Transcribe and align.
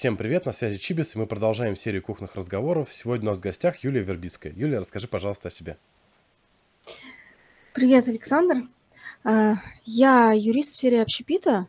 Всем 0.00 0.16
привет, 0.16 0.46
на 0.46 0.54
связи 0.54 0.78
Чибис, 0.78 1.14
и 1.14 1.18
мы 1.18 1.26
продолжаем 1.26 1.76
серию 1.76 2.02
кухонных 2.02 2.34
разговоров. 2.34 2.88
Сегодня 2.90 3.26
у 3.26 3.32
нас 3.32 3.38
в 3.38 3.42
гостях 3.42 3.84
Юлия 3.84 4.00
Вербицкая. 4.00 4.50
Юлия, 4.54 4.78
расскажи, 4.78 5.06
пожалуйста, 5.06 5.48
о 5.48 5.50
себе. 5.50 5.76
Привет, 7.74 8.08
Александр. 8.08 8.66
А, 9.24 9.56
я 9.84 10.32
юрист 10.32 10.70
в 10.70 10.78
сфере 10.78 11.02
общепита, 11.02 11.66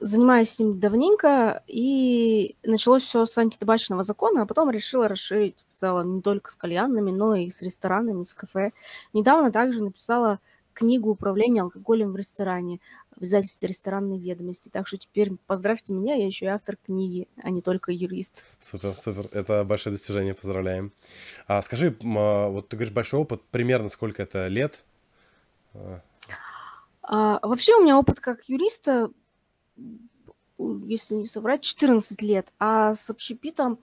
занимаюсь 0.00 0.54
этим 0.54 0.80
давненько, 0.80 1.62
и 1.68 2.56
началось 2.64 3.04
все 3.04 3.26
с 3.26 3.38
антитабачного 3.38 4.02
закона, 4.02 4.42
а 4.42 4.46
потом 4.46 4.68
решила 4.72 5.06
расширить 5.06 5.54
в 5.72 5.78
целом 5.78 6.16
не 6.16 6.20
только 6.20 6.50
с 6.50 6.56
кальянными, 6.56 7.12
но 7.12 7.36
и 7.36 7.48
с 7.48 7.62
ресторанами, 7.62 8.24
с 8.24 8.34
кафе. 8.34 8.72
Недавно 9.12 9.52
также 9.52 9.84
написала 9.84 10.40
книгу 10.72 11.10
управления 11.10 11.62
алкоголем 11.62 12.10
в 12.10 12.16
ресторане 12.16 12.80
в 13.16 13.24
издательстве 13.24 13.68
ресторанной 13.68 14.18
ведомости. 14.18 14.68
Так 14.68 14.86
что 14.86 14.96
теперь 14.96 15.32
поздравьте 15.46 15.92
меня, 15.92 16.14
я 16.14 16.26
еще 16.26 16.46
и 16.46 16.48
автор 16.48 16.76
книги, 16.76 17.28
а 17.42 17.50
не 17.50 17.62
только 17.62 17.92
юрист. 17.92 18.44
Супер, 18.60 18.92
супер. 18.92 19.28
Это 19.32 19.64
большое 19.64 19.94
достижение, 19.96 20.34
поздравляем. 20.34 20.92
А 21.46 21.62
скажи, 21.62 21.96
а, 22.02 22.48
вот 22.48 22.68
ты 22.68 22.76
говоришь 22.76 22.94
большой 22.94 23.20
опыт, 23.20 23.42
примерно 23.50 23.88
сколько 23.88 24.22
это 24.22 24.48
лет? 24.48 24.84
А, 27.02 27.38
вообще 27.46 27.74
у 27.74 27.82
меня 27.82 27.98
опыт 27.98 28.20
как 28.20 28.48
юриста, 28.48 29.10
если 30.58 31.16
не 31.16 31.24
соврать, 31.24 31.62
14 31.62 32.22
лет, 32.22 32.52
а 32.58 32.94
с 32.94 33.10
общепитом, 33.10 33.78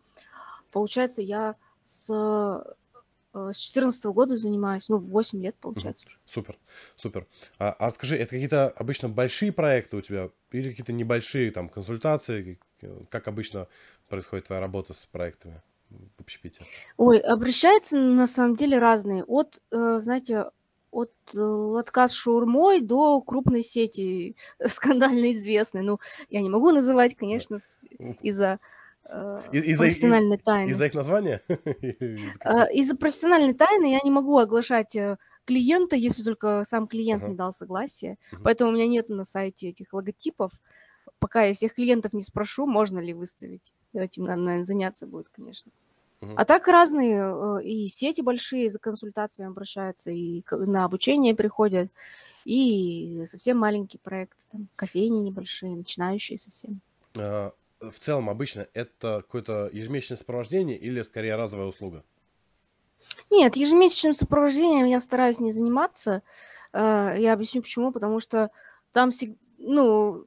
получается, 0.72 1.22
я 1.22 1.56
с 1.84 2.10
с 3.34 3.58
14 3.58 4.06
года 4.06 4.36
занимаюсь, 4.36 4.90
ну, 4.90 4.98
8 4.98 5.42
лет, 5.42 5.56
получается 5.56 6.08
уже. 6.08 6.18
Супер, 6.26 6.58
супер. 6.96 7.28
А, 7.60 7.72
а 7.72 7.92
скажи, 7.92 8.16
это 8.18 8.32
какие-то 8.32 8.70
обычно 8.70 9.10
большие 9.10 9.52
проекты 9.52 9.98
у 9.98 10.02
тебя 10.02 10.30
или 10.52 10.70
какие-то 10.70 10.94
небольшие 10.94 11.52
там 11.52 11.70
консультации? 11.70 12.60
Как 13.10 13.28
обычно 13.28 13.68
происходит 14.10 14.48
твоя 14.48 14.62
работа 14.62 14.94
с 14.94 15.06
проектами 15.12 15.62
в 15.90 16.22
общепите? 16.22 16.66
Ой, 16.98 17.20
обращаются 17.20 17.98
на 17.98 18.28
самом 18.28 18.56
деле 18.56 18.78
разные. 18.78 19.24
От, 19.24 19.62
э, 19.72 20.00
знаете, 20.00 20.46
от 20.92 21.12
э, 21.36 21.40
лотка 21.40 22.08
с 22.08 22.14
шаурмой 22.14 22.82
до 22.82 23.22
крупной 23.22 23.64
сети, 23.64 24.36
скандально 24.68 25.32
известной. 25.32 25.82
Ну, 25.82 26.00
я 26.30 26.42
не 26.42 26.50
могу 26.50 26.72
называть, 26.72 27.16
конечно, 27.16 27.58
из-за 28.22 28.60
из- 29.52 29.78
за 29.78 29.84
профессиональной 29.84 30.38
тайны. 30.38 30.70
Из-за 30.70 30.86
их 30.86 30.94
названия? 30.94 31.42
А, 32.44 32.66
из-за 32.66 32.96
профессиональной 32.96 33.54
тайны 33.54 33.92
я 33.92 34.00
не 34.04 34.12
могу 34.12 34.38
оглашать 34.38 34.96
э, 34.96 35.18
клиента, 35.46 35.96
если 35.96 36.24
только 36.24 36.64
сам 36.64 36.88
клиент 36.88 37.28
не 37.28 37.36
дал 37.36 37.52
согласия. 37.52 38.18
Поэтому 38.44 38.72
у 38.72 38.74
меня 38.74 38.88
нет 38.88 39.10
на 39.10 39.24
сайте 39.24 39.70
этих 39.70 39.94
логотипов. 39.94 40.52
Пока 41.20 41.44
я 41.44 41.54
всех 41.54 41.74
клиентов 41.76 42.14
не 42.14 42.22
спрошу, 42.22 42.66
можно 42.66 43.00
ли 43.00 43.14
выставить. 43.14 43.74
Этим 43.94 44.24
надо 44.24 44.64
заняться 44.64 45.06
будет, 45.08 45.30
конечно. 45.30 45.72
А 46.36 46.46
так 46.46 46.68
разные 46.68 47.18
э, 47.20 47.64
и 47.64 47.88
сети 47.88 48.22
большие 48.22 48.70
за 48.70 48.78
консультациями 48.80 49.50
обращаются, 49.52 50.12
и 50.12 50.44
на 50.52 50.86
обучение 50.86 51.34
приходят, 51.36 51.90
и 52.46 53.24
совсем 53.26 53.58
маленькие 53.58 54.00
проекты, 54.00 54.44
там, 54.52 54.68
кофейни 54.76 55.18
небольшие, 55.20 55.76
начинающие 55.76 56.38
совсем. 56.38 56.80
В 57.82 57.98
целом 58.00 58.30
обычно 58.30 58.68
это 58.74 59.24
какое-то 59.26 59.70
ежемесячное 59.74 60.18
сопровождение 60.18 60.78
или 60.78 61.02
скорее 61.02 61.36
разовая 61.36 61.68
услуга? 61.68 62.04
Нет, 63.32 63.56
ежемесячным 63.56 64.14
сопровождением 64.14 64.86
я 64.86 65.00
стараюсь 65.00 65.40
не 65.40 65.52
заниматься. 65.52 66.22
Э, 66.74 67.16
я 67.18 67.34
объясню 67.34 67.62
почему. 67.62 67.92
Потому 67.92 68.20
что 68.20 68.52
там, 68.92 69.10
ну, 69.58 70.26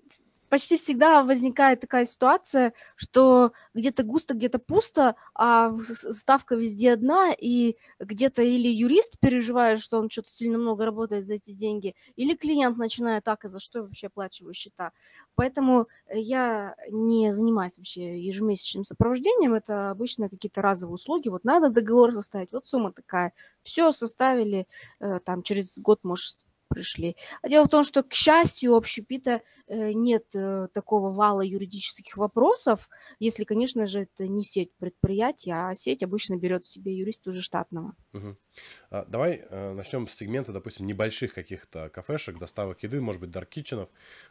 почти 0.55 0.77
всегда 0.77 1.25
возникает 1.25 1.81
такая 1.81 2.05
ситуация, 2.07 2.75
что 2.95 3.51
где-то 3.75 4.05
густо, 4.05 4.35
где-то 4.35 4.61
пусто, 4.61 5.17
а 5.35 5.73
ставка 5.83 6.55
везде 6.55 6.93
одна, 6.93 7.33
и 7.37 7.77
где-то 7.99 8.41
или 8.43 8.69
юрист 8.69 9.19
переживает, 9.19 9.81
что 9.81 9.99
он 9.99 10.09
что-то 10.09 10.29
сильно 10.29 10.57
много 10.57 10.85
работает 10.85 11.27
за 11.27 11.35
эти 11.35 11.51
деньги, 11.51 11.97
или 12.15 12.37
клиент 12.37 12.77
начинает 12.77 13.25
так, 13.25 13.45
а 13.45 13.49
за 13.49 13.59
что 13.59 13.81
я 13.81 13.83
вообще 13.83 14.07
оплачиваю 14.07 14.55
счета. 14.55 14.93
Поэтому 15.35 15.89
я 16.09 16.77
не 16.89 17.33
занимаюсь 17.33 17.77
вообще 17.77 18.21
ежемесячным 18.21 18.85
сопровождением, 18.85 19.55
это 19.55 19.91
обычно 19.91 20.29
какие-то 20.29 20.63
разовые 20.63 20.95
услуги. 20.95 21.31
Вот 21.31 21.43
надо 21.43 21.69
договор 21.71 22.13
составить, 22.13 22.53
вот 22.53 22.65
сумма 22.65 22.93
такая. 22.93 23.33
Все 23.65 23.91
составили, 23.91 24.69
э, 25.01 25.19
там 25.25 25.43
через 25.43 25.81
год, 25.81 26.05
может, 26.05 26.47
пришли. 26.69 27.17
А 27.43 27.49
дело 27.49 27.65
в 27.65 27.69
том, 27.69 27.85
что, 27.85 28.03
к 28.03 28.13
счастью, 28.13 28.73
у 28.73 28.77
общепита 28.77 29.43
э, 29.67 29.93
нет 29.93 30.35
э, 30.35 30.69
такого 30.73 31.11
вала 31.11 31.41
юридических 31.43 32.17
вопросов, 32.17 32.89
если, 33.19 33.45
конечно 33.45 33.87
же, 33.87 34.03
это 34.03 34.29
не 34.29 34.43
сеть 34.43 34.73
предприятий, 34.79 35.51
а 35.51 35.75
сеть 35.75 36.03
обычно 36.03 36.37
берет 36.37 36.67
себе 36.67 36.97
юриста 36.97 37.31
уже 37.31 37.43
штатного. 37.43 37.95
Угу. 38.13 38.37
А, 38.91 39.05
давай 39.07 39.45
э, 39.49 39.73
начнем 39.73 40.09
с 40.09 40.15
сегмента, 40.15 40.53
допустим, 40.53 40.87
небольших 40.87 41.35
каких-то 41.35 41.89
кафешек, 41.89 42.39
доставок 42.39 42.83
еды, 42.83 43.01
может 43.01 43.21
быть, 43.21 43.31
даркитченов. 43.31 43.89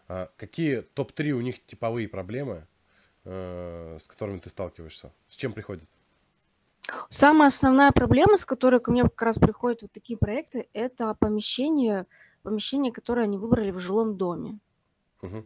А, 0.07 0.29
какие 0.37 0.81
топ-3 0.81 1.31
у 1.31 1.41
них 1.41 1.65
типовые 1.65 2.07
проблемы, 2.07 2.67
с 3.25 4.05
которыми 4.05 4.39
ты 4.39 4.49
сталкиваешься? 4.49 5.13
С 5.29 5.37
чем 5.37 5.53
приходят? 5.53 5.87
Самая 7.09 7.47
основная 7.47 7.91
проблема, 7.91 8.37
с 8.37 8.45
которой 8.45 8.79
ко 8.79 8.91
мне 8.91 9.03
как 9.03 9.21
раз 9.21 9.37
приходят 9.37 9.81
вот 9.81 9.91
такие 9.91 10.17
проекты, 10.17 10.67
это 10.73 11.15
помещение 11.19 12.05
помещение, 12.43 12.91
которое 12.91 13.23
они 13.23 13.37
выбрали 13.37 13.71
в 13.71 13.79
жилом 13.79 14.17
доме. 14.17 14.59
Угу. 15.21 15.45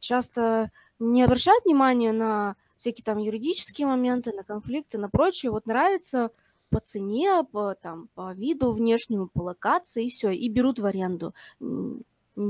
Часто 0.00 0.70
не 0.98 1.22
обращают 1.22 1.64
внимания 1.64 2.12
на 2.12 2.56
всякие 2.76 3.04
там 3.04 3.18
юридические 3.18 3.86
моменты, 3.86 4.32
на 4.32 4.44
конфликты, 4.44 4.98
на 4.98 5.10
прочее. 5.10 5.52
Вот 5.52 5.66
нравится 5.66 6.30
по 6.70 6.80
цене, 6.80 7.44
по, 7.50 7.74
там, 7.74 8.08
по 8.14 8.32
виду 8.32 8.72
внешнему, 8.72 9.28
по 9.28 9.42
локации, 9.42 10.06
и 10.06 10.10
все, 10.10 10.30
и 10.30 10.48
берут 10.48 10.78
в 10.78 10.86
аренду, 10.86 11.34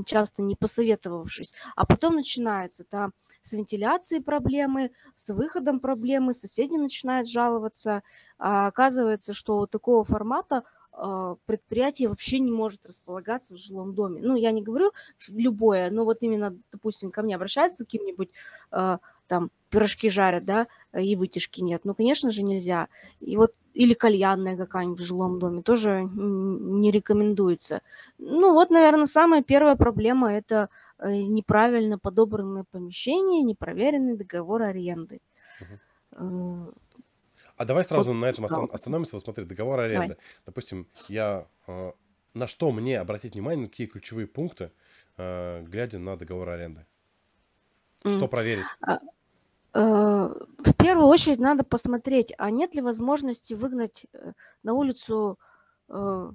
часто 0.06 0.42
не 0.42 0.54
посоветовавшись. 0.56 1.54
А 1.76 1.86
потом 1.86 2.16
начинается 2.16 2.84
там 2.84 3.12
с 3.42 3.52
вентиляцией 3.52 4.22
проблемы, 4.22 4.90
с 5.14 5.32
выходом 5.32 5.80
проблемы, 5.80 6.32
соседи 6.32 6.76
начинают 6.76 7.28
жаловаться. 7.28 8.02
А 8.38 8.66
оказывается, 8.66 9.32
что 9.32 9.66
такого 9.66 10.04
формата 10.04 10.64
а, 11.00 11.36
предприятие 11.46 12.08
вообще 12.08 12.40
не 12.40 12.50
может 12.50 12.84
располагаться 12.84 13.54
в 13.54 13.58
жилом 13.58 13.94
доме. 13.94 14.20
Ну, 14.20 14.34
я 14.34 14.50
не 14.50 14.62
говорю 14.62 14.92
любое, 15.28 15.90
но 15.90 16.04
вот 16.04 16.18
именно, 16.22 16.56
допустим, 16.72 17.12
ко 17.12 17.22
мне 17.22 17.36
обращаются 17.36 17.84
каким-нибудь, 17.84 18.32
э, 18.72 18.98
там, 19.28 19.50
пирожки 19.70 20.08
жарят, 20.08 20.44
да, 20.44 20.66
и 20.96 21.16
вытяжки 21.16 21.60
нет. 21.60 21.84
Ну, 21.84 21.94
конечно 21.94 22.30
же, 22.30 22.42
нельзя. 22.42 22.88
И 23.20 23.36
вот, 23.36 23.54
или 23.74 23.94
кальянная 23.94 24.56
какая-нибудь 24.56 25.00
в 25.00 25.04
жилом 25.04 25.38
доме 25.38 25.62
тоже 25.62 26.08
не 26.12 26.90
рекомендуется. 26.90 27.82
Ну, 28.18 28.52
вот, 28.52 28.70
наверное, 28.70 29.06
самая 29.06 29.42
первая 29.42 29.76
проблема– 29.76 30.32
это 30.34 30.70
э, 30.98 31.12
неправильно 31.22 31.98
подобранное 31.98 32.64
помещение, 32.70 33.42
непроверенный 33.42 34.16
договор 34.16 34.62
аренды. 34.62 35.20
Uh-huh. 35.60 36.74
А 37.56 37.64
давай 37.64 37.84
сразу 37.84 38.10
вот, 38.10 38.16
на 38.16 38.26
этом 38.26 38.46
да. 38.46 38.64
остановимся. 38.72 39.16
Вот 39.16 39.24
смотри, 39.24 39.44
договор 39.44 39.80
аренды. 39.80 40.08
Давай. 40.08 40.16
Допустим, 40.46 40.86
я 41.08 41.46
э, 41.66 41.92
на 42.34 42.46
что 42.46 42.70
мне 42.70 43.00
обратить 43.00 43.34
внимание, 43.34 43.64
на 43.64 43.68
какие 43.68 43.86
ключевые 43.88 44.26
пункты, 44.26 44.70
э, 45.16 45.62
глядя 45.64 45.98
на 45.98 46.16
договор 46.16 46.48
аренды? 46.50 46.86
Что 48.00 48.24
mm. 48.24 48.28
проверить? 48.28 48.66
А, 50.78 50.82
э, 50.82 50.84
первую 50.84 51.08
очередь 51.08 51.38
надо 51.38 51.64
посмотреть, 51.64 52.32
а 52.38 52.50
нет 52.50 52.74
ли 52.74 52.82
возможности 52.82 53.54
выгнать 53.54 54.06
э, 54.12 54.32
на 54.62 54.74
улицу, 54.74 55.38
э, 55.88 56.30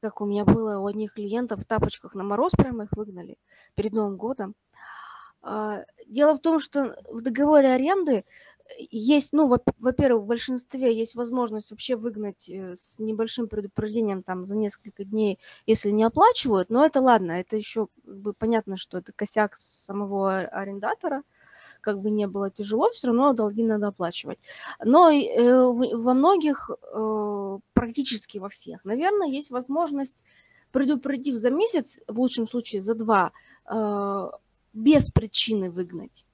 как 0.00 0.20
у 0.20 0.26
меня 0.26 0.44
было 0.44 0.78
у 0.78 0.86
одних 0.86 1.14
клиентов 1.14 1.60
в 1.60 1.64
тапочках 1.64 2.14
на 2.14 2.24
мороз, 2.24 2.52
прямо 2.52 2.84
их 2.84 2.92
выгнали 2.92 3.38
перед 3.74 3.92
Новым 3.92 4.16
годом. 4.16 4.54
А, 5.42 5.84
дело 6.06 6.34
в 6.34 6.40
том, 6.40 6.60
что 6.60 6.96
в 7.10 7.20
договоре 7.20 7.68
аренды 7.68 8.24
есть, 8.78 9.32
ну, 9.32 9.48
во-первых, 9.78 10.24
в 10.24 10.26
большинстве 10.26 10.94
есть 10.96 11.14
возможность 11.14 11.70
вообще 11.70 11.96
выгнать 11.96 12.48
э, 12.50 12.74
с 12.76 12.98
небольшим 12.98 13.48
предупреждением 13.48 14.22
там 14.22 14.44
за 14.44 14.56
несколько 14.56 15.04
дней, 15.04 15.38
если 15.66 15.90
не 15.90 16.04
оплачивают, 16.04 16.70
но 16.70 16.84
это 16.84 17.00
ладно, 17.00 17.32
это 17.32 17.56
еще 17.56 17.88
как 18.04 18.18
бы 18.18 18.32
понятно, 18.34 18.76
что 18.76 18.98
это 18.98 19.12
косяк 19.12 19.56
самого 19.56 20.40
арендатора, 20.40 21.22
как 21.80 22.00
бы 22.00 22.10
не 22.10 22.26
было 22.26 22.50
тяжело, 22.50 22.90
все 22.90 23.08
равно 23.08 23.32
долги 23.32 23.62
надо 23.62 23.88
оплачивать. 23.88 24.38
Но 24.84 25.10
э, 25.10 25.62
во 25.62 26.14
многих, 26.14 26.70
э, 26.70 27.58
практически 27.72 28.38
во 28.38 28.48
всех, 28.48 28.84
наверное, 28.84 29.28
есть 29.28 29.50
возможность, 29.50 30.24
предупредив 30.72 31.36
за 31.36 31.50
месяц, 31.50 32.00
в 32.06 32.18
лучшем 32.20 32.48
случае 32.48 32.80
за 32.80 32.94
два, 32.94 33.32
э, 33.70 34.30
без 34.72 35.10
причины 35.10 35.70
выгнать. 35.70 36.24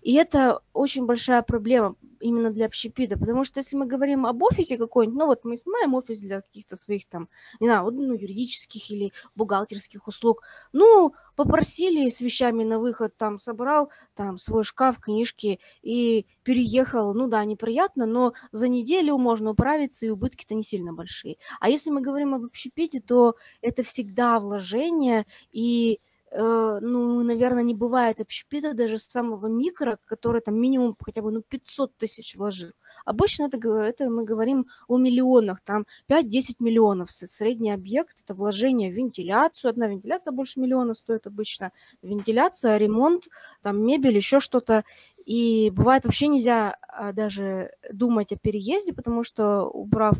И 0.00 0.14
это 0.14 0.60
очень 0.72 1.06
большая 1.06 1.42
проблема. 1.42 1.94
Именно 2.26 2.50
для 2.50 2.66
общепита. 2.66 3.18
Потому 3.18 3.44
что 3.44 3.60
если 3.60 3.76
мы 3.76 3.86
говорим 3.86 4.26
об 4.26 4.42
офисе 4.42 4.76
какой-нибудь, 4.76 5.18
ну 5.18 5.26
вот 5.26 5.44
мы 5.44 5.56
снимаем 5.56 5.94
офис 5.94 6.20
для 6.20 6.40
каких-то 6.42 6.76
своих 6.76 7.06
там, 7.08 7.28
не 7.60 7.68
знаю, 7.68 7.90
ну, 7.90 8.12
юридических 8.14 8.90
или 8.90 9.12
бухгалтерских 9.34 10.08
услуг. 10.08 10.42
Ну, 10.72 11.14
попросили 11.36 12.08
с 12.08 12.20
вещами 12.20 12.64
на 12.64 12.78
выход, 12.80 13.16
там 13.16 13.38
собрал 13.38 13.90
там 14.14 14.38
свой 14.38 14.64
шкаф, 14.64 14.98
книжки 14.98 15.60
и 15.82 16.26
переехал. 16.42 17.14
Ну 17.14 17.28
да, 17.28 17.44
неприятно, 17.44 18.06
но 18.06 18.32
за 18.52 18.68
неделю 18.68 19.18
можно 19.18 19.50
управиться, 19.50 20.06
и 20.06 20.10
убытки-то 20.10 20.54
не 20.54 20.62
сильно 20.62 20.92
большие. 20.92 21.36
А 21.60 21.68
если 21.68 21.90
мы 21.90 22.00
говорим 22.00 22.34
об 22.34 22.44
общепите, 22.44 23.00
то 23.00 23.36
это 23.60 23.82
всегда 23.82 24.40
вложение, 24.40 25.26
и 25.52 26.00
ну, 26.32 27.22
наверное, 27.22 27.62
не 27.62 27.74
бывает 27.74 28.20
общепита 28.20 28.74
даже 28.74 28.98
самого 28.98 29.46
микро, 29.46 29.98
который 30.06 30.40
там 30.40 30.60
минимум 30.60 30.96
хотя 31.00 31.22
бы 31.22 31.30
ну, 31.30 31.42
500 31.42 31.96
тысяч 31.96 32.36
вложил. 32.36 32.72
Обычно 33.04 33.44
это, 33.44 33.58
это 33.80 34.10
мы 34.10 34.24
говорим 34.24 34.66
о 34.88 34.98
миллионах, 34.98 35.60
там 35.60 35.86
5-10 36.10 36.56
миллионов. 36.58 37.10
Средний 37.10 37.70
объект– 37.70 38.20
это 38.24 38.34
вложение 38.34 38.90
в 38.90 38.94
вентиляцию. 38.94 39.70
Одна 39.70 39.86
вентиляция 39.86 40.32
больше 40.32 40.60
миллиона 40.60 40.94
стоит 40.94 41.26
обычно. 41.26 41.72
Вентиляция, 42.02 42.76
ремонт, 42.76 43.28
там 43.62 43.84
мебель, 43.84 44.16
еще 44.16 44.40
что-то. 44.40 44.84
И 45.24 45.70
бывает 45.74 46.04
вообще 46.04 46.28
нельзя 46.28 46.76
а, 46.88 47.12
даже 47.12 47.72
думать 47.92 48.32
о 48.32 48.36
переезде, 48.36 48.92
потому 48.92 49.22
что 49.24 49.64
убрав, 49.64 50.14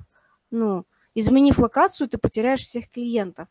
ну, 0.51 0.85
изменив 1.15 1.59
локацию, 1.59 2.09
ты 2.09 2.19
потеряешь 2.19 2.61
всех 2.61 2.91
клиентов. 2.91 3.49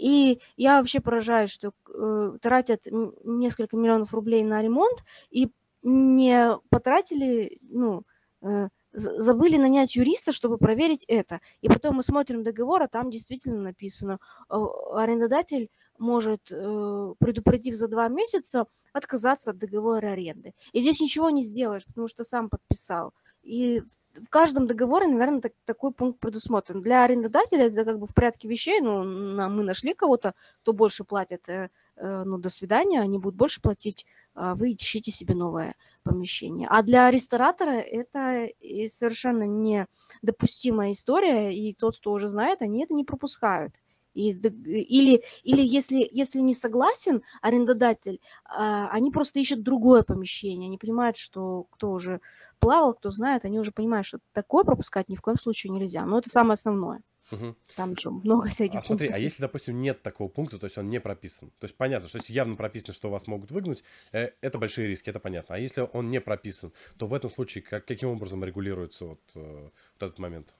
И 0.00 0.40
я 0.56 0.78
вообще 0.78 1.00
поражаюсь, 1.00 1.50
что 1.50 1.72
э, 1.88 2.38
тратят 2.40 2.86
несколько 3.24 3.76
миллионов 3.76 4.14
рублей 4.14 4.42
на 4.42 4.62
ремонт 4.62 5.04
и 5.30 5.50
не 5.82 6.58
потратили, 6.70 7.58
ну, 7.62 8.04
э, 8.42 8.68
забыли 8.92 9.56
нанять 9.56 9.94
юриста, 9.96 10.32
чтобы 10.32 10.58
проверить 10.58 11.04
это. 11.06 11.40
И 11.60 11.68
потом 11.68 11.96
мы 11.96 12.02
смотрим 12.02 12.42
договор, 12.42 12.82
а 12.82 12.88
там 12.88 13.10
действительно 13.10 13.60
написано, 13.60 14.18
арендодатель 14.48 15.70
может, 15.98 16.50
э, 16.50 17.14
предупредив 17.18 17.74
за 17.76 17.86
два 17.86 18.08
месяца, 18.08 18.66
отказаться 18.92 19.50
от 19.50 19.58
договора 19.58 20.08
аренды. 20.08 20.54
И 20.72 20.80
здесь 20.80 21.00
ничего 21.00 21.30
не 21.30 21.44
сделаешь, 21.44 21.84
потому 21.84 22.08
что 22.08 22.24
сам 22.24 22.48
подписал. 22.48 23.12
И 23.42 23.82
в 24.14 24.28
каждом 24.28 24.66
договоре, 24.66 25.06
наверное, 25.06 25.40
так, 25.40 25.52
такой 25.64 25.92
пункт 25.92 26.20
предусмотрен. 26.20 26.82
Для 26.82 27.04
арендодателя 27.04 27.66
это 27.66 27.84
как 27.84 27.98
бы 27.98 28.06
в 28.06 28.14
порядке 28.14 28.48
вещей, 28.48 28.80
ну, 28.80 29.02
на, 29.02 29.48
мы 29.48 29.62
нашли 29.62 29.94
кого-то, 29.94 30.34
кто 30.62 30.72
больше 30.72 31.04
платит, 31.04 31.48
э, 31.48 31.70
э, 31.96 32.22
ну, 32.24 32.38
до 32.38 32.48
свидания, 32.48 33.00
они 33.00 33.18
будут 33.18 33.36
больше 33.36 33.60
платить, 33.60 34.06
а 34.34 34.54
вы 34.54 34.72
ищите 34.72 35.10
себе 35.10 35.34
новое 35.34 35.74
помещение. 36.02 36.66
А 36.70 36.82
для 36.82 37.10
ресторатора 37.10 37.70
это 37.70 38.48
совершенно 38.88 39.44
недопустимая 39.44 40.92
история, 40.92 41.54
и 41.54 41.74
тот, 41.74 41.98
кто 41.98 42.12
уже 42.12 42.28
знает, 42.28 42.62
они 42.62 42.84
это 42.84 42.94
не 42.94 43.04
пропускают. 43.04 43.74
И, 44.14 44.30
или, 44.32 45.22
или 45.42 45.62
если, 45.62 46.08
если 46.10 46.40
не 46.40 46.54
согласен 46.54 47.22
арендодатель, 47.42 48.20
а, 48.44 48.88
они 48.90 49.10
просто 49.10 49.40
ищут 49.40 49.62
другое 49.62 50.02
помещение. 50.02 50.66
Они 50.68 50.78
понимают, 50.78 51.16
что 51.16 51.64
кто 51.70 51.92
уже 51.92 52.20
плавал, 52.58 52.94
кто 52.94 53.10
знает, 53.10 53.44
они 53.44 53.58
уже 53.58 53.72
понимают, 53.72 54.06
что 54.06 54.18
такое 54.32 54.64
пропускать 54.64 55.08
ни 55.08 55.16
в 55.16 55.22
коем 55.22 55.36
случае 55.36 55.72
нельзя. 55.72 56.04
Но 56.04 56.18
это 56.18 56.28
самое 56.28 56.54
основное. 56.54 57.02
Угу. 57.32 57.54
Там 57.76 57.92
еще 57.92 58.10
много 58.10 58.48
всяких 58.48 58.80
а, 58.80 58.82
смотри, 58.82 59.08
а 59.08 59.18
если, 59.18 59.42
допустим, 59.42 59.80
нет 59.80 60.02
такого 60.02 60.28
пункта, 60.28 60.58
то 60.58 60.64
есть 60.64 60.78
он 60.78 60.88
не 60.88 61.00
прописан, 61.00 61.50
то 61.58 61.66
есть 61.66 61.76
понятно, 61.76 62.08
что 62.08 62.18
если 62.18 62.32
явно 62.32 62.56
прописано, 62.56 62.92
что 62.92 63.10
вас 63.10 63.26
могут 63.26 63.52
выгнать, 63.52 63.84
э, 64.12 64.30
это 64.40 64.58
большие 64.58 64.88
риски, 64.88 65.10
это 65.10 65.20
понятно. 65.20 65.54
А 65.54 65.58
если 65.58 65.86
он 65.92 66.10
не 66.10 66.20
прописан, 66.20 66.72
то 66.98 67.06
в 67.06 67.14
этом 67.14 67.30
случае 67.30 67.62
как, 67.62 67.84
каким 67.84 68.08
образом 68.08 68.42
регулируется 68.42 69.04
вот, 69.04 69.20
э, 69.34 69.70
вот 70.00 70.02
этот 70.02 70.18
момент? 70.18 70.52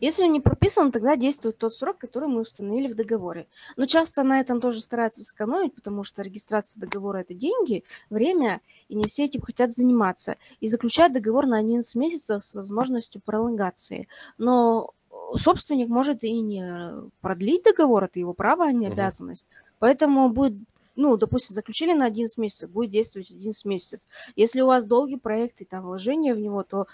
Если 0.00 0.24
он 0.24 0.32
не 0.32 0.40
прописан, 0.40 0.92
тогда 0.92 1.16
действует 1.16 1.58
тот 1.58 1.74
срок, 1.74 1.98
который 1.98 2.28
мы 2.28 2.40
установили 2.40 2.88
в 2.88 2.94
договоре. 2.94 3.46
Но 3.76 3.86
часто 3.86 4.22
на 4.22 4.40
этом 4.40 4.60
тоже 4.60 4.80
стараются 4.80 5.22
сэкономить, 5.22 5.74
потому 5.74 6.04
что 6.04 6.22
регистрация 6.22 6.80
договора– 6.80 7.18
это 7.20 7.34
деньги, 7.34 7.84
время, 8.10 8.60
и 8.88 8.94
не 8.94 9.04
все 9.04 9.24
этим 9.24 9.40
хотят 9.40 9.72
заниматься. 9.72 10.36
И 10.60 10.68
заключают 10.68 11.12
договор 11.12 11.46
на 11.46 11.58
11 11.58 11.94
месяцев 11.94 12.44
с 12.44 12.54
возможностью 12.54 13.20
пролонгации. 13.24 14.08
Но 14.38 14.92
собственник 15.34 15.88
может 15.88 16.24
и 16.24 16.40
не 16.40 17.10
продлить 17.20 17.64
договор, 17.64 18.04
это 18.04 18.18
его 18.18 18.34
право, 18.34 18.66
а 18.66 18.72
не 18.72 18.86
обязанность. 18.86 19.46
Поэтому 19.78 20.30
будет 20.30 20.54
ну, 20.96 21.16
допустим, 21.18 21.54
заключили 21.54 21.92
на 21.92 22.06
11 22.06 22.38
месяцев, 22.38 22.70
будет 22.70 22.90
действовать 22.90 23.30
11 23.30 23.64
месяцев. 23.66 24.00
Если 24.34 24.62
у 24.62 24.66
вас 24.66 24.86
долгий 24.86 25.18
проект 25.18 25.60
и 25.60 25.66
там 25.66 25.84
вложения 25.84 26.34
в 26.34 26.38
него, 26.38 26.62
то 26.62 26.86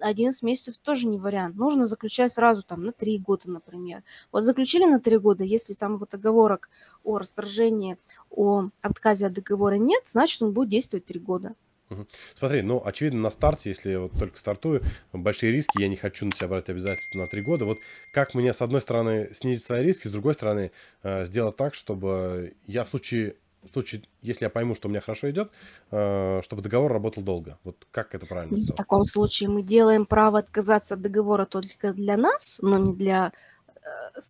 11 0.00 0.42
месяцев 0.42 0.78
тоже 0.78 1.06
не 1.06 1.18
вариант. 1.18 1.56
Нужно 1.56 1.86
заключать 1.86 2.32
сразу 2.32 2.62
там 2.62 2.84
на 2.84 2.92
3 2.92 3.18
года, 3.18 3.50
например. 3.50 4.02
Вот 4.32 4.44
заключили 4.44 4.84
на 4.84 5.00
3 5.00 5.18
года, 5.18 5.44
если 5.44 5.74
там 5.74 5.98
вот 5.98 6.14
оговорок 6.14 6.70
о 7.04 7.18
расторжении, 7.18 7.98
о 8.30 8.68
отказе 8.82 9.26
от 9.26 9.32
договора 9.32 9.74
нет, 9.74 10.02
значит 10.06 10.42
он 10.42 10.52
будет 10.52 10.68
действовать 10.68 11.06
3 11.06 11.20
года. 11.20 11.54
Смотри, 12.38 12.62
ну, 12.62 12.82
очевидно, 12.84 13.20
на 13.20 13.30
старте, 13.30 13.70
если 13.70 13.90
я 13.90 14.00
вот 14.00 14.12
только 14.12 14.38
стартую, 14.38 14.82
большие 15.12 15.52
риски, 15.52 15.80
я 15.80 15.88
не 15.88 15.96
хочу 15.96 16.26
на 16.26 16.32
себя 16.32 16.48
брать 16.48 16.68
обязательства 16.68 17.18
на 17.18 17.26
три 17.26 17.40
года. 17.40 17.64
Вот 17.64 17.78
как 18.12 18.34
мне, 18.34 18.52
с 18.52 18.60
одной 18.60 18.80
стороны, 18.80 19.30
снизить 19.32 19.64
свои 19.64 19.82
риски, 19.82 20.08
с 20.08 20.10
другой 20.10 20.34
стороны, 20.34 20.70
э, 21.02 21.24
сделать 21.26 21.56
так, 21.56 21.74
чтобы 21.74 22.54
я 22.66 22.84
в 22.84 22.88
случае 22.88 23.36
в 23.62 23.72
случае, 23.72 24.02
если 24.22 24.44
я 24.44 24.50
пойму, 24.50 24.74
что 24.74 24.88
у 24.88 24.90
меня 24.90 25.00
хорошо 25.00 25.30
идет, 25.30 25.50
э, 25.90 26.40
чтобы 26.42 26.62
договор 26.62 26.92
работал 26.92 27.22
долго. 27.22 27.58
Вот 27.64 27.86
как 27.90 28.14
это 28.14 28.26
правильно 28.26 28.56
сделать? 28.56 28.72
В 28.72 28.76
таком 28.76 29.04
случае 29.04 29.48
мы 29.48 29.62
делаем 29.62 30.06
право 30.06 30.38
отказаться 30.38 30.94
от 30.94 31.02
договора 31.02 31.44
только 31.44 31.92
для 31.92 32.16
нас, 32.16 32.58
но 32.62 32.78
не 32.78 32.94
для 32.94 33.32
э, 33.66 33.80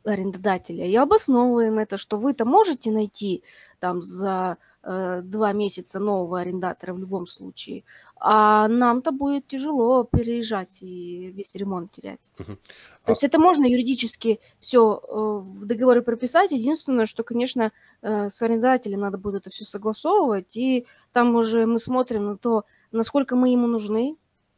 арендодателя. 0.05 0.87
И 0.87 0.95
обосновываем 0.97 1.79
это, 1.79 1.97
что 1.97 2.17
вы-то 2.19 2.45
можете 2.45 2.91
найти 2.91 3.43
там 3.79 4.03
за 4.03 4.57
два 4.83 5.53
месяца 5.53 5.99
нового 5.99 6.41
арендатора 6.41 6.95
в 6.95 6.99
любом 6.99 7.27
случае, 7.27 7.85
а 8.21 8.69
нам-то 8.69 9.13
будет 9.13 9.47
тяжело 9.47 10.05
переезжать 10.05 10.83
и 10.83 11.31
весь 11.31 11.55
ремонт 11.55 11.93
терять. 11.93 12.33
Угу. 12.39 12.53
То 12.53 12.59
а... 13.05 13.11
есть 13.11 13.25
это 13.25 13.39
можно 13.39 13.65
юридически 13.65 14.41
все 14.59 15.01
э, 15.03 15.15
в 15.15 15.67
договоре 15.67 16.03
прописать. 16.03 16.51
Единственное, 16.51 17.07
что, 17.07 17.23
конечно, 17.23 17.73
э, 18.03 18.29
с 18.29 18.43
арендателем 18.43 19.01
надо 19.01 19.19
будет 19.19 19.43
это 19.43 19.51
все 19.51 19.65
согласовывать, 19.65 20.57
и 20.57 20.87
там 21.13 21.35
уже 21.37 21.67
мы 21.67 21.79
смотрим 21.79 22.27
на 22.27 22.37
то, 22.37 22.65
насколько 22.91 23.37
мы 23.37 23.51
ему 23.51 23.67
нужны, 23.67 24.17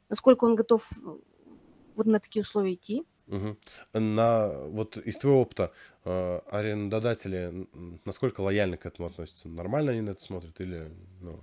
насколько 0.08 0.44
он 0.44 0.54
готов 0.54 0.90
вот 1.96 2.06
на 2.06 2.18
такие 2.18 2.42
условия 2.42 2.74
идти. 2.74 3.04
Угу. 3.28 3.56
На 4.00 4.48
вот 4.68 4.96
из 4.96 5.16
твоего 5.16 5.42
опыта 5.42 5.64
э, 5.64 5.89
арендодатели 6.04 7.68
насколько 8.04 8.40
лояльно 8.40 8.76
к 8.76 8.86
этому 8.86 9.08
относятся? 9.08 9.48
Нормально 9.48 9.92
они 9.92 10.00
на 10.00 10.10
это 10.10 10.22
смотрят 10.22 10.60
или 10.60 10.90
ну, 11.20 11.40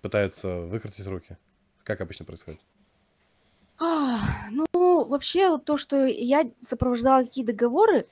пытаются 0.00 0.60
выкрутить 0.60 1.06
руки? 1.06 1.36
Как 1.82 2.00
обычно 2.00 2.24
происходит? 2.24 2.60
ну, 3.80 5.04
вообще, 5.04 5.58
то, 5.58 5.76
что 5.76 6.04
я 6.04 6.50
сопровождала 6.60 7.24
какие 7.24 7.44
договоры, 7.44 8.06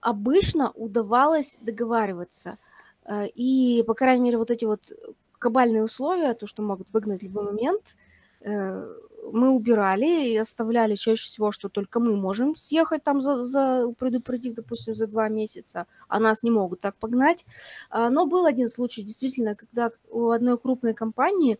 обычно 0.00 0.70
удавалось 0.72 1.58
договариваться. 1.60 2.58
Э, 3.04 3.26
и, 3.34 3.82
по 3.86 3.94
крайней 3.94 4.22
мере, 4.22 4.38
вот 4.38 4.50
эти 4.50 4.64
вот 4.64 4.92
кабальные 5.38 5.82
условия, 5.82 6.34
то, 6.34 6.46
что 6.46 6.62
могут 6.62 6.92
выгнать 6.92 7.20
в 7.20 7.24
любой 7.24 7.44
момент, 7.44 7.96
э, 8.40 8.94
мы 9.32 9.50
убирали 9.50 10.28
и 10.28 10.36
оставляли 10.36 10.94
чаще 10.94 11.26
всего, 11.26 11.52
что 11.52 11.68
только 11.68 12.00
мы 12.00 12.16
можем 12.16 12.56
съехать 12.56 13.02
там 13.02 13.20
за, 13.20 13.44
за 13.44 13.92
предупредив, 13.98 14.54
допустим, 14.54 14.94
за 14.94 15.06
два 15.06 15.28
месяца, 15.28 15.86
а 16.08 16.20
нас 16.20 16.42
не 16.42 16.50
могут 16.50 16.80
так 16.80 16.94
погнать. 16.96 17.44
А, 17.90 18.10
но 18.10 18.26
был 18.26 18.46
один 18.46 18.68
случай, 18.68 19.02
действительно, 19.02 19.54
когда 19.54 19.90
у 20.10 20.30
одной 20.30 20.58
крупной 20.58 20.94
компании 20.94 21.58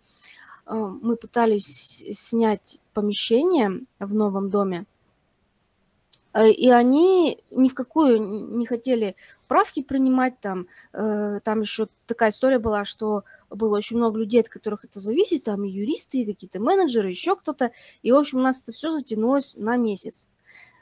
а, 0.67 0.75
мы 0.75 1.17
пытались 1.17 2.05
снять 2.13 2.79
помещение 2.95 3.83
в 3.99 4.15
новом 4.15 4.51
доме, 4.51 4.87
э, 6.35 6.51
и 6.51 6.71
они 6.71 7.43
ни 7.51 7.69
в 7.69 7.75
какую 7.75 8.57
не 8.57 8.67
хотели 8.67 9.17
правки 9.47 9.83
принимать 9.83 10.41
там. 10.41 10.67
Э, 10.93 11.41
там 11.43 11.63
еще 11.63 11.89
такая 12.07 12.31
история 12.31 12.59
была, 12.59 12.85
что 12.85 13.25
было 13.51 13.77
очень 13.77 13.97
много 13.97 14.19
людей, 14.19 14.41
от 14.41 14.49
которых 14.49 14.85
это 14.85 15.01
зависит, 15.01 15.45
там 15.45 15.65
и 15.65 15.71
юристы, 15.71 16.19
и 16.19 16.27
какие-то 16.27 16.61
менеджеры, 16.61 17.09
еще 17.09 17.37
кто-то. 17.37 17.73
И, 18.03 18.13
в 18.13 18.17
общем, 18.17 18.39
у 18.39 18.43
нас 18.43 18.61
это 18.61 18.73
все 18.73 18.93
затянулось 18.93 19.57
на 19.57 19.77
месяц. 19.77 20.29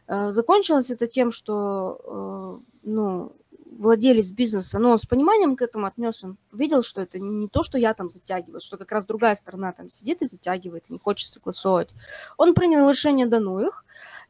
Э, 0.08 0.30
закончилось 0.32 0.90
это 0.90 1.06
тем, 1.06 1.30
что, 1.30 2.62
ну, 2.82 3.32
владелец 3.78 4.30
бизнеса, 4.30 4.78
но 4.78 4.90
он 4.92 4.99
с 4.99 5.06
пониманием 5.06 5.56
к 5.56 5.62
этому 5.62 5.87
отнес, 5.87 6.25
он 6.25 6.38
видел, 6.52 6.82
что 6.82 7.00
это 7.00 7.18
не 7.18 7.49
то, 7.49 7.62
что 7.62 7.78
я 7.78 7.94
там 7.94 8.08
затягиваю, 8.08 8.61
что 8.61 8.76
как 8.76 8.92
раз 8.92 9.06
другая 9.06 9.35
сторона 9.35 9.73
там 9.73 9.90
сидит 9.90 10.23
и 10.23 10.26
затягивает, 10.26 10.88
и 10.88 10.92
не 10.92 10.99
хочет 10.99 11.28
согласовывать. 11.28 11.90
Он 12.37 12.54
принял 12.54 12.88
решение 12.88 13.26
до 13.26 13.40
ну 13.40 13.61
их, 13.61 13.85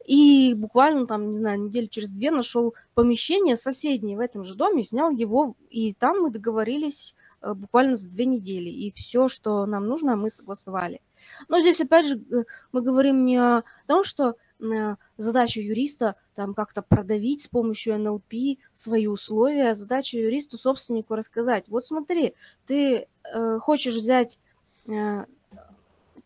и 0.05 0.53
буквально 0.53 1.07
там, 1.07 1.31
не 1.31 1.39
знаю, 1.39 1.61
неделю 1.61 1.87
через 1.87 2.11
две 2.11 2.31
нашел 2.31 2.75
помещение 2.93 3.55
соседнее 3.55 4.17
в 4.17 4.21
этом 4.21 4.43
же 4.43 4.55
доме, 4.55 4.83
снял 4.83 5.11
его, 5.11 5.55
и 5.69 5.93
там 5.93 6.21
мы 6.21 6.29
договорились 6.29 7.15
э, 7.15 7.26
буквально 7.41 7.95
за 7.95 8.09
две 8.09 8.25
недели, 8.25 8.69
и 8.69 8.91
все, 8.91 9.27
что 9.27 9.65
нам 9.65 9.87
нужно, 9.87 10.15
мы 10.15 10.29
согласовали. 10.29 11.01
Но 11.47 11.59
здесь, 11.59 11.81
опять 11.81 12.07
же, 12.07 12.21
мы 12.71 12.81
говорим 12.81 13.25
не 13.25 13.37
о 13.37 13.63
том, 13.87 14.03
что 14.03 14.35
задача 15.17 15.61
юриста 15.61 16.15
там 16.33 16.53
как-то 16.53 16.81
продавить 16.81 17.43
с 17.43 17.47
помощью 17.47 17.99
НЛП 17.99 18.57
свои 18.73 19.07
условия, 19.07 19.75
задача 19.75 20.17
юристу 20.17 20.57
собственнику 20.57 21.15
рассказать, 21.15 21.65
вот 21.67 21.85
смотри, 21.85 22.33
ты 22.65 23.07
э, 23.23 23.59
хочешь 23.59 23.95
взять 23.95 24.39
э, 24.87 25.25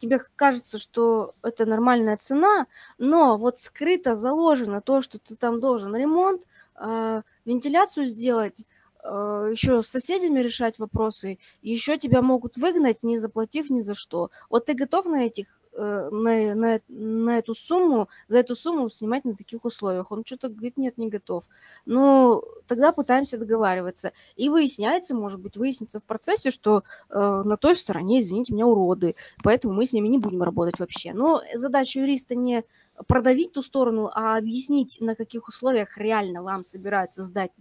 тебе 0.01 0.20
кажется, 0.36 0.77
что 0.77 1.36
это 1.44 1.65
нормальная 1.65 2.18
цена, 2.18 2.65
но 2.98 3.38
вот 3.38 3.60
скрыто 3.60 4.15
заложено 4.15 4.82
то, 4.82 5.01
что 5.01 5.20
ты 5.20 5.36
там 5.36 5.60
должен 5.60 5.96
ремонт, 5.96 6.48
э, 6.75 7.22
вентиляцию 7.46 8.08
сделать, 8.08 8.62
э, 8.62 8.65
еще 9.03 9.81
с 9.81 9.88
соседями 9.88 10.39
решать 10.39 10.79
вопросы, 10.79 11.39
еще 11.62 11.98
тебя 11.98 12.22
могут 12.22 12.58
выгнать, 12.58 13.03
не 13.03 13.17
заплатив 13.17 13.70
ни 13.70 13.81
за 13.81 13.96
что. 13.96 14.29
Вот 14.50 14.65
ты 14.65 14.74
готов 14.74 15.05
на 15.05 15.25
этих 15.25 15.62
Э, 15.74 16.10
на, 16.12 16.53
на, 16.53 16.81
на 16.89 17.38
эту 17.38 17.55
сумму, 17.55 18.10
за 18.27 18.39
эту 18.39 18.55
сумму 18.55 18.89
снимать 18.89 19.24
на 19.24 19.36
таких 19.36 19.63
условиях. 19.63 20.12
Он 20.12 20.25
что-то 20.25 20.50
говорит, 20.50 20.75
нет, 20.77 20.98
не 20.98 21.08
готов. 21.08 21.46
Ну, 21.86 22.43
тогда 22.67 22.91
пытаемся 22.91 23.38
договариваться. 23.38 24.12
И 24.36 24.50
выясняется, 24.50 25.15
может 25.15 25.39
быть, 25.39 25.55
выяснится 25.55 26.01
в 26.01 26.03
процессе, 26.03 26.51
что 26.51 26.84
э, 27.10 27.17
на 27.46 27.55
той 27.55 27.77
стороне, 27.77 28.20
извините 28.20 28.53
меня, 28.53 28.67
уроды, 28.67 29.15
поэтому 29.43 29.74
мы 29.74 29.86
с 29.86 29.93
ними 29.93 30.10
не 30.10 30.17
будем 30.20 30.43
работать 30.43 30.77
вообще. 30.77 31.13
Но 31.13 31.41
задача 31.55 32.01
юриста 32.01 32.36
не 32.36 32.65
продавить 33.08 33.53
ту 33.53 33.63
сторону, 33.63 34.12
а 34.13 34.38
объяснить, 34.38 34.98
на 35.00 35.15
каких 35.15 35.48
условиях 35.48 35.98
реально 35.98 36.43
вам 36.43 36.65
собираются 36.65 37.24
сдать, 37.24 37.51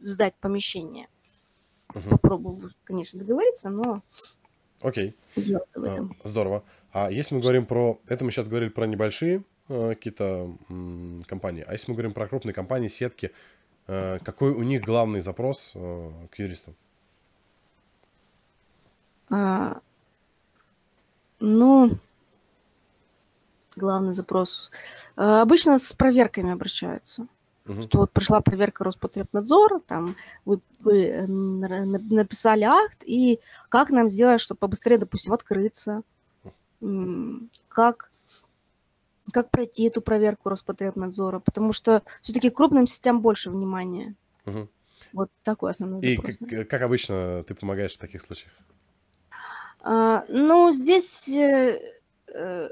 сдать 0.00 0.34
помещение. 0.40 1.08
Угу. 1.94 2.10
Попробую, 2.10 2.70
конечно, 2.84 3.18
договориться, 3.18 3.70
но 3.70 4.02
Окей. 4.82 5.14
А, 5.76 6.08
здорово. 6.24 6.64
А 6.92 7.10
если 7.10 7.34
мы 7.34 7.40
говорим 7.40 7.66
про... 7.66 8.00
Это 8.08 8.24
мы 8.24 8.30
сейчас 8.30 8.48
говорили 8.48 8.68
про 8.68 8.86
небольшие 8.86 9.44
э, 9.68 9.90
какие-то 9.90 10.56
компании. 11.26 11.64
А 11.66 11.72
если 11.72 11.90
мы 11.90 11.94
говорим 11.94 12.12
про 12.12 12.26
крупные 12.26 12.52
компании, 12.52 12.88
сетки, 12.88 13.32
э, 13.86 14.18
какой 14.24 14.50
у 14.50 14.62
них 14.62 14.82
главный 14.82 15.20
запрос 15.20 15.72
э, 15.74 16.10
к 16.30 16.38
юристам? 16.38 16.74
А, 19.30 19.80
ну, 21.38 21.96
главный 23.76 24.12
запрос. 24.12 24.70
А, 25.16 25.42
обычно 25.42 25.78
с 25.78 25.92
проверками 25.92 26.52
обращаются. 26.52 27.28
Угу. 27.66 27.82
Что 27.82 27.98
вот 27.98 28.12
пришла 28.12 28.40
проверка 28.40 28.84
Роспотребнадзора, 28.84 29.80
там 29.80 30.16
вы, 30.44 30.60
вы 30.80 31.06
э, 31.06 31.26
написали 31.26 32.64
акт, 32.64 33.02
и 33.04 33.38
как 33.68 33.90
нам 33.90 34.08
сделать, 34.08 34.40
чтобы 34.40 34.58
побыстрее, 34.58 34.98
допустим, 34.98 35.32
открыться, 35.32 36.02
как, 37.68 38.10
как 39.32 39.50
пройти 39.50 39.84
эту 39.84 40.02
проверку 40.02 40.48
Роспотребнадзора, 40.48 41.38
потому 41.38 41.72
что 41.72 42.02
все-таки 42.22 42.50
крупным 42.50 42.86
сетям 42.86 43.20
больше 43.20 43.50
внимания. 43.50 44.16
Угу. 44.44 44.68
Вот 45.12 45.30
такой 45.44 45.70
основной 45.70 46.02
запрос. 46.02 46.40
И 46.40 46.44
как, 46.44 46.68
как 46.68 46.82
обычно 46.82 47.44
ты 47.46 47.54
помогаешь 47.54 47.94
в 47.94 47.98
таких 47.98 48.22
случаях? 48.22 48.52
А, 49.84 50.24
ну, 50.28 50.72
здесь 50.72 51.28
э, 51.28 51.78
Э, 51.78 52.01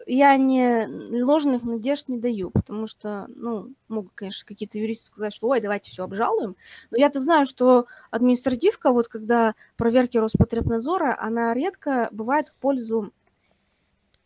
я 0.06 0.36
не 0.36 1.22
ложных 1.22 1.62
надежд 1.62 2.08
не 2.08 2.18
даю, 2.18 2.50
потому 2.50 2.86
что, 2.86 3.26
ну, 3.28 3.72
могут, 3.88 4.12
конечно, 4.14 4.46
какие-то 4.46 4.78
юристы 4.78 5.06
сказать, 5.06 5.34
что, 5.34 5.48
ой, 5.48 5.60
давайте 5.60 5.90
все 5.90 6.04
обжалуем. 6.04 6.56
Но 6.90 6.96
я-то 6.96 7.20
знаю, 7.20 7.46
что 7.46 7.86
административка, 8.10 8.92
вот 8.92 9.08
когда 9.08 9.54
проверки 9.76 10.18
Роспотребнадзора, 10.18 11.16
она 11.20 11.52
редко 11.54 12.08
бывает 12.12 12.48
в 12.48 12.54
пользу 12.54 13.12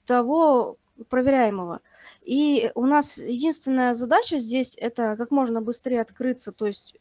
того 0.04 0.76
проверяемого. 1.08 1.80
И 2.22 2.70
у 2.74 2.86
нас 2.86 3.18
единственная 3.18 3.94
задача 3.94 4.38
здесь 4.38 4.76
это 4.78 5.16
как 5.16 5.30
можно 5.30 5.60
быстрее 5.60 6.00
открыться, 6.00 6.52
то 6.52 6.66
есть 6.66 6.96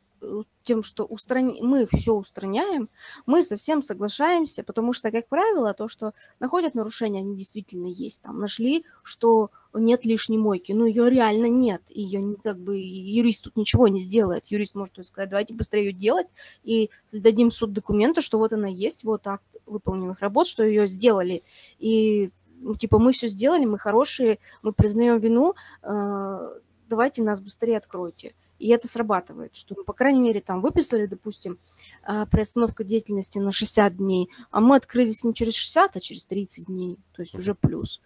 тем, 0.63 0.84
что 0.84 1.06
устрани... 1.06 1.62
мы 1.62 1.88
все 1.92 2.13
устраняем, 2.13 2.89
мы 3.25 3.44
совсем 3.44 3.82
соглашаемся, 3.82 4.63
потому 4.63 4.94
что, 4.94 5.12
как 5.12 5.27
правило, 5.27 5.74
то, 5.74 5.88
что 5.88 6.13
находят 6.39 6.75
нарушения, 6.75 7.20
они 7.20 7.36
действительно 7.36 7.88
есть. 7.88 8.22
Там 8.22 8.39
нашли, 8.39 8.86
что 9.03 9.51
нет 9.74 10.06
лишней 10.06 10.38
мойки, 10.38 10.72
но 10.72 10.86
ее 10.86 11.10
реально 11.10 11.48
нет, 11.48 11.82
ее 11.89 12.36
как 12.44 12.60
бы 12.60 12.77
юрист 12.77 13.46
тут 13.46 13.58
ничего 13.58 13.88
не 13.88 14.00
сделает. 14.00 14.48
Юрист 14.48 14.75
может 14.75 15.06
сказать, 15.06 15.30
давайте 15.30 15.53
быстрее 15.53 15.86
ее 15.86 15.94
делать 15.94 16.27
и 16.63 16.89
сдадим 17.10 17.51
суд 17.51 17.74
документы, 17.74 18.22
что 18.22 18.38
вот 18.38 18.53
она 18.53 18.68
есть, 18.68 19.03
вот 19.03 19.27
акт 19.27 19.58
выполненных 19.65 20.20
работ, 20.20 20.48
что 20.48 20.63
ее 20.63 20.88
сделали. 20.88 21.44
И 21.80 22.32
ну, 22.60 22.75
типа 22.75 23.00
мы 23.00 23.12
все 23.12 23.27
сделали, 23.27 23.65
мы 23.65 23.77
хорошие, 23.77 24.39
мы 24.62 24.74
признаем 24.74 25.20
вину, 25.20 25.53
э, 25.82 26.60
давайте 26.88 27.24
нас 27.24 27.42
быстрее 27.42 27.77
откройте 27.77 28.34
и 28.63 28.70
это 28.70 28.88
срабатывает, 28.88 29.58
что, 29.58 29.75
ну, 29.77 29.84
по 29.84 29.91
крайней 29.91 30.22
мере, 30.22 30.39
там 30.39 30.62
выписали, 30.62 31.05
допустим, 31.05 31.60
а, 32.01 32.25
приостановка 32.25 32.86
деятельности 32.86 33.38
на 33.38 33.51
60 33.51 33.98
дней, 33.98 34.29
а 34.51 34.62
мы 34.62 34.77
открылись 34.77 35.25
не 35.25 35.34
через 35.34 35.53
60, 35.55 35.98
а 35.98 36.00
через 36.00 36.25
30 36.25 36.67
дней, 36.67 36.98
то 37.13 37.24
есть 37.24 37.36
уже 37.36 37.55
плюс. 37.55 38.01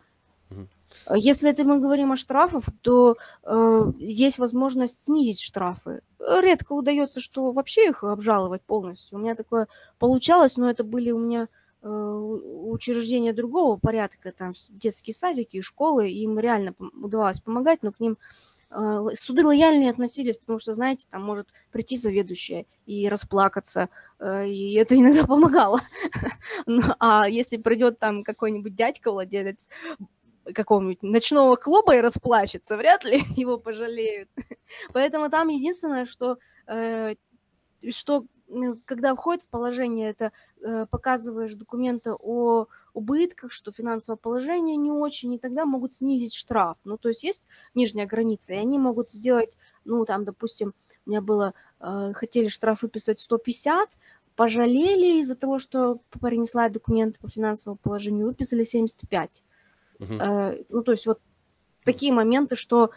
Если 1.14 1.52
это 1.52 1.64
мы 1.64 1.80
говорим 1.80 2.12
о 2.12 2.16
штрафах, 2.16 2.64
то 2.82 3.18
э, 3.44 3.92
есть 4.00 4.40
возможность 4.40 5.00
снизить 5.00 5.42
штрафы. 5.42 6.02
Редко 6.20 6.74
удается, 6.74 7.20
что 7.20 7.52
вообще 7.52 7.90
их 7.90 8.04
обжаловать 8.04 8.64
полностью. 8.64 9.18
У 9.18 9.22
меня 9.22 9.36
такое 9.36 9.68
получалось, 10.00 10.58
но 10.58 10.70
это 10.70 10.84
были 10.84 11.12
у 11.12 11.20
меня 11.20 11.50
э, 11.84 11.88
учреждения 11.88 13.32
другого 13.32 13.78
порядка, 13.78 14.32
там 14.32 14.54
детские 14.70 15.14
садики, 15.14 15.62
школы, 15.62 16.10
им 16.10 16.40
реально 16.40 16.74
удавалось 16.80 17.42
помогать, 17.42 17.84
но 17.84 17.92
к 17.92 18.00
ним 18.00 18.18
а, 18.18 18.57
суды 18.70 19.46
лояльнее 19.46 19.90
относились, 19.90 20.38
потому 20.38 20.60
что, 20.60 20.74
знаете, 20.74 21.08
там 21.10 21.24
может 21.24 21.50
прийти 21.72 21.98
заведующая 21.98 22.66
и 22.86 23.08
расплакаться, 23.08 23.90
э, 24.20 24.48
и 24.48 24.74
это 24.74 24.96
иногда 24.96 25.24
помогало. 25.28 25.80
ну, 26.66 26.82
а 27.00 27.30
если 27.30 27.58
придет 27.58 28.00
там 28.00 28.24
какой-нибудь 28.24 28.76
дядька, 28.76 29.12
владелец 29.12 29.70
какого-нибудь 30.54 31.04
ночного 31.04 31.56
клуба 31.56 31.96
и 31.96 32.02
расплачется, 32.02 32.78
вряд 32.78 33.04
ли 33.04 33.22
его 33.36 33.58
пожалеют. 33.58 34.30
Поэтому 34.94 35.30
там 35.30 35.48
единственное, 35.48 36.06
что, 36.06 36.38
э, 36.68 37.16
что 37.90 38.26
когда 38.86 39.16
входит 39.16 39.44
в 39.44 39.48
положение, 39.48 40.10
это 40.10 40.32
э, 40.62 40.86
показываешь 40.90 41.54
документы 41.54 42.14
о 42.14 42.68
убытках, 42.98 43.52
что 43.52 43.72
финансовое 43.72 44.18
положение 44.18 44.76
не 44.76 44.92
очень, 44.92 45.34
и 45.34 45.40
тогда 45.40 45.66
могут 45.66 45.94
снизить 45.94 46.34
штраф. 46.34 46.78
Ну, 46.84 46.98
то 46.98 47.10
есть 47.10 47.24
есть 47.24 47.48
нижняя 47.76 48.08
граница, 48.08 48.54
и 48.54 48.58
они 48.58 48.80
могут 48.80 49.12
сделать, 49.12 49.58
ну, 49.86 50.06
там, 50.06 50.26
допустим, 50.26 50.74
у 51.06 51.10
меня 51.10 51.22
было, 51.22 51.54
э, 51.80 52.12
хотели 52.14 52.48
штраф 52.48 52.82
выписать 52.82 53.20
150, 53.20 53.98
пожалели 54.36 55.20
из-за 55.22 55.36
того, 55.36 55.60
что 55.60 56.00
принесла 56.22 56.70
документы 56.70 57.20
по 57.20 57.30
финансовому 57.30 57.78
положению, 57.78 58.28
выписали 58.28 58.64
75. 58.64 59.44
Угу. 60.00 60.14
Э, 60.14 60.64
ну, 60.70 60.84
то 60.84 60.92
есть 60.92 61.06
вот 61.06 61.20
такие 61.84 62.12
моменты, 62.12 62.56
что 62.56 62.92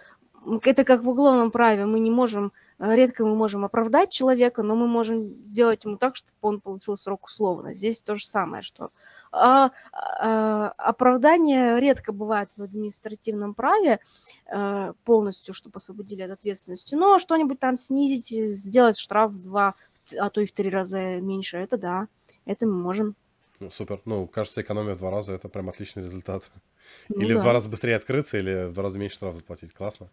это 0.64 0.84
как 0.84 1.02
в 1.02 1.08
уголовном 1.08 1.50
праве, 1.50 1.86
мы 1.86 2.00
не 2.00 2.10
можем 2.10 2.52
Э, 2.80 2.96
редко 2.96 3.26
мы 3.26 3.36
можем 3.36 3.64
оправдать 3.64 4.10
человека, 4.10 4.62
но 4.62 4.74
мы 4.74 4.88
можем 4.88 5.46
сделать 5.46 5.84
ему 5.84 5.98
так, 5.98 6.16
чтобы 6.16 6.36
он 6.40 6.60
получил 6.60 6.96
срок 6.96 7.26
условно. 7.26 7.74
Здесь 7.74 8.02
то 8.02 8.16
же 8.16 8.26
самое, 8.26 8.62
что 8.62 8.90
а, 9.32 9.70
а, 9.92 10.68
оправдание 10.76 11.80
редко 11.80 12.12
бывает 12.12 12.50
в 12.56 12.62
административном 12.62 13.54
праве 13.54 14.00
а, 14.46 14.94
полностью, 15.04 15.54
чтобы 15.54 15.76
освободили 15.76 16.22
от 16.22 16.32
ответственности, 16.32 16.94
но 16.94 17.18
что-нибудь 17.18 17.60
там 17.60 17.76
снизить, 17.76 18.28
сделать 18.56 18.98
штраф 18.98 19.32
в 19.32 19.42
два, 19.42 19.74
а 20.18 20.30
то 20.30 20.40
и 20.40 20.46
в 20.46 20.52
три 20.52 20.70
раза 20.70 21.20
меньше, 21.20 21.58
это 21.58 21.76
да, 21.76 22.08
это 22.44 22.66
мы 22.66 22.74
можем. 22.74 23.16
Ну, 23.60 23.70
супер. 23.70 24.00
Ну, 24.06 24.26
кажется, 24.26 24.62
экономия 24.62 24.94
в 24.94 24.98
два 24.98 25.10
раза– 25.10 25.32
это 25.34 25.50
прям 25.50 25.68
отличный 25.68 26.02
результат. 26.02 26.50
Ну, 27.10 27.20
или 27.20 27.34
да. 27.34 27.40
в 27.40 27.42
два 27.42 27.52
раза 27.52 27.68
быстрее 27.68 27.96
открыться, 27.96 28.38
или 28.38 28.68
в 28.68 28.72
два 28.72 28.84
раза 28.84 28.98
меньше 28.98 29.16
штраф 29.16 29.36
заплатить. 29.36 29.74
Классно. 29.74 30.10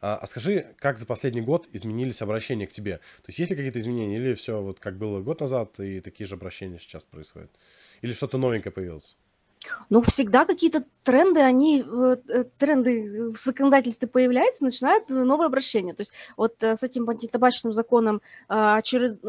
А, 0.00 0.16
а 0.16 0.26
скажи, 0.28 0.74
как 0.78 0.98
за 0.98 1.04
последний 1.04 1.40
год 1.40 1.68
изменились 1.72 2.22
обращения 2.22 2.68
к 2.68 2.72
тебе? 2.72 2.98
То 2.98 3.28
есть 3.28 3.40
есть 3.40 3.50
ли 3.50 3.56
какие-то 3.56 3.80
изменения, 3.80 4.16
или 4.16 4.34
все 4.34 4.62
вот 4.62 4.78
как 4.78 4.96
было 4.96 5.20
год 5.20 5.40
назад, 5.40 5.80
и 5.80 6.00
такие 6.00 6.28
же 6.28 6.36
обращения 6.36 6.78
сейчас 6.78 7.02
происходят? 7.04 7.50
Или 8.04 8.12
что-то 8.12 8.38
новенькое 8.38 8.72
появилось? 8.72 9.16
Ну, 9.88 10.02
всегда 10.02 10.44
какие-то 10.44 10.84
тренды, 11.04 11.40
они, 11.40 11.82
э, 11.82 12.44
тренды 12.58 13.30
в 13.30 13.36
законодательстве 13.36 14.08
появляются, 14.08 14.64
начинают 14.64 15.08
новые 15.08 15.46
обращения. 15.46 15.94
То 15.94 16.02
есть 16.02 16.12
вот 16.36 16.62
э, 16.62 16.76
с 16.76 16.82
этим 16.82 17.08
антитабачным 17.08 17.72
законом 17.72 18.20
очеред 18.48 19.20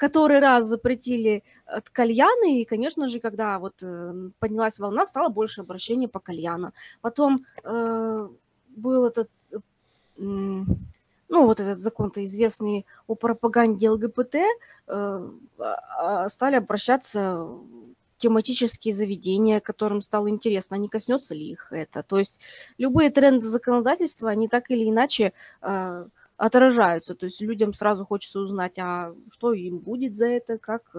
который 0.00 0.38
раз 0.38 0.66
запретили 0.66 1.42
от 1.66 1.88
э, 1.88 1.90
кальяны, 1.92 2.62
и, 2.62 2.64
конечно 2.64 3.06
же, 3.06 3.20
когда 3.20 3.58
вот 3.58 3.74
э, 3.82 4.30
поднялась 4.38 4.78
волна, 4.78 5.04
стало 5.04 5.28
больше 5.28 5.60
обращений 5.60 6.08
по 6.08 6.20
кальяну. 6.20 6.72
Потом 7.02 7.44
э, 7.64 8.28
был 8.68 9.04
этот, 9.04 9.28
э, 9.52 9.56
ну, 11.30 11.46
вот 11.46 11.60
этот 11.60 11.78
закон-то 11.78 12.22
известный 12.24 12.84
о 13.06 13.14
пропаганде 13.14 13.88
ЛГБТ, 13.88 14.34
э, 14.34 15.30
а, 15.58 16.28
стали 16.28 16.56
обращаться 16.56 17.48
тематические 18.18 18.92
заведения, 18.92 19.60
которым 19.60 20.02
стало 20.02 20.28
интересно, 20.28 20.74
не 20.74 20.88
коснется 20.88 21.34
ли 21.34 21.48
их 21.48 21.72
это. 21.72 22.02
То 22.02 22.18
есть 22.18 22.40
любые 22.78 23.10
тренды 23.10 23.46
законодательства, 23.46 24.28
они 24.28 24.48
так 24.48 24.70
или 24.70 24.90
иначе 24.90 25.32
э, 25.62 26.06
отражаются. 26.36 27.14
То 27.14 27.26
есть 27.26 27.40
людям 27.40 27.72
сразу 27.74 28.04
хочется 28.04 28.40
узнать, 28.40 28.78
а 28.78 29.14
что 29.32 29.54
им 29.54 29.78
будет 29.78 30.16
за 30.16 30.26
это, 30.28 30.58
как, 30.58 30.94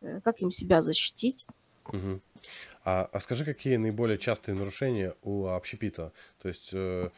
э, 0.00 0.20
как 0.22 0.40
им 0.40 0.50
себя 0.50 0.80
защитить. 0.80 1.46
Угу. 1.88 2.20
А, 2.84 3.08
а 3.12 3.20
скажи, 3.20 3.44
какие 3.44 3.76
наиболее 3.76 4.18
частые 4.18 4.54
нарушения 4.54 5.14
у 5.22 5.46
общепита? 5.46 6.12
То 6.40 6.48
есть 6.48 6.70
э, 6.72 7.10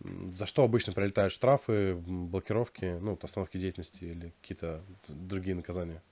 за 0.00 0.46
что 0.46 0.62
обычно 0.62 0.92
прилетают 0.92 1.32
штрафы, 1.32 1.94
блокировки, 1.94 2.98
ну, 3.00 3.18
остановки 3.20 3.58
деятельности 3.58 4.04
или 4.04 4.32
какие-то 4.40 4.82
другие 5.08 5.56
наказания? 5.56 6.02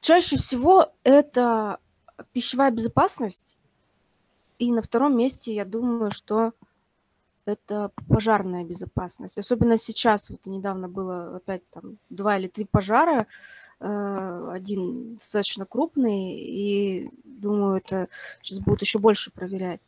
Чаще 0.00 0.36
всего 0.36 0.92
это 1.02 1.78
пищевая 2.32 2.70
безопасность. 2.70 3.56
И 4.58 4.70
на 4.70 4.82
втором 4.82 5.16
месте, 5.16 5.54
я 5.54 5.64
думаю, 5.64 6.10
что 6.10 6.52
это 7.46 7.90
пожарная 8.08 8.64
безопасность. 8.64 9.38
Особенно 9.38 9.76
сейчас, 9.76 10.30
вот 10.30 10.46
недавно 10.46 10.88
было 10.88 11.36
опять 11.36 11.62
там 11.70 11.98
два 12.10 12.38
или 12.38 12.48
три 12.48 12.64
пожара, 12.64 13.26
э, 13.80 14.50
один 14.52 15.14
достаточно 15.14 15.66
крупный, 15.66 16.38
и 16.38 17.10
думаю, 17.24 17.76
это 17.76 18.08
сейчас 18.42 18.60
будут 18.60 18.82
еще 18.82 18.98
больше 18.98 19.30
проверять. 19.30 19.80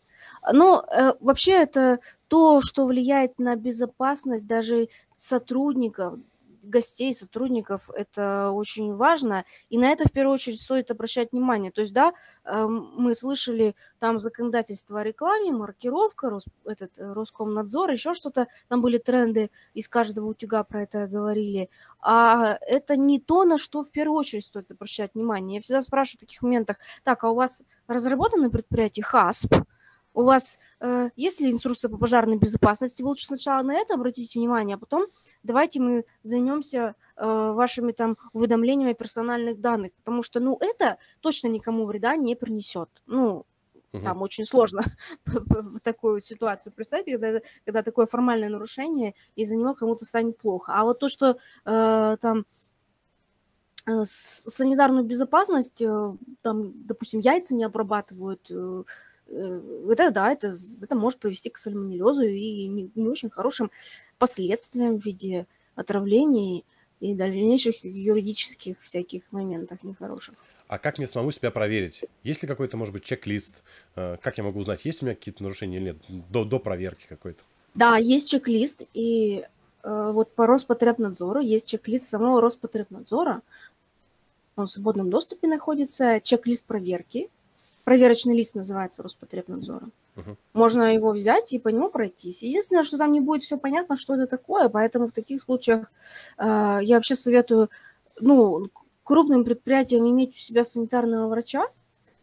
Но 0.52 0.84
э, 0.90 1.12
вообще 1.20 1.52
это 1.52 2.00
то, 2.28 2.60
что 2.60 2.86
влияет 2.86 3.38
на 3.38 3.56
безопасность 3.56 4.46
даже 4.46 4.88
сотрудников, 5.16 6.18
гостей, 6.66 7.14
сотрудников, 7.14 7.88
это 7.94 8.50
очень 8.52 8.94
важно, 8.94 9.44
и 9.70 9.78
на 9.78 9.90
это 9.90 10.08
в 10.08 10.12
первую 10.12 10.34
очередь 10.34 10.60
стоит 10.60 10.90
обращать 10.90 11.32
внимание. 11.32 11.70
То 11.70 11.80
есть, 11.80 11.92
да, 11.92 12.12
эм, 12.44 12.92
мы 12.96 13.14
слышали 13.14 13.74
там 13.98 14.18
законодательство 14.20 15.00
о 15.00 15.04
рекламе, 15.04 15.52
маркировка, 15.52 16.28
Рос, 16.28 16.44
этот 16.64 16.98
э, 16.98 17.12
Роскомнадзор, 17.12 17.90
еще 17.90 18.14
что-то, 18.14 18.48
там 18.68 18.82
были 18.82 18.98
тренды, 18.98 19.50
из 19.74 19.88
каждого 19.88 20.26
утюга 20.26 20.64
про 20.64 20.82
это 20.82 21.06
говорили, 21.06 21.70
а 22.00 22.58
это 22.62 22.96
не 22.96 23.20
то, 23.20 23.44
на 23.44 23.58
что 23.58 23.84
в 23.84 23.90
первую 23.90 24.18
очередь 24.18 24.44
стоит 24.44 24.70
обращать 24.70 25.14
внимание. 25.14 25.56
Я 25.56 25.60
всегда 25.60 25.82
спрашиваю 25.82 26.18
в 26.18 26.20
таких 26.20 26.42
моментах, 26.42 26.78
так, 27.04 27.24
а 27.24 27.30
у 27.30 27.34
вас 27.34 27.62
разработано 27.86 28.50
предприятие 28.50 29.04
ХАСП, 29.04 29.54
у 30.16 30.23
вас 30.23 30.58
э, 30.80 31.11
есть 31.14 31.40
ли 31.40 31.50
инструкция 31.52 31.90
по 31.90 31.99
пожарной 31.99 32.38
безопасности, 32.38 33.02
вы 33.02 33.11
лучше 33.11 33.26
сначала 33.26 33.62
на 33.62 33.75
это 33.75 33.94
обратите 33.94 34.38
внимание, 34.38 34.76
а 34.76 34.78
потом 34.78 35.06
давайте 35.42 35.78
мы 35.78 36.06
займемся 36.23 36.94
э, 37.16 37.52
вашими 37.52 37.92
там 37.92 38.16
уведомлениями 38.32 38.94
персональных 38.94 39.61
данных, 39.61 39.92
потому 39.92 40.23
что, 40.23 40.40
ну, 40.40 40.56
это 40.58 40.96
точно 41.20 41.49
никому 41.49 41.85
вреда 41.85 42.16
не 42.16 42.35
принесет. 42.35 42.88
Ну, 43.06 43.44
угу. 43.92 44.02
там 44.02 44.23
очень 44.23 44.46
сложно 44.46 44.85
такую 45.82 46.23
ситуацию 46.23 46.73
представить, 46.73 47.20
когда, 47.20 47.40
когда 47.66 47.82
такое 47.82 48.06
формальное 48.06 48.49
нарушение, 48.49 49.14
и 49.35 49.44
за 49.44 49.54
него 49.54 49.75
кому-то 49.75 50.06
станет 50.06 50.38
плохо. 50.38 50.73
А 50.75 50.85
вот 50.85 50.99
то, 50.99 51.11
что 51.11 51.37
э, 51.66 52.16
там 52.23 52.46
э, 53.87 54.02
санитарную 54.04 55.04
безопасность, 55.04 55.82
э, 55.82 56.16
там, 56.40 56.87
допустим, 56.87 57.20
яйца 57.20 57.54
не 57.54 57.64
обрабатывают, 57.64 58.50
э, 58.50 58.85
это 59.28 60.11
да, 60.11 60.33
это, 60.33 60.52
это 60.83 60.95
может 60.95 61.18
привести 61.18 61.50
к 61.50 61.59
сальмонеллезу 61.59 62.23
и 62.23 62.68
не, 62.68 62.90
не 62.95 63.09
очень 63.09 63.30
хорошим 63.30 63.71
последствиям 64.18 64.99
в 64.99 65.04
виде 65.04 65.47
отравлений 65.75 66.64
и 67.00 67.14
дальнейших 67.14 67.85
юридических 67.85 68.80
всяких 68.80 69.30
моментах 69.33 69.83
нехороших. 69.83 70.35
А 70.68 70.78
как 70.78 70.99
мне 70.99 71.06
самому 71.06 71.30
себя 71.30 71.50
проверить? 71.50 72.04
Есть 72.25 72.42
ли 72.42 72.49
какой-то, 72.49 72.76
может 72.76 72.92
быть, 72.92 73.04
чек-лист? 73.04 73.62
Э, 73.95 74.16
как 74.21 74.38
я 74.38 74.45
могу 74.45 74.61
узнать, 74.61 74.85
есть 74.85 75.02
у 75.02 75.06
меня 75.06 75.14
какие-то 75.14 75.42
нарушения 75.42 75.76
или 75.76 75.85
нет? 75.85 75.97
До, 76.30 76.45
до 76.45 76.59
проверки 76.59 77.06
какой-то. 77.09 77.42
Да, 77.75 77.99
есть 77.99 78.28
чек-лист. 78.28 78.83
И 78.95 79.45
э, 79.83 80.11
вот 80.12 80.35
по 80.35 80.47
Роспотребнадзору 80.47 81.40
есть 81.40 81.66
чек-лист 81.66 82.09
самого 82.09 82.40
Роспотребнадзора. 82.40 83.42
Он 84.56 84.66
в 84.66 84.71
свободном 84.71 85.11
доступе 85.11 85.47
находится. 85.47 86.21
Чек-лист 86.21 86.64
проверки 86.64 87.30
проверочный 87.86 88.36
лист 88.36 88.56
называется 88.56 89.04
Роспотребнадзора. 89.04 89.90
Uh-huh. 90.16 90.36
Можно 90.54 90.92
его 90.92 91.12
взять 91.12 91.52
и 91.52 91.60
по 91.60 91.68
нему 91.68 91.88
пройтись. 91.88 92.42
Единственное, 92.42 92.82
что 92.82 92.99
там 92.99 93.12
не 93.12 93.20
будет 93.20 93.44
все 93.44 93.58
понятно, 93.58 93.96
что 93.96 94.14
это 94.14 94.26
такое, 94.26 94.68
поэтому 94.68 95.06
в 95.06 95.12
таких 95.12 95.40
случаях 95.40 95.92
э, 96.36 96.80
я 96.82 96.96
вообще 96.96 97.14
советую, 97.14 97.70
ну, 98.20 98.70
крупным 99.04 99.44
предприятиям 99.44 100.04
иметь 100.10 100.34
у 100.34 100.38
себя 100.38 100.64
санитарного 100.64 101.28
врача, 101.28 101.68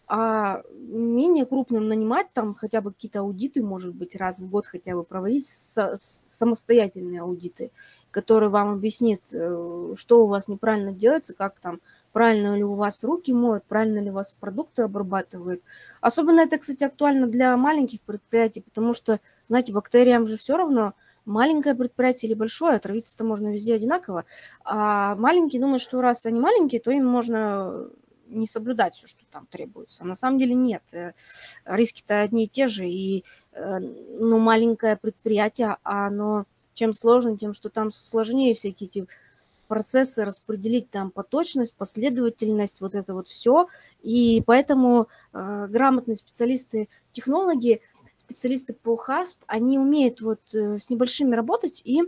а 0.06 0.64
менее 0.76 1.46
крупным 1.46 1.88
нанимать 1.88 2.28
там 2.34 2.56
хотя 2.56 2.82
бы 2.82 2.92
какие-то 2.92 3.22
аудиты, 3.22 3.64
может 3.64 3.96
быть, 3.96 4.18
раз 4.18 4.40
в 4.40 4.50
год 4.50 4.66
хотя 4.66 4.96
бы 4.96 5.06
проводить 5.06 5.48
со- 5.48 5.96
самостоятельные 6.28 7.22
аудиты, 7.22 7.72
которые 8.12 8.50
вам 8.50 8.74
объяснит, 8.74 9.30
э, 9.32 9.94
что 9.96 10.26
у 10.26 10.28
вас 10.28 10.50
неправильно 10.50 10.92
делается, 10.92 11.34
как 11.34 11.58
там 11.62 11.80
правильно 12.14 12.56
ли 12.56 12.64
у 12.64 12.76
вас 12.76 13.04
руки 13.04 13.34
моют, 13.34 13.66
правильно 13.66 14.00
ли 14.00 14.10
у 14.10 14.14
вас 14.14 14.34
продукты 14.40 14.84
обрабатывают. 14.84 15.62
Особенно 16.00 16.42
это, 16.42 16.58
кстати, 16.58 16.84
актуально 16.84 17.28
для 17.28 17.58
маленьких 17.58 18.02
предприятий, 18.02 18.62
потому 18.62 18.94
что, 18.94 19.20
знаете, 19.48 19.74
бактериям 19.74 20.26
же 20.28 20.38
все 20.38 20.56
равно, 20.56 20.94
маленькое 21.26 21.76
предприятие 21.76 22.30
или 22.30 22.38
большое, 22.38 22.76
отравиться-то 22.76 23.26
можно 23.26 23.50
везде 23.50 23.76
одинаково. 23.76 24.26
А 24.64 25.16
маленькие 25.16 25.62
думают, 25.62 25.82
что 25.82 26.02
раз 26.02 26.26
они 26.26 26.40
маленькие, 26.40 26.82
то 26.82 26.92
им 26.92 27.06
можно 27.06 27.90
не 28.28 28.46
соблюдать 28.46 28.96
все, 28.96 29.08
что 29.08 29.26
там 29.30 29.48
требуется. 29.48 30.06
На 30.06 30.16
самом 30.16 30.40
деле 30.40 30.54
нет. 30.54 30.84
Э, 30.92 31.14
риски-то 31.66 32.22
одни 32.22 32.46
и 32.46 32.48
те 32.48 32.68
же. 32.68 32.88
И 32.88 33.24
э, 33.52 33.80
ну, 33.80 34.40
маленькое 34.40 34.98
предприятие, 34.98 35.78
оно 35.84 36.46
чем 36.74 36.94
сложно, 36.94 37.38
тем, 37.38 37.54
что 37.54 37.70
там 37.70 37.92
сложнее 37.92 38.56
всякие 38.56 38.88
эти 38.88 39.08
процессы 39.68 40.24
распределить 40.26 40.90
там 40.90 41.12
поточность, 41.12 41.76
последовательность, 41.76 42.82
вот 42.82 42.96
это 42.96 43.14
вот 43.14 43.28
все. 43.28 43.68
И 44.02 44.44
поэтому 44.46 45.08
э, 45.34 45.68
грамотные 45.70 46.16
специалисты, 46.16 46.90
технологи, 47.12 47.82
специалисты 48.18 48.74
по 48.74 48.96
ХАСП, 48.96 49.44
они 49.48 49.78
умеют 49.78 50.22
вот 50.22 50.42
э, 50.54 50.78
с 50.80 50.90
небольшими 50.90 51.36
работать 51.36 51.82
и, 51.84 52.04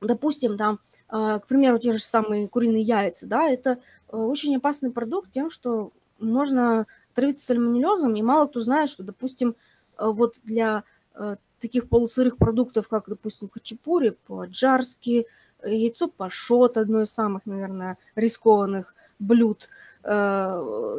допустим, 0.00 0.56
там, 0.56 0.80
э, 1.10 1.40
к 1.40 1.46
примеру, 1.46 1.78
те 1.78 1.92
же 1.92 2.00
самые 2.00 2.48
куриные 2.48 2.82
яйца, 2.82 3.26
да, 3.26 3.48
это 3.48 3.80
э, 4.08 4.16
очень 4.16 4.56
опасный 4.56 4.90
продукт 4.90 5.30
тем, 5.30 5.50
что 5.50 5.92
можно 6.18 6.86
травиться 7.14 7.44
сальмонеллезом, 7.44 8.14
и 8.14 8.22
мало 8.22 8.46
кто 8.46 8.60
знает, 8.60 8.90
что, 8.90 9.02
допустим, 9.02 9.56
э, 9.98 10.06
вот 10.06 10.40
для 10.44 10.84
э, 11.14 11.36
таких 11.58 11.88
полусырых 11.88 12.38
продуктов, 12.38 12.88
как, 12.88 13.08
допустим, 13.08 13.48
хачапури, 13.48 14.10
по-аджарски, 14.26 15.26
яйцо 15.64 16.08
пашот, 16.08 16.76
одно 16.76 17.02
из 17.02 17.10
самых, 17.10 17.46
наверное, 17.46 17.98
рискованных 18.14 18.94
блюд, 19.18 19.68
э, 20.04 20.08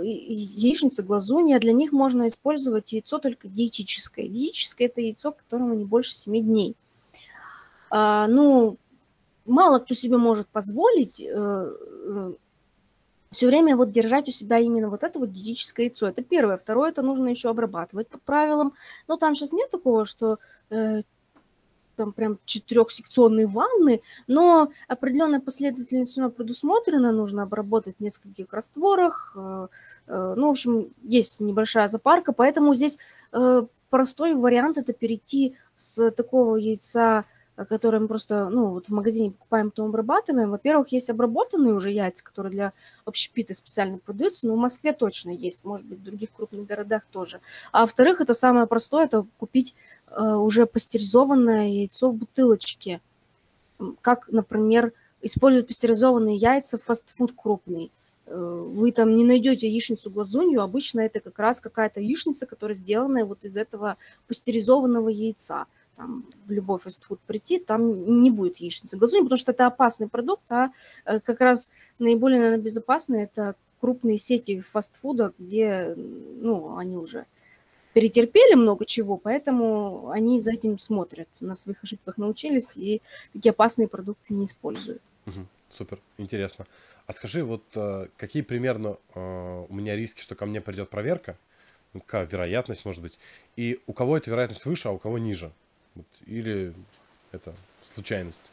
яичница 0.04 1.04
глазунья, 1.04 1.60
для 1.60 1.74
них 1.74 1.92
можно 1.92 2.28
использовать 2.28 2.92
яйцо 2.92 3.20
только 3.20 3.48
диетическое. 3.48 4.28
Диетическое– 4.28 4.88
это 4.90 5.02
яйцо, 5.02 5.32
которому 5.32 5.74
не 5.74 5.86
больше 5.86 6.14
7 6.14 6.42
дней. 6.42 6.76
А, 7.90 8.28
ну, 8.28 8.78
мало 9.46 9.80
кто 9.80 9.96
себе 9.96 10.18
может 10.18 10.48
позволить 10.48 11.22
э, 11.22 11.26
э, 11.34 12.34
все 13.32 13.48
время 13.48 13.76
вот 13.76 13.92
держать 13.92 14.28
у 14.28 14.32
себя 14.32 14.60
именно 14.60 14.90
вот 14.90 15.04
это 15.04 15.20
вот 15.20 15.32
диетическое 15.32 15.88
яйцо. 15.88 16.08
Это 16.08 16.24
первое. 16.24 16.58
Второе, 16.58 16.90
это 16.90 17.02
нужно 17.02 17.30
еще 17.30 17.50
обрабатывать 17.50 18.10
по 18.10 18.20
правилам. 18.20 18.74
Но 19.08 19.18
там 19.18 19.34
сейчас 19.34 19.54
нет 19.54 19.70
такого, 19.70 20.06
что 20.06 20.40
там 22.00 22.14
прям 22.14 22.40
четырехсекционные 22.46 23.46
ванны, 23.46 24.02
но 24.28 24.72
определенная 24.88 25.42
последовательность 25.42 26.18
у 26.18 26.30
предусмотрена, 26.30 27.12
нужно 27.12 27.44
обработать 27.44 27.98
в 27.98 28.00
нескольких 28.00 28.54
растворах, 28.54 29.36
э, 29.38 29.68
э, 30.08 30.34
ну, 30.38 30.48
в 30.48 30.52
общем, 30.52 30.94
есть 31.04 31.42
небольшая 31.42 31.90
запарка, 31.90 32.32
поэтому 32.32 32.74
здесь 32.74 33.00
э, 33.34 33.64
простой 33.90 34.34
вариант 34.34 34.78
это 34.78 34.94
перейти 34.94 35.58
с 35.76 36.10
такого 36.12 36.56
яйца, 36.56 37.26
которое 37.68 38.00
мы 38.00 38.08
просто, 38.08 38.48
ну, 38.48 38.68
вот 38.68 38.88
в 38.88 38.92
магазине 38.94 39.32
покупаем, 39.32 39.72
потом 39.72 39.90
обрабатываем. 39.90 40.52
Во-первых, 40.52 40.94
есть 40.94 41.10
обработанные 41.10 41.74
уже 41.74 41.92
яйца, 41.92 42.24
которые 42.24 42.52
для 42.52 42.74
общепита 43.04 43.54
специально 43.54 43.98
продаются, 43.98 44.48
но 44.48 44.56
в 44.56 44.58
Москве 44.58 44.94
точно 44.94 45.32
есть, 45.32 45.66
может 45.66 45.86
быть, 45.86 46.00
в 46.00 46.04
других 46.04 46.32
крупных 46.32 46.66
городах 46.66 47.04
тоже. 47.12 47.42
А 47.74 47.82
во-вторых, 47.82 48.22
это 48.22 48.34
самое 48.34 48.68
простое, 48.68 49.04
это 49.06 49.26
купить 49.38 49.76
уже 50.18 50.66
пастеризованное 50.66 51.68
яйцо 51.68 52.10
в 52.10 52.16
бутылочке. 52.16 53.02
Как, 54.02 54.30
например, 54.30 54.94
используют 55.22 55.68
пастеризованные 55.68 56.36
яйца 56.36 56.78
в 56.78 56.84
фастфуд 56.84 57.34
крупный. 57.36 57.92
Э, 58.26 58.64
вы 58.74 58.92
там 58.92 59.16
не 59.16 59.26
найдете 59.26 59.68
яичницу 59.68 60.10
глазунью, 60.10 60.62
обычно 60.62 61.02
это 61.02 61.20
как 61.20 61.38
раз 61.40 61.60
какая-то 61.60 62.00
яичница, 62.00 62.46
которая 62.46 62.76
сделана 62.76 63.26
вот 63.26 63.44
из 63.44 63.58
этого 63.58 63.98
пастеризованного 64.28 65.10
яйца. 65.10 65.66
там 65.98 66.26
в 66.46 66.52
любой 66.52 66.80
фастфуд 66.80 67.20
прийти, 67.22 67.60
там 67.60 68.22
не 68.22 68.32
будет 68.32 68.58
яичницы 68.58 68.98
глазуни, 68.98 69.24
потому 69.24 69.38
что 69.38 69.52
это 69.52 69.68
опасный 69.68 70.08
продукт, 70.08 70.44
а 70.50 70.72
э, 71.06 71.20
как 71.20 71.42
раз 71.42 71.72
наиболее, 71.98 72.40
наверное, 72.40 72.64
безопасный 72.64 73.24
это 73.24 73.56
крупные 73.82 74.18
сети 74.18 74.62
фастфуда, 74.62 75.34
где, 75.40 75.96
ну, 75.96 76.78
они 76.78 76.98
уже 76.98 77.26
перетерпели 77.94 78.56
много 78.56 78.86
чего, 78.86 79.18
поэтому 79.18 80.10
они 80.10 80.40
за 80.40 80.52
этим 80.52 80.78
смотрят, 80.78 81.28
на 81.42 81.56
своих 81.56 81.84
ошибках 81.84 82.18
научились 82.18 82.78
и 82.78 83.02
такие 83.34 83.52
опасные 83.52 83.88
продукты 83.88 84.34
не 84.34 84.44
используют. 84.44 85.02
Угу, 85.26 85.46
супер, 85.72 86.00
интересно. 86.18 86.66
А 87.08 87.14
скажи, 87.14 87.44
вот 87.44 87.64
э, 87.76 88.08
какие 88.18 88.44
примерно 88.44 88.98
э, 89.16 89.66
у 89.68 89.74
меня 89.74 89.96
риски, 89.96 90.22
что 90.22 90.36
ко 90.36 90.46
мне 90.46 90.62
придет 90.62 90.90
проверка, 90.90 91.38
ну, 91.94 92.02
какая 92.02 92.26
вероятность 92.26 92.86
может 92.86 93.02
быть, 93.02 93.18
и 93.56 93.80
у 93.88 93.94
кого 93.94 94.18
эта 94.18 94.30
вероятность 94.30 94.66
выше, 94.66 94.90
а 94.90 94.92
у 94.92 95.00
кого 95.00 95.18
ниже? 95.18 95.52
Вот, 95.96 96.06
или 96.28 96.74
это 97.32 97.56
случайность? 97.94 98.52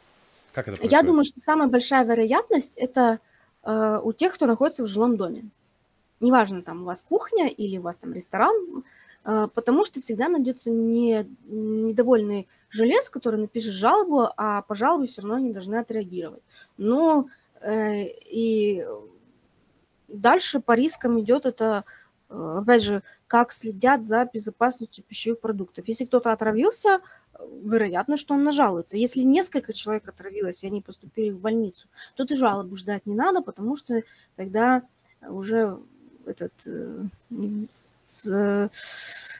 Как 0.53 0.67
это 0.67 0.77
происходит? 0.77 0.91
Я 0.91 1.03
думаю, 1.03 1.23
что 1.23 1.39
самая 1.39 1.67
большая 1.67 2.03
вероятность 2.03 2.77
это 2.77 3.19
э, 3.63 3.99
у 4.03 4.11
тех, 4.13 4.33
кто 4.33 4.47
находится 4.47 4.83
в 4.83 4.87
жилом 4.87 5.17
доме. 5.17 5.45
Неважно, 6.19 6.63
там 6.63 6.81
у 6.81 6.85
вас 6.85 7.03
кухня 7.03 7.47
или 7.47 7.77
у 7.77 7.83
вас 7.83 7.97
там 7.97 8.11
ресторан, 8.11 8.83
потому 9.53 9.83
что 9.83 9.99
всегда 9.99 10.29
найдется 10.29 10.71
не, 10.71 11.27
недовольный 11.45 12.47
жилец, 12.69 13.09
который 13.09 13.39
напишет 13.39 13.73
жалобу, 13.73 14.29
а 14.37 14.61
по 14.61 14.75
жалобе 14.75 15.07
все 15.07 15.21
равно 15.21 15.39
не 15.39 15.51
должны 15.51 15.75
отреагировать. 15.75 16.43
Но 16.77 17.27
э, 17.61 18.05
и 18.05 18.85
дальше 20.07 20.59
по 20.59 20.73
рискам 20.73 21.19
идет 21.19 21.45
это 21.45 21.83
Э, 22.29 22.59
опять 22.61 22.83
же, 22.83 23.03
как 23.27 23.51
следят 23.51 24.03
за 24.03 24.25
безопасностью 24.31 25.03
пищевых 25.03 25.39
продуктов. 25.39 25.87
Если 25.87 26.05
кто-то 26.05 26.31
отравился, 26.31 27.01
вероятно, 27.39 28.17
что 28.17 28.33
он 28.33 28.43
нажалуется. 28.43 28.97
Если 28.97 29.21
несколько 29.21 29.73
человек 29.73 30.07
отравилось, 30.07 30.63
и 30.63 30.67
они 30.67 30.81
поступили 30.81 31.29
в 31.29 31.39
больницу, 31.39 31.87
то 32.15 32.25
ты 32.25 32.35
жалобу 32.35 32.75
ждать 32.75 33.05
не 33.05 33.15
надо, 33.15 33.41
потому 33.41 33.75
что 33.75 34.01
тогда 34.35 34.83
уже 35.21 35.79
этот 36.27 36.51
э, 36.65 37.05
с, 38.05 38.69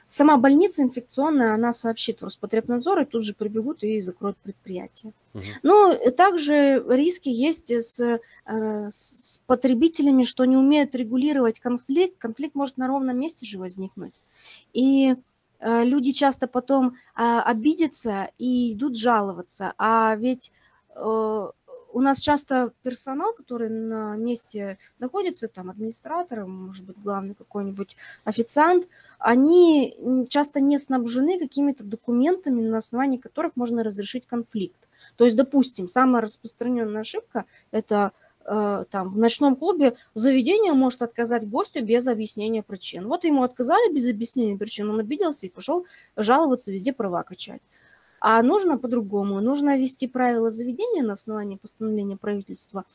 сама 0.05 0.37
больница 0.37 0.81
инфекционная, 0.83 1.53
она 1.53 1.73
сообщит 1.73 2.19
в 2.19 2.23
Роспотребнадзор, 2.23 3.01
и 3.01 3.05
тут 3.05 3.23
же 3.23 3.33
прибегут 3.33 3.83
и 3.83 4.01
закроют 4.01 4.37
предприятие. 4.37 5.13
Угу. 5.33 5.43
Но 5.63 5.93
также 6.11 6.83
риски 6.87 7.29
есть 7.29 7.71
с, 7.71 7.99
э, 7.99 8.19
с 8.89 9.39
потребителями, 9.45 10.23
что 10.23 10.45
не 10.45 10.57
умеют 10.57 10.95
регулировать 10.95 11.59
конфликт. 11.59 12.17
Конфликт 12.17 12.55
может 12.55 12.77
на 12.77 12.87
ровном 12.87 13.19
месте 13.19 13.45
же 13.45 13.59
возникнуть. 13.59 14.13
И 14.73 15.15
э, 15.59 15.83
люди 15.83 16.11
часто 16.11 16.47
потом 16.47 16.95
а, 17.15 17.41
обидятся 17.43 18.29
и 18.37 18.73
идут 18.73 18.97
жаловаться. 18.97 19.73
А 19.77 20.15
ведь 20.15 20.51
у 21.97 21.99
нас 21.99 22.19
часто 22.19 22.73
персонал, 22.83 23.33
который 23.33 23.71
на 23.71 24.15
месте 24.17 24.77
находится, 24.99 25.47
там 25.47 25.71
администратор, 25.71 26.45
может 26.45 26.85
быть, 26.85 26.95
главный 26.99 27.33
какой-нибудь 27.33 27.97
официант, 28.23 28.87
они 29.17 29.97
часто 30.29 30.59
не 30.59 30.77
снабжены 30.77 31.39
какими-то 31.39 31.83
документами, 31.83 32.61
на 32.61 32.77
основании 32.77 33.17
которых 33.17 33.55
можно 33.55 33.83
разрешить 33.83 34.27
конфликт. 34.27 34.87
То 35.15 35.25
есть, 35.25 35.35
допустим, 35.35 35.87
самая 35.87 36.21
распространенная 36.21 37.01
ошибка– 37.01 37.45
это 37.71 38.11
э, 38.45 38.85
там, 38.91 39.15
в 39.15 39.17
ночном 39.17 39.55
клубе 39.55 39.97
заведение 40.13 40.73
может 40.73 41.01
отказать 41.01 41.49
гостю 41.49 41.83
без 41.83 42.07
объяснения 42.07 42.61
причин. 42.61 43.07
Вот 43.07 43.23
ему 43.23 43.41
отказали 43.41 43.91
без 43.91 44.07
объяснения 44.07 44.55
причин, 44.55 44.91
он 44.91 44.99
обиделся 44.99 45.47
и 45.47 45.49
пошел 45.49 45.87
жаловаться, 46.15 46.71
везде 46.71 46.93
права 46.93 47.23
качать. 47.23 47.61
А 48.19 48.41
нужно 48.41 48.77
по-другому. 48.77 49.41
Нужно 49.41 49.77
ввести 49.77 50.07
правила 50.07 50.51
заведения 50.51 51.03
на 51.03 51.13
основании 51.13 51.57
постановления 51.57 52.17
правительства 52.17 52.85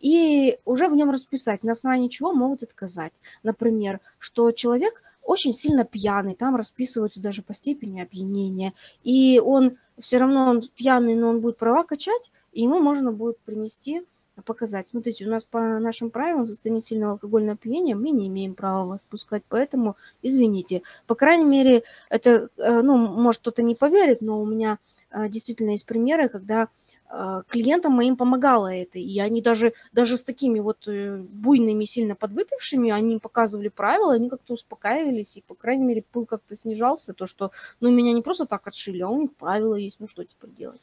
и 0.00 0.58
уже 0.64 0.88
в 0.88 0.94
нем 0.94 1.10
расписать, 1.10 1.62
на 1.62 1.72
основании 1.72 2.08
чего 2.08 2.32
могут 2.32 2.62
отказать. 2.62 3.14
Например, 3.42 4.00
что 4.18 4.50
человек 4.52 5.02
очень 5.22 5.52
сильно 5.52 5.84
пьяный, 5.84 6.34
там 6.34 6.56
расписывается 6.56 7.20
даже 7.20 7.42
по 7.42 7.52
степени 7.52 8.00
опьянения, 8.00 8.72
и 9.02 9.42
он 9.44 9.76
все 9.98 10.18
равно 10.18 10.48
он 10.48 10.62
пьяный, 10.74 11.14
но 11.14 11.28
он 11.28 11.40
будет 11.40 11.58
права 11.58 11.84
качать, 11.84 12.30
и 12.52 12.62
ему 12.62 12.80
можно 12.80 13.12
будет 13.12 13.38
принести 13.40 14.04
показать. 14.42 14.86
Смотрите, 14.86 15.26
у 15.26 15.30
нас 15.30 15.44
по 15.44 15.78
нашим 15.78 16.10
правилам 16.10 16.46
состояние 16.46 16.82
сильного 16.82 17.12
алкогольного 17.12 17.54
опьянения 17.54 17.94
мы 17.94 18.10
не 18.10 18.28
имеем 18.28 18.54
права 18.54 18.86
вас 18.86 19.02
пускать, 19.02 19.42
поэтому 19.48 19.96
извините. 20.22 20.82
По 21.06 21.14
крайней 21.14 21.44
мере, 21.44 21.82
это, 22.10 22.48
э, 22.56 22.82
ну, 22.82 22.96
может 22.96 23.40
кто-то 23.40 23.62
не 23.62 23.74
поверит, 23.74 24.20
но 24.20 24.40
у 24.40 24.46
меня 24.46 24.78
э, 25.10 25.28
действительно 25.28 25.70
есть 25.70 25.86
примеры, 25.86 26.28
когда 26.28 26.68
э, 27.10 27.42
клиентам 27.48 27.92
моим 27.92 28.16
помогало 28.16 28.72
это, 28.72 28.98
и 28.98 29.18
они 29.20 29.42
даже, 29.42 29.72
даже 29.92 30.16
с 30.16 30.24
такими 30.24 30.60
вот 30.60 30.86
буйными, 30.86 31.84
сильно 31.84 32.14
подвыпившими, 32.14 32.90
они 32.90 33.18
показывали 33.18 33.68
правила, 33.68 34.14
они 34.14 34.28
как-то 34.28 34.54
успокаивались, 34.54 35.36
и, 35.36 35.42
по 35.42 35.54
крайней 35.54 35.84
мере, 35.84 36.04
пыл 36.10 36.26
как-то 36.26 36.56
снижался, 36.56 37.14
то, 37.14 37.26
что, 37.26 37.50
ну, 37.80 37.90
меня 37.90 38.12
не 38.12 38.22
просто 38.22 38.46
так 38.46 38.66
отшили, 38.66 39.02
а 39.02 39.08
у 39.08 39.20
них 39.20 39.34
правила 39.34 39.74
есть, 39.74 40.00
ну, 40.00 40.06
что 40.06 40.24
теперь 40.24 40.50
делать. 40.50 40.80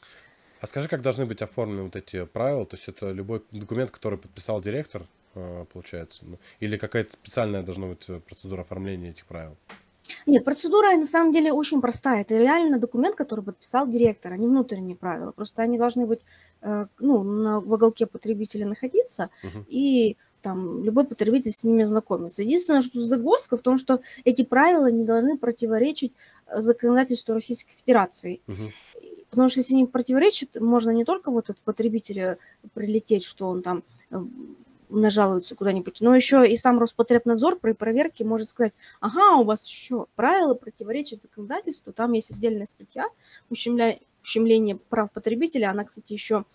А 0.62 0.68
скажи, 0.68 0.88
как 0.88 1.02
должны 1.02 1.26
быть 1.26 1.42
оформлены 1.42 1.84
вот 1.84 1.96
эти 1.96 2.26
правила? 2.26 2.66
То 2.66 2.76
есть 2.76 2.88
это 2.88 3.12
любой 3.12 3.44
документ, 3.52 3.92
который 3.92 4.18
подписал 4.18 4.62
директор, 4.62 5.04
э, 5.36 5.66
получается? 5.72 6.26
Ну, 6.26 6.38
или 6.60 6.78
какая-то 6.78 7.14
специальная 7.14 7.62
должна 7.62 7.88
быть 7.88 8.04
э, 8.08 8.20
процедура 8.20 8.62
оформления 8.62 9.10
этих 9.10 9.26
правил? 9.26 9.56
Нет, 10.26 10.46
процедура 10.46 10.96
на 10.96 11.06
самом 11.06 11.32
деле 11.32 11.52
очень 11.52 11.82
простая. 11.82 12.22
Это 12.22 12.38
реально 12.38 12.80
документ, 12.80 13.16
который 13.16 13.44
подписал 13.44 13.88
директор, 13.88 14.34
а 14.34 14.38
не 14.38 14.48
внутренние 14.48 14.96
правила. 14.96 15.32
Просто 15.32 15.62
они 15.62 15.78
должны 15.78 16.06
быть 16.06 16.26
э, 16.62 16.86
ну, 17.00 17.24
на, 17.24 17.60
в 17.60 17.72
уголке 17.72 18.06
потребителя 18.06 18.66
находиться, 18.66 19.30
угу. 19.44 19.66
и 19.68 20.18
там 20.42 20.84
любой 20.84 21.06
потребитель 21.06 21.52
с 21.52 21.64
ними 21.64 21.84
знакомится. 21.84 22.44
Единственное, 22.44 22.82
что 22.82 23.02
загвоздка 23.02 23.58
в 23.58 23.62
том, 23.62 23.78
что 23.78 24.02
эти 24.26 24.44
правила 24.44 24.92
не 24.92 25.04
должны 25.04 25.38
противоречить 25.38 26.14
законодательству 26.52 27.34
Российской 27.34 27.74
Федерации. 27.74 28.42
Угу. 28.48 28.72
Потому 29.36 29.50
что 29.50 29.60
если 29.60 29.74
они 29.74 29.86
противоречат, 29.86 30.62
можно 30.62 30.92
не 30.92 31.04
только 31.04 31.30
вот 31.30 31.50
от 31.50 31.60
потребителя 31.60 32.38
прилететь, 32.74 33.26
что 33.26 33.50
он 33.50 33.62
там 33.64 33.84
э, 34.10 34.24
нажалуется 34.88 35.56
куда-нибудь, 35.56 35.98
но 36.00 36.16
еще 36.16 36.50
и 36.50 36.56
сам 36.56 36.80
Роспотребнадзор 36.80 37.60
при 37.60 37.74
проверке 37.74 38.24
может 38.24 38.48
сказать, 38.48 38.72
ага, 39.02 39.36
у 39.36 39.44
вас 39.44 39.68
еще 39.68 40.06
правила 40.16 40.54
противоречат 40.54 41.20
законодательству, 41.20 41.92
там 41.92 42.14
есть 42.14 42.32
отдельная 42.32 42.66
статья 42.66 43.10
ущемля... 43.50 44.00
ущемление 44.24 44.78
прав 44.78 45.12
потребителя, 45.12 45.70
она, 45.70 45.84
кстати, 45.84 46.14
еще 46.14 46.46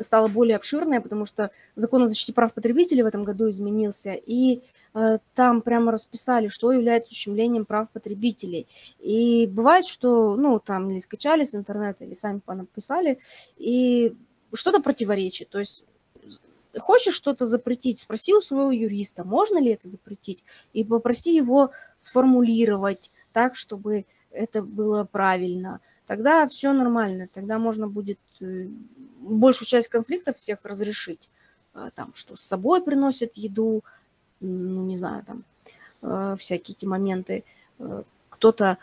стала 0.00 0.28
более 0.28 0.56
обширная, 0.56 1.00
потому 1.00 1.26
что 1.26 1.50
закон 1.76 2.02
о 2.02 2.06
защите 2.06 2.32
прав 2.32 2.52
потребителей 2.54 3.02
в 3.02 3.06
этом 3.06 3.24
году 3.24 3.48
изменился, 3.50 4.14
и 4.14 4.62
Э, 4.94 5.18
там 5.34 5.60
прямо 5.60 5.92
расписали, 5.92 6.48
что 6.48 6.72
является 6.72 7.12
ущемлением 7.12 7.64
прав 7.64 7.88
потребителей. 7.90 8.66
И 8.98 9.46
бывает, 9.46 9.86
что, 9.86 10.36
ну, 10.36 10.58
там 10.58 10.90
или 10.90 10.98
скачали 10.98 11.44
с 11.44 11.54
интернета, 11.54 12.04
или 12.04 12.14
сами 12.14 12.40
написали, 12.46 13.18
и 13.56 14.14
что-то 14.52 14.80
противоречит. 14.80 15.50
То 15.50 15.60
есть 15.60 15.84
хочешь 16.78 17.14
что-то 17.14 17.46
запретить, 17.46 18.00
спроси 18.00 18.34
у 18.34 18.40
своего 18.40 18.72
юриста, 18.72 19.24
можно 19.24 19.58
ли 19.60 19.70
это 19.70 19.88
запретить, 19.88 20.44
и 20.72 20.84
попроси 20.84 21.34
его 21.34 21.70
сформулировать 21.96 23.10
так, 23.32 23.56
чтобы 23.56 24.04
это 24.30 24.62
было 24.62 25.04
правильно. 25.04 25.80
Тогда 26.08 26.48
все 26.48 26.72
нормально, 26.72 27.28
тогда 27.32 27.58
можно 27.58 27.86
будет 27.86 28.18
э, 28.40 28.66
большую 29.20 29.68
часть 29.68 29.88
конфликтов 29.88 30.38
всех 30.38 30.64
разрешить. 30.64 31.28
Э, 31.74 31.90
там, 31.94 32.14
что 32.14 32.34
с 32.34 32.40
собой 32.40 32.82
приносят 32.82 33.34
еду, 33.34 33.84
ну, 34.40 34.84
не 34.84 34.96
знаю, 34.96 35.22
там, 35.24 35.44
э, 36.00 36.36
всякие 36.38 36.74
эти 36.74 36.86
моменты. 36.86 37.44
Э, 37.78 38.02
кто-то 38.30 38.78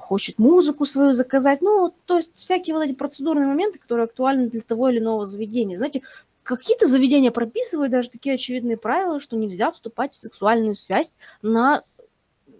хочет 0.00 0.38
музыку 0.38 0.84
свою 0.84 1.12
заказать. 1.12 1.62
Ну, 1.62 1.94
то 2.04 2.16
есть 2.16 2.34
всякие 2.34 2.74
вот 2.74 2.82
эти 2.82 2.92
процедурные 2.92 3.46
моменты, 3.46 3.78
которые 3.78 4.04
актуальны 4.04 4.50
для 4.50 4.60
того 4.60 4.88
или 4.88 4.98
иного 4.98 5.24
заведения. 5.24 5.78
Знаете, 5.78 6.02
какие-то 6.42 6.86
заведения 6.86 7.30
прописывают 7.30 7.92
даже 7.92 8.10
такие 8.10 8.34
очевидные 8.34 8.76
правила, 8.76 9.18
что 9.20 9.36
нельзя 9.36 9.70
вступать 9.70 10.12
в 10.12 10.18
сексуальную 10.18 10.74
связь 10.74 11.16
на 11.42 11.84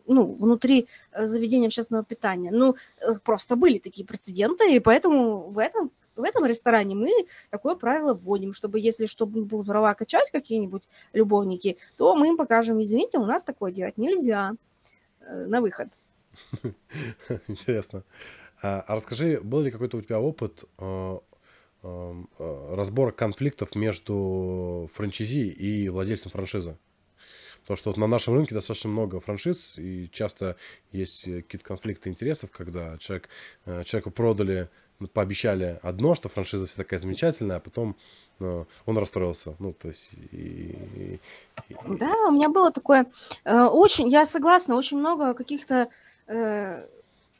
ну, 0.06 0.32
внутри 0.32 0.88
заведения 1.16 1.66
общественного 1.66 2.04
питания. 2.04 2.50
Ну, 2.50 2.76
просто 3.24 3.56
были 3.56 3.78
такие 3.78 4.06
прецеденты, 4.06 4.74
и 4.74 4.80
поэтому 4.80 5.50
в 5.50 5.58
этом 5.58 5.90
в 6.16 6.22
этом 6.22 6.46
ресторане 6.46 6.94
мы 6.94 7.10
такое 7.50 7.76
правило 7.76 8.14
вводим, 8.14 8.52
чтобы 8.52 8.80
если 8.80 9.06
что 9.06 9.26
будут 9.26 9.66
права 9.66 9.94
качать 9.94 10.30
какие-нибудь 10.30 10.82
любовники, 11.12 11.76
то 11.96 12.16
мы 12.16 12.28
им 12.28 12.36
покажем, 12.36 12.82
извините, 12.82 13.18
у 13.18 13.26
нас 13.26 13.44
такое 13.44 13.70
делать 13.70 13.98
нельзя 13.98 14.52
э, 15.20 15.46
на 15.46 15.60
выход. 15.60 15.88
Интересно. 17.48 18.02
А, 18.62 18.82
а 18.86 18.94
расскажи, 18.94 19.40
был 19.42 19.60
ли 19.60 19.70
какой-то 19.70 19.98
у 19.98 20.02
тебя 20.02 20.18
опыт 20.18 20.64
э, 20.78 21.18
э, 21.82 22.24
разбора 22.70 23.12
конфликтов 23.12 23.74
между 23.74 24.88
франчайзи 24.94 25.48
и 25.48 25.88
владельцем 25.88 26.30
франшизы? 26.30 26.78
Потому 27.66 27.78
что 27.78 27.90
вот 27.90 27.96
на 27.96 28.06
нашем 28.06 28.34
рынке 28.34 28.54
достаточно 28.54 28.88
много 28.90 29.18
франшиз, 29.18 29.74
и 29.76 30.08
часто 30.12 30.54
есть 30.92 31.26
э, 31.26 31.42
какие-то 31.42 31.66
конфликты 31.66 32.08
интересов, 32.08 32.52
когда 32.52 32.96
человек, 32.98 33.28
э, 33.64 33.82
человеку 33.84 34.12
продали, 34.12 34.68
пообещали 35.12 35.80
одно, 35.82 36.14
что 36.14 36.28
франшиза 36.28 36.68
вся 36.68 36.76
такая 36.76 37.00
замечательная, 37.00 37.56
а 37.56 37.60
потом 37.60 37.96
ну, 38.38 38.68
он 38.84 38.98
расстроился. 38.98 39.56
Ну, 39.58 39.72
то 39.72 39.88
есть... 39.88 40.12
И, 40.30 41.18
и... 41.68 41.76
Да, 41.88 42.14
у 42.28 42.30
меня 42.30 42.50
было 42.50 42.70
такое... 42.70 43.06
Очень, 43.44 44.10
я 44.10 44.26
согласна, 44.26 44.76
очень 44.76 44.98
много 44.98 45.34
каких-то 45.34 45.88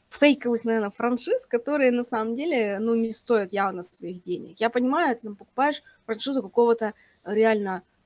фейковых, 0.09 0.65
наверное, 0.65 0.89
франшиз, 0.89 1.45
которые 1.45 1.91
на 1.91 2.03
самом 2.03 2.33
деле, 2.33 2.79
ну, 2.79 2.95
не 2.95 3.11
стоят 3.11 3.53
явно 3.53 3.83
своих 3.83 4.23
денег. 4.23 4.59
Я 4.59 4.69
понимаю, 4.69 5.15
ты 5.15 5.29
покупаешь 5.29 5.83
франшизу 6.05 6.41
какого-то 6.41 6.93
реально 7.23 7.83
э, 7.83 7.96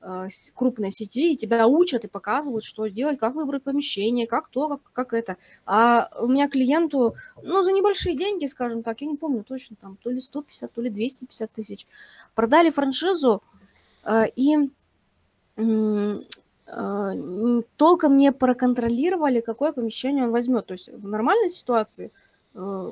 крупной 0.56 0.92
сети, 0.92 1.34
и 1.34 1.38
тебя 1.38 1.68
учат 1.68 2.04
и 2.06 2.08
показывают, 2.08 2.64
что 2.64 2.88
делать, 2.88 3.20
как 3.20 3.36
выбрать 3.36 3.64
помещение, 3.64 4.28
как 4.28 4.48
то, 4.48 4.70
как, 4.70 4.82
как 4.94 5.14
это. 5.14 5.38
А 5.66 6.10
у 6.20 6.28
меня 6.28 6.50
клиенту, 6.50 7.16
ну, 7.42 7.64
за 7.64 7.72
небольшие 7.72 8.16
деньги, 8.18 8.48
скажем 8.48 8.84
так, 8.84 9.02
я 9.02 9.08
не 9.08 9.16
помню 9.16 9.44
точно, 9.44 9.76
там, 9.76 9.98
то 10.02 10.10
ли 10.10 10.20
150, 10.20 10.72
то 10.72 10.82
ли 10.82 10.90
250 10.90 11.52
тысяч, 11.52 11.88
продали 12.34 12.70
франшизу, 12.72 13.44
э, 14.04 14.26
и 14.36 14.70
а, 16.74 17.14
толком 17.76 18.16
не 18.16 18.32
проконтролировали, 18.32 19.42
какое 19.42 19.74
помещение 19.74 20.24
он 20.24 20.32
возьмет. 20.32 20.66
То 20.66 20.74
есть 20.74 20.90
в 20.90 21.06
нормальной 21.06 21.50
ситуации 21.50 22.12
э, 22.54 22.92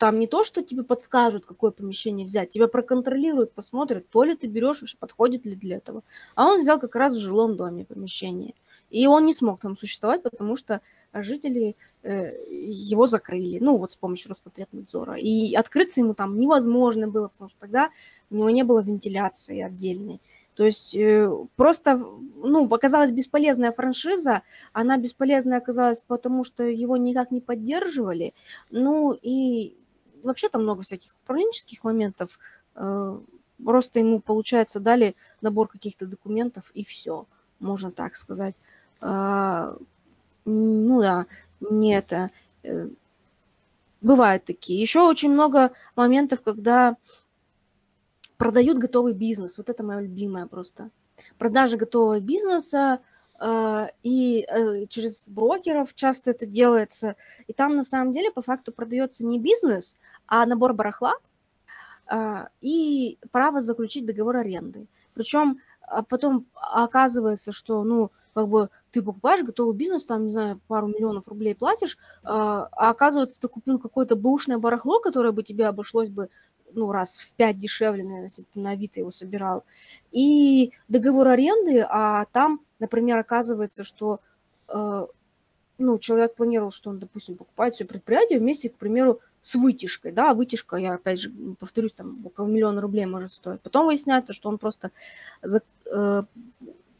там 0.00 0.18
не 0.18 0.26
то, 0.26 0.44
что 0.44 0.62
тебе 0.62 0.82
подскажут, 0.82 1.44
какое 1.44 1.72
помещение 1.72 2.26
взять, 2.26 2.48
тебя 2.48 2.68
проконтролируют, 2.68 3.52
посмотрят, 3.52 4.08
то 4.08 4.24
ли 4.24 4.34
ты 4.34 4.46
берешь, 4.46 4.80
вообще 4.80 4.96
подходит 4.96 5.44
ли 5.44 5.54
для 5.54 5.76
этого. 5.76 6.02
А 6.34 6.46
он 6.46 6.58
взял 6.58 6.80
как 6.80 6.96
раз 6.96 7.12
в 7.12 7.18
жилом 7.18 7.58
доме 7.58 7.84
помещение. 7.84 8.54
И 8.88 9.06
он 9.06 9.26
не 9.26 9.34
смог 9.34 9.60
там 9.60 9.76
существовать, 9.76 10.22
потому 10.22 10.56
что 10.56 10.80
жители 11.12 11.76
э, 12.02 12.32
его 12.50 13.06
закрыли, 13.06 13.58
ну 13.60 13.76
вот 13.76 13.90
с 13.90 13.96
помощью 13.96 14.30
Роспотребнадзора. 14.30 15.18
И 15.18 15.54
открыться 15.54 16.00
ему 16.00 16.14
там 16.14 16.40
невозможно 16.40 17.06
было, 17.06 17.28
потому 17.28 17.50
что 17.50 17.60
тогда 17.60 17.90
у 18.30 18.36
него 18.36 18.48
не 18.48 18.62
было 18.62 18.80
вентиляции 18.80 19.60
отдельной. 19.60 20.22
То 20.54 20.64
есть 20.64 20.96
э, 20.96 21.30
просто, 21.56 21.96
ну, 22.36 22.66
оказалась 22.72 23.10
бесполезная 23.10 23.72
франшиза, 23.72 24.42
она 24.72 24.96
бесполезная 24.96 25.58
оказалась, 25.58 26.00
потому 26.00 26.42
что 26.42 26.64
его 26.64 26.96
никак 26.96 27.30
не 27.30 27.40
поддерживали, 27.40 28.32
ну, 28.70 29.12
и 29.12 29.76
вообще 30.22 30.48
там 30.48 30.62
много 30.62 30.82
всяких 30.82 31.14
управленческих 31.22 31.84
моментов, 31.84 32.38
э, 32.74 33.20
просто 33.64 33.98
ему, 33.98 34.20
получается, 34.20 34.80
дали 34.80 35.14
набор 35.40 35.68
каких-то 35.68 36.06
документов, 36.06 36.70
и 36.74 36.84
все, 36.84 37.26
можно 37.58 37.90
так 37.90 38.16
сказать. 38.16 38.54
А, 39.00 39.76
ну 40.44 41.00
да, 41.00 41.26
не 41.60 41.94
это. 41.94 42.30
Э, 42.62 42.88
бывают 44.00 44.44
такие. 44.44 44.80
Еще 44.80 45.00
очень 45.00 45.32
много 45.32 45.72
моментов, 45.96 46.42
когда 46.42 46.96
продают 48.36 48.78
готовый 48.78 49.12
бизнес. 49.12 49.58
Вот 49.58 49.68
это 49.68 49.82
мое 49.82 50.00
любимое 50.00 50.46
просто. 50.46 50.90
Продажа 51.38 51.76
готового 51.76 52.20
бизнеса, 52.20 53.00
и 54.02 54.46
э, 54.48 54.86
через 54.86 55.28
брокеров 55.30 55.94
часто 55.94 56.32
это 56.32 56.46
делается. 56.46 57.16
И 57.46 57.52
там 57.52 57.74
на 57.76 57.82
самом 57.82 58.12
деле 58.12 58.30
по 58.30 58.42
факту 58.42 58.72
продается 58.72 59.24
не 59.24 59.38
бизнес, 59.38 59.96
а 60.26 60.44
набор 60.44 60.74
барахла 60.74 61.14
э, 62.10 62.46
и 62.60 63.18
право 63.32 63.60
заключить 63.60 64.06
договор 64.06 64.36
аренды. 64.36 64.86
Причем 65.14 65.58
а 65.90 66.02
потом 66.02 66.46
оказывается, 66.54 67.50
что, 67.50 67.82
ну, 67.82 68.12
как 68.32 68.48
бы 68.48 68.70
ты 68.92 69.02
покупаешь 69.02 69.44
готовый 69.44 69.74
бизнес, 69.74 70.06
там, 70.06 70.26
не 70.26 70.30
знаю, 70.30 70.60
пару 70.68 70.86
миллионов 70.86 71.26
рублей 71.26 71.54
платишь, 71.56 71.98
а 72.22 72.68
оказывается, 72.70 73.40
ты 73.40 73.48
купил 73.48 73.80
какое-то 73.80 74.14
бэушное 74.14 74.58
барахло, 74.58 75.00
которое 75.00 75.32
бы 75.32 75.42
тебе 75.42 75.66
обошлось 75.66 76.08
бы 76.08 76.28
ну, 76.74 76.92
раз 76.92 77.18
в 77.18 77.32
пять 77.34 77.58
дешевле, 77.58 78.02
наверное, 78.02 78.24
если 78.24 78.42
ты 78.42 78.60
на 78.60 78.70
Авито 78.70 79.00
его 79.00 79.10
собирал. 79.10 79.64
И 80.12 80.72
договор 80.88 81.28
аренды, 81.28 81.80
а 81.88 82.26
там, 82.32 82.60
например, 82.78 83.18
оказывается, 83.18 83.84
что 83.84 84.20
э, 84.68 85.06
ну, 85.78 85.98
человек 85.98 86.34
планировал, 86.34 86.70
что 86.70 86.90
он, 86.90 86.98
допустим, 86.98 87.36
покупает 87.36 87.74
все 87.74 87.84
предприятие 87.84 88.38
вместе, 88.38 88.68
к 88.68 88.76
примеру, 88.76 89.20
с 89.40 89.54
вытяжкой, 89.54 90.12
да, 90.12 90.34
вытяжка, 90.34 90.76
я 90.76 90.94
опять 90.94 91.20
же 91.20 91.32
повторюсь, 91.58 91.92
там 91.92 92.24
около 92.26 92.46
миллиона 92.46 92.80
рублей 92.80 93.06
может 93.06 93.32
стоить. 93.32 93.60
Потом 93.62 93.86
выясняется, 93.86 94.34
что 94.34 94.50
он 94.50 94.58
просто 94.58 94.90
за, 95.42 95.62
э, 95.86 96.22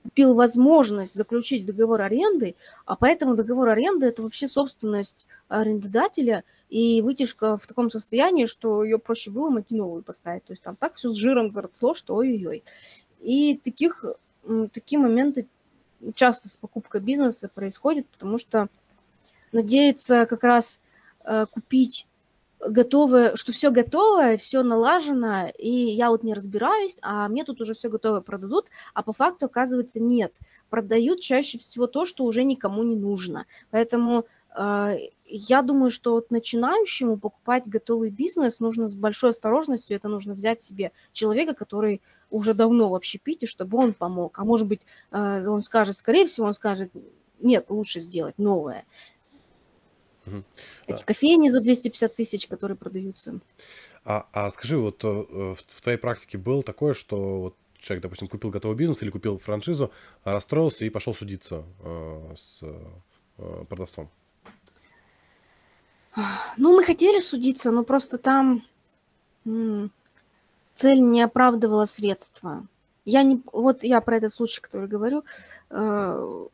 купил 0.02 0.34
возможность 0.34 1.14
заключить 1.14 1.66
договор 1.66 2.00
аренды, 2.00 2.56
а 2.86 2.96
поэтому 2.96 3.34
договор 3.34 3.68
аренды 3.68 4.06
это 4.06 4.22
вообще 4.22 4.48
собственность 4.48 5.26
арендодателя– 5.48 6.44
и 6.70 7.02
вытяжка 7.02 7.58
в 7.58 7.66
таком 7.66 7.90
состоянии, 7.90 8.46
что 8.46 8.84
ее 8.84 8.98
проще 8.98 9.30
выломать 9.30 9.66
и 9.70 9.74
новую 9.74 10.02
поставить. 10.02 10.44
То 10.44 10.52
есть 10.52 10.62
там 10.62 10.76
так 10.76 10.94
все 10.94 11.10
с 11.10 11.16
жиром 11.16 11.52
заросло, 11.52 11.94
что 11.94 12.14
ой-ой-ой. 12.14 12.62
И 13.20 13.60
таких, 13.62 14.04
такие 14.72 15.00
моменты 15.00 15.48
часто 16.14 16.48
с 16.48 16.56
покупкой 16.56 17.00
бизнеса 17.00 17.50
происходят, 17.52 18.06
потому 18.08 18.38
что 18.38 18.68
надеяться 19.52 20.26
как 20.26 20.44
раз 20.44 20.80
э, 21.24 21.46
купить 21.50 22.06
готовое, 22.66 23.34
что 23.36 23.52
все 23.52 23.70
готовое, 23.70 24.36
все 24.36 24.62
налажено, 24.62 25.48
и 25.58 25.70
я 25.70 26.10
вот 26.10 26.22
не 26.22 26.34
разбираюсь, 26.34 26.98
а 27.02 27.28
мне 27.28 27.44
тут 27.44 27.60
уже 27.60 27.74
все 27.74 27.88
готовое 27.88 28.20
продадут, 28.20 28.66
а 28.94 29.02
по 29.02 29.12
факту 29.12 29.46
оказывается 29.46 30.00
нет. 30.00 30.34
Продают 30.68 31.20
чаще 31.20 31.58
всего 31.58 31.86
то, 31.86 32.04
что 32.04 32.24
уже 32.24 32.44
никому 32.44 32.82
не 32.82 32.96
нужно. 32.96 33.46
Поэтому 33.70 34.26
э, 34.56 34.98
я 35.26 35.62
думаю, 35.62 35.90
что 35.90 36.12
вот 36.12 36.30
начинающему 36.30 37.16
покупать 37.16 37.66
готовый 37.66 38.10
бизнес 38.10 38.60
нужно 38.60 38.86
с 38.86 38.94
большой 38.94 39.30
осторожностью. 39.30 39.96
Это 39.96 40.08
нужно 40.08 40.34
взять 40.34 40.60
себе 40.60 40.92
человека, 41.12 41.54
который 41.54 42.02
уже 42.30 42.54
давно 42.54 42.90
в 42.90 42.94
общепите, 42.94 43.46
чтобы 43.46 43.78
он 43.78 43.94
помог. 43.94 44.38
А 44.38 44.44
может 44.44 44.68
быть, 44.68 44.82
э, 45.10 45.46
он 45.46 45.62
скажет, 45.62 45.96
скорее 45.96 46.26
всего, 46.26 46.46
он 46.46 46.54
скажет, 46.54 46.92
нет, 47.40 47.66
лучше 47.70 48.00
сделать 48.00 48.38
новое. 48.38 48.84
Угу. 50.30 50.44
Эти 50.86 51.04
кофейни 51.04 51.48
за 51.48 51.60
250 51.60 52.14
тысяч, 52.14 52.46
которые 52.46 52.76
продаются. 52.76 53.40
А, 54.04 54.26
а 54.32 54.50
скажи, 54.50 54.78
вот 54.78 55.04
э, 55.04 55.08
в 55.08 55.82
твоей 55.82 55.98
практике 55.98 56.38
было 56.38 56.62
такое, 56.62 56.94
что 56.94 57.40
вот 57.40 57.56
человек, 57.78 58.02
допустим, 58.02 58.28
купил 58.28 58.50
готовый 58.50 58.76
бизнес 58.76 59.02
или 59.02 59.10
купил 59.10 59.38
франшизу, 59.38 59.90
расстроился 60.24 60.84
и 60.84 60.90
пошел 60.90 61.14
судиться 61.14 61.64
э, 61.80 62.34
с 62.36 62.60
э, 62.62 63.64
продавцом? 63.68 64.10
Ну, 66.56 66.76
мы 66.76 66.82
хотели 66.82 67.20
судиться, 67.20 67.70
но 67.70 67.84
просто 67.84 68.18
там 68.18 68.64
цель 70.74 71.00
не 71.00 71.22
оправдывала 71.22 71.84
средства. 71.84 72.66
Я 73.04 73.22
не, 73.22 73.42
вот 73.52 73.82
я 73.82 74.00
про 74.00 74.16
этот 74.16 74.32
случай, 74.32 74.60
который 74.60 74.88
говорю, 74.88 75.24
э, 75.70 76.46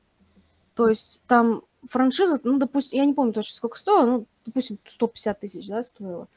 то 0.74 0.88
есть 0.88 1.20
там 1.26 1.62
франшиза, 1.88 2.40
ну, 2.44 2.58
допустим, 2.58 2.98
я 2.98 3.04
не 3.04 3.14
помню 3.14 3.32
точно, 3.32 3.54
сколько 3.54 3.78
стоило, 3.78 4.06
ну, 4.06 4.26
допустим, 4.44 4.78
150 4.86 5.40
тысяч, 5.40 5.66
да, 5.68 5.82
стоило. 5.82 6.28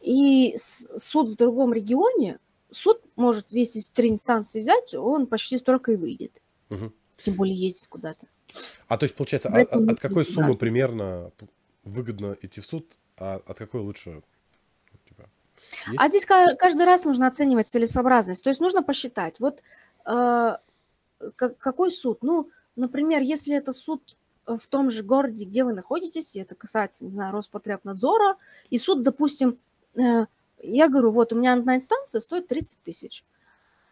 И 0.00 0.56
суд 0.56 1.30
в 1.30 1.36
другом 1.36 1.72
регионе, 1.72 2.38
суд 2.70 3.00
может 3.16 3.52
весь 3.52 3.90
три 3.90 4.10
инстанции 4.10 4.60
взять, 4.60 4.94
он 4.94 5.26
почти 5.26 5.58
столько 5.58 5.92
и 5.92 5.96
выйдет. 5.96 6.42
Угу. 6.70 6.92
Тем 7.22 7.34
более 7.36 7.54
ездить 7.54 7.86
куда-то. 7.88 8.26
А 8.88 8.98
то 8.98 9.04
есть, 9.04 9.14
получается, 9.14 9.48
от, 9.48 9.72
от 9.72 10.00
какой 10.00 10.24
суммы 10.24 10.54
примерно 10.54 11.32
выгодно 11.84 12.36
идти 12.42 12.60
в 12.60 12.66
суд, 12.66 12.86
а 13.16 13.40
от 13.46 13.58
какой 13.58 13.80
лучше? 13.80 14.22
Типа, 15.08 15.28
а 15.96 16.08
здесь 16.08 16.26
каждый 16.26 16.84
раз 16.84 17.04
нужно 17.04 17.26
оценивать 17.26 17.70
целесообразность. 17.70 18.42
То 18.42 18.50
есть 18.50 18.60
нужно 18.60 18.82
посчитать, 18.82 19.40
вот 19.40 19.62
э, 20.06 20.56
какой 21.36 21.90
суд? 21.90 22.22
Ну, 22.22 22.50
например, 22.76 23.22
если 23.22 23.56
это 23.56 23.72
суд 23.72 24.16
в 24.46 24.66
том 24.68 24.90
же 24.90 25.02
городе, 25.02 25.44
где 25.44 25.64
вы 25.64 25.72
находитесь, 25.72 26.34
и 26.36 26.40
это 26.40 26.54
касается, 26.54 27.04
не 27.04 27.12
знаю, 27.12 27.32
Роспотребнадзора, 27.32 28.36
и 28.70 28.78
суд, 28.78 29.02
допустим, 29.02 29.58
э, 29.94 30.26
я 30.62 30.88
говорю, 30.88 31.12
вот 31.12 31.32
у 31.32 31.36
меня 31.36 31.52
одна 31.54 31.76
инстанция 31.76 32.20
стоит 32.20 32.46
30 32.48 32.82
тысяч. 32.82 33.24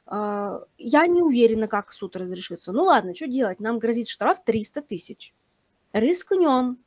Э, 0.06 0.60
я 0.78 1.06
не 1.06 1.22
уверена, 1.22 1.68
как 1.68 1.92
суд 1.92 2.16
разрешится. 2.16 2.72
Ну 2.72 2.84
ладно, 2.84 3.14
что 3.14 3.26
делать? 3.26 3.60
Нам 3.60 3.78
грозит 3.78 4.08
штраф 4.08 4.42
300 4.44 4.82
тысяч. 4.82 5.34
Рискнем, 5.92 6.78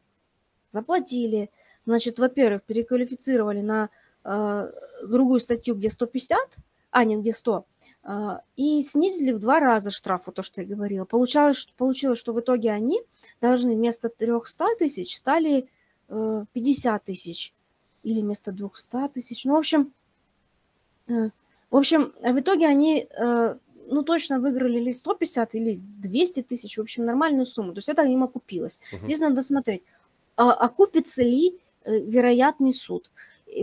заплатили. 0.69 1.49
Значит, 1.86 2.19
во-первых, 2.19 2.63
переквалифицировали 2.63 3.62
на 3.62 3.89
э, 4.23 4.71
другую 5.06 5.39
статью, 5.39 5.76
где 5.76 5.89
150, 5.89 6.58
а 6.91 7.04
не 7.04 7.17
где 7.17 7.34
100, 7.34 7.60
э, 7.60 7.63
и 8.58 8.82
снизили 8.82 9.32
в 9.32 9.39
два 9.39 9.60
раза 9.60 9.89
штраф, 9.89 10.24
вот 10.26 10.36
то, 10.36 10.42
что 10.42 10.62
я 10.62 10.68
говорила. 10.68 11.06
Получалось, 11.06 11.68
получилось, 11.78 12.20
что 12.20 12.34
в 12.34 12.39
итоге 12.39 12.72
они 12.72 13.02
должны 13.39 13.76
вместо 13.76 14.10
300 14.10 14.76
тысяч 14.78 15.18
стали 15.18 15.70
э, 16.10 16.46
50 16.52 17.04
тысяч 17.04 17.54
или 18.04 18.22
вместо 18.22 18.52
200 18.52 19.08
тысяч. 19.13 19.46
Ну, 19.46 19.54
в 19.54 19.58
общем, 19.58 19.94
э, 21.08 21.30
в 21.70 21.78
общем, 21.78 22.13
в 22.22 22.39
итоге 22.39 22.68
они 22.68 23.08
э, 23.10 23.56
ну, 23.88 24.04
точно 24.04 24.39
выиграли 24.39 24.80
или 24.80 24.92
150, 24.92 25.56
или 25.56 25.76
200 25.76 26.44
тысяч, 26.44 26.78
в 26.78 26.82
общем, 26.82 27.06
нормальную 27.06 27.46
сумму. 27.46 27.74
То 27.74 27.80
есть 27.80 27.89
это 27.89 28.04
им 28.04 28.24
окупилось. 28.24 28.80
Угу. 28.92 29.06
Здесь 29.06 29.20
надо 29.20 29.42
смотреть, 29.42 29.84
а, 30.36 30.52
окупится 30.54 31.24
ли 31.24 31.60
э, 31.84 32.00
вероятный 32.00 32.74
суд 32.74 33.12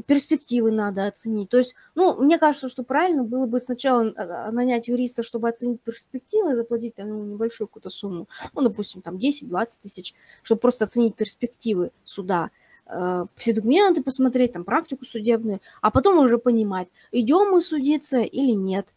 перспективы 0.06 0.70
надо 0.70 1.06
оценить. 1.06 1.48
То 1.48 1.58
есть, 1.58 1.74
ну, 1.94 2.14
мне 2.20 2.38
кажется, 2.38 2.68
что 2.68 2.82
правильно 2.82 3.24
было 3.24 3.46
бы 3.46 3.60
сначала 3.60 4.12
а, 4.16 4.48
а, 4.48 4.52
нанять 4.52 4.88
юриста, 4.88 5.22
чтобы 5.22 5.48
оценить 5.48 5.80
перспективы, 5.80 6.54
заплатить 6.54 6.94
там, 6.94 7.32
небольшую 7.32 7.68
какую-то 7.68 7.90
сумму, 7.90 8.28
ну, 8.54 8.62
допустим, 8.62 9.02
там 9.02 9.16
10-20 9.16 9.66
тысяч, 9.80 10.14
чтобы 10.42 10.60
просто 10.60 10.84
оценить 10.84 11.14
перспективы 11.16 11.90
суда, 12.04 12.50
э, 12.86 13.26
все 13.34 13.52
документы 13.52 14.02
посмотреть, 14.02 14.52
там, 14.52 14.64
практику 14.64 15.04
судебную, 15.04 15.60
а 15.80 15.90
потом 15.90 16.18
уже 16.18 16.38
понимать, 16.38 16.88
идем 17.12 17.50
мы 17.50 17.60
судиться 17.60 18.20
или 18.20 18.52
нет. 18.52 18.94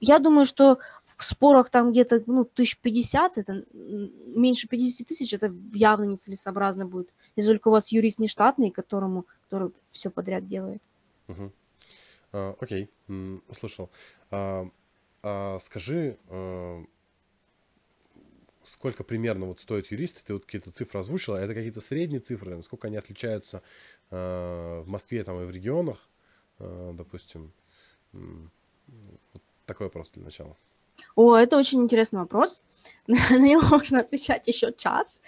Я 0.00 0.18
думаю, 0.18 0.46
что 0.46 0.78
в 1.20 1.24
спорах 1.24 1.68
там 1.68 1.92
где-то, 1.92 2.22
ну, 2.26 2.40
1050, 2.40 3.36
это 3.36 3.64
меньше 3.72 4.68
50 4.68 5.06
тысяч, 5.06 5.34
это 5.34 5.52
явно 5.74 6.04
нецелесообразно 6.04 6.86
будет. 6.86 7.10
Если 7.40 7.52
только 7.52 7.68
у 7.68 7.72
вас 7.72 7.90
юрист 7.90 8.18
не 8.18 8.28
штатный, 8.28 8.70
которому 8.70 9.26
который 9.44 9.72
все 9.90 10.10
подряд 10.10 10.46
делает. 10.46 10.82
Угу. 11.28 11.52
А, 12.32 12.56
окей, 12.60 12.90
услышал. 13.48 13.90
А, 14.30 14.68
а 15.22 15.58
скажи, 15.60 16.18
а, 16.28 16.84
сколько 18.64 19.04
примерно 19.04 19.46
вот 19.46 19.60
стоит 19.60 19.90
юрист? 19.90 20.22
Ты 20.24 20.34
вот 20.34 20.44
какие-то 20.44 20.70
цифры 20.70 21.00
озвучила. 21.00 21.36
Это 21.36 21.54
какие-то 21.54 21.80
средние 21.80 22.20
цифры? 22.20 22.54
Насколько 22.54 22.88
они 22.88 22.96
отличаются 22.96 23.62
а, 24.10 24.82
в 24.82 24.88
Москве 24.88 25.24
там 25.24 25.42
и 25.42 25.46
в 25.46 25.50
регионах, 25.50 26.08
а, 26.58 26.92
допустим? 26.92 27.52
Такой 29.66 29.86
вопрос 29.86 30.10
для 30.10 30.24
начала. 30.24 30.56
О, 31.14 31.36
это 31.36 31.56
очень 31.56 31.82
интересный 31.82 32.20
вопрос. 32.20 32.62
На 33.06 33.38
него 33.38 33.62
можно 33.62 34.00
отвечать 34.00 34.46
еще 34.46 34.72
час. 34.76 35.20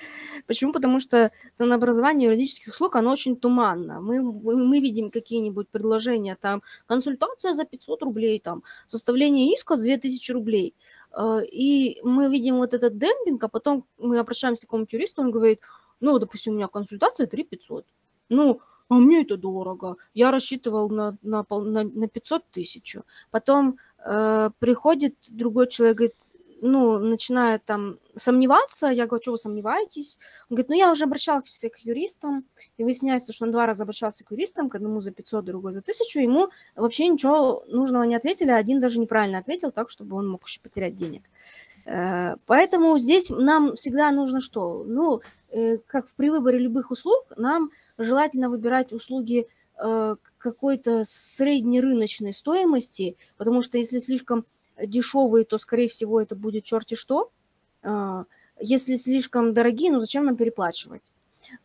Почему? 0.47 0.73
Потому 0.73 1.01
что 1.01 1.33
ценообразование 1.53 2.29
юридических 2.29 2.73
услуг, 2.73 2.97
оно 2.97 3.11
очень 3.11 3.37
туманно. 3.37 4.01
Мы, 4.01 4.23
мы 4.23 4.81
видим 4.81 5.11
какие-нибудь 5.11 5.69
предложения, 5.69 6.37
там, 6.37 6.63
консультация 6.87 7.55
за 7.55 7.65
500 7.65 8.03
рублей, 8.03 8.41
там, 8.41 8.63
составление 8.87 9.53
иска 9.53 9.77
за 9.77 9.85
2000 9.85 10.33
рублей. 10.33 10.75
Э, 11.13 11.41
и 11.45 11.99
мы 12.03 12.31
видим 12.31 12.57
вот 12.57 12.75
этот 12.75 12.99
демпинг, 12.99 13.43
а 13.43 13.49
потом 13.49 13.85
мы 13.99 14.19
обращаемся 14.19 14.67
к 14.67 14.69
какому-нибудь 14.69 14.93
юристу, 14.93 15.23
он 15.23 15.31
говорит, 15.31 15.61
ну, 16.01 16.19
допустим, 16.19 16.53
у 16.53 16.57
меня 16.57 16.69
консультация 16.69 17.27
3 17.27 17.45
500. 17.45 17.87
Ну, 18.29 18.61
а 18.89 18.95
мне 18.95 19.23
это 19.23 19.37
дорого. 19.37 19.97
Я 20.15 20.31
рассчитывал 20.31 20.91
на, 20.91 21.17
на, 21.23 21.47
на, 21.49 21.85
на 21.85 22.09
500 22.09 22.51
тысяч. 22.51 22.97
Потом 23.31 23.79
э, 24.05 24.51
приходит 24.59 25.15
другой 25.31 25.69
человек, 25.69 25.97
говорит, 25.97 26.17
ну, 26.63 26.99
начинает 27.01 27.65
там 27.65 27.99
сомневаться, 28.15 28.87
я 28.87 29.07
говорю, 29.07 29.21
что 29.21 29.33
вы 29.33 29.39
сомневаетесь? 29.39 30.21
Он 30.49 30.55
говорит, 30.55 30.69
ну, 30.69 30.77
я 30.77 30.93
уже 30.93 31.05
обращался 31.05 31.69
к 31.69 31.79
юристам, 31.79 32.45
и 32.77 32.85
выясняется, 32.85 33.33
что 33.33 33.47
он 33.47 33.51
два 33.51 33.67
раза 33.67 33.83
обращался 33.83 34.25
к 34.25 34.31
юристам, 34.31 34.71
к 34.71 34.77
одному 34.77 35.01
за 35.01 35.11
500, 35.11 35.45
другой 35.45 35.73
за 35.73 35.81
1000, 35.81 36.21
ему 36.21 36.51
вообще 36.77 37.09
ничего 37.09 37.65
нужного 37.67 38.05
не 38.05 38.15
ответили, 38.15 38.51
а 38.51 38.59
один 38.59 38.79
даже 38.79 39.01
неправильно 39.01 39.39
ответил, 39.39 39.73
так, 39.73 39.91
чтобы 39.91 40.17
он 40.17 40.29
мог 40.29 40.47
еще 40.47 40.61
потерять 40.61 40.95
денег. 40.95 41.23
Э, 41.85 42.37
поэтому 42.47 42.97
здесь 42.99 43.29
нам 43.29 43.75
всегда 43.75 44.13
нужно 44.13 44.41
что? 44.41 44.85
Ну, 44.87 45.21
э, 45.51 45.79
как 45.87 46.07
при 46.15 46.31
выборе 46.31 46.59
любых 46.59 46.93
услуг, 46.93 47.25
нам 47.37 47.71
желательно 47.99 48.49
выбирать 48.49 48.93
услуги 48.93 49.49
э, 49.83 50.17
какой-то 50.39 51.03
среднерыночной 51.05 52.33
стоимости, 52.33 53.17
потому 53.37 53.61
что 53.63 53.79
если 53.79 53.99
слишком 53.99 54.47
дешевые, 54.87 55.45
то, 55.45 55.59
скорее 55.59 55.89
всего, 55.89 56.21
это 56.21 56.35
будет 56.35 56.65
черти 56.65 56.95
что. 56.95 57.31
А, 57.83 58.25
если 58.61 58.97
слишком 58.97 59.55
дорогие, 59.55 59.91
ну 59.91 60.01
зачем 60.01 60.25
нам 60.25 60.37
переплачивать? 60.37 61.03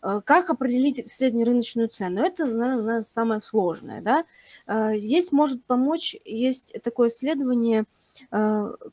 А, 0.01 0.21
как 0.21 0.49
определить 0.49 1.09
среднерыночную 1.09 1.89
цену? 1.89 2.21
Это 2.21 2.45
наверное, 2.45 3.03
самое 3.03 3.41
сложное. 3.41 4.01
Да? 4.01 4.25
А, 4.65 4.95
здесь 4.97 5.31
может 5.31 5.63
помочь, 5.65 6.15
есть 6.25 6.73
такое 6.83 7.09
исследование, 7.09 7.85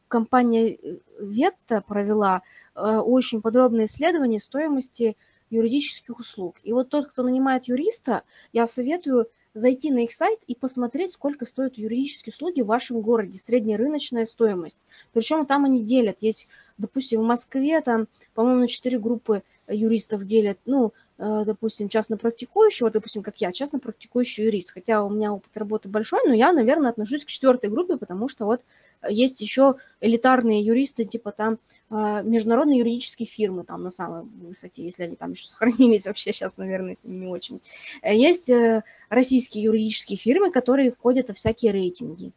компания 0.09 0.79
Ветта 1.19 1.81
провела 1.81 2.43
очень 2.75 3.41
подробное 3.41 3.87
исследование 3.87 4.39
стоимости 4.39 5.17
юридических 5.55 6.19
услуг. 6.19 6.57
И 6.63 6.73
вот 6.73 6.89
тот, 6.89 7.09
кто 7.09 7.23
нанимает 7.23 7.65
юриста, 7.65 8.23
я 8.53 8.67
советую 8.67 9.29
зайти 9.55 9.91
на 9.93 10.05
их 10.05 10.13
сайт 10.13 10.41
и 10.49 10.55
посмотреть, 10.55 11.13
сколько 11.13 11.45
стоят 11.45 11.79
юридические 11.79 12.33
услуги 12.33 12.61
в 12.63 12.67
вашем 12.67 13.01
городе, 13.01 13.39
средняя 13.39 13.79
рыночная 13.79 14.25
стоимость. 14.25 14.79
Причем 15.13 15.47
там 15.47 15.65
они 15.65 15.83
делят. 15.83 16.19
Есть, 16.21 16.49
допустим, 16.77 17.21
в 17.21 17.25
Москве 17.25 17.81
там, 17.81 18.09
по-моему, 18.35 18.67
4 18.67 18.99
группы 18.99 19.43
юристов 19.69 20.25
делят, 20.27 20.59
ну, 20.67 20.93
допустим, 21.19 21.89
частно 21.89 22.17
практикующего, 22.17 22.91
допустим, 22.91 23.23
как 23.23 23.41
я, 23.41 23.53
частно 23.53 23.79
практикующий 23.79 24.45
юрист. 24.45 24.73
Хотя 24.73 25.05
у 25.05 25.11
меня 25.11 25.33
опыт 25.33 25.57
работы 25.57 25.89
большой, 25.89 26.21
но 26.27 26.35
я, 26.35 26.53
наверное, 26.53 26.91
отношусь 26.91 27.25
к 27.25 27.29
четвертой 27.29 27.71
группе, 27.71 27.97
потому 27.97 28.29
что 28.29 28.47
вот 28.47 28.65
есть 29.09 29.41
еще 29.41 29.77
элитарные 30.01 30.61
юристы, 30.61 31.05
типа 31.05 31.33
там 31.33 31.59
а, 31.91 32.23
международные 32.23 32.81
юридические 32.81 33.27
фирмы 33.27 33.63
там 33.65 33.83
на 33.83 33.91
самой 33.91 34.25
высоте, 34.25 34.83
если 34.83 35.05
они 35.05 35.17
там 35.17 35.33
еще 35.33 35.47
сохранились 35.47 36.07
вообще, 36.07 36.33
сейчас, 36.33 36.59
наверное, 36.59 36.95
с 36.95 37.05
ними 37.05 37.25
не 37.25 37.27
очень. 37.27 37.61
Э, 38.03 38.17
есть 38.17 38.51
э, 38.51 38.83
российские 39.09 39.65
юридические 39.65 40.17
фирмы, 40.17 40.51
которые 40.51 40.93
входят 40.93 41.29
во 41.29 41.35
всякие 41.35 41.73
рейтинги. 41.73 42.33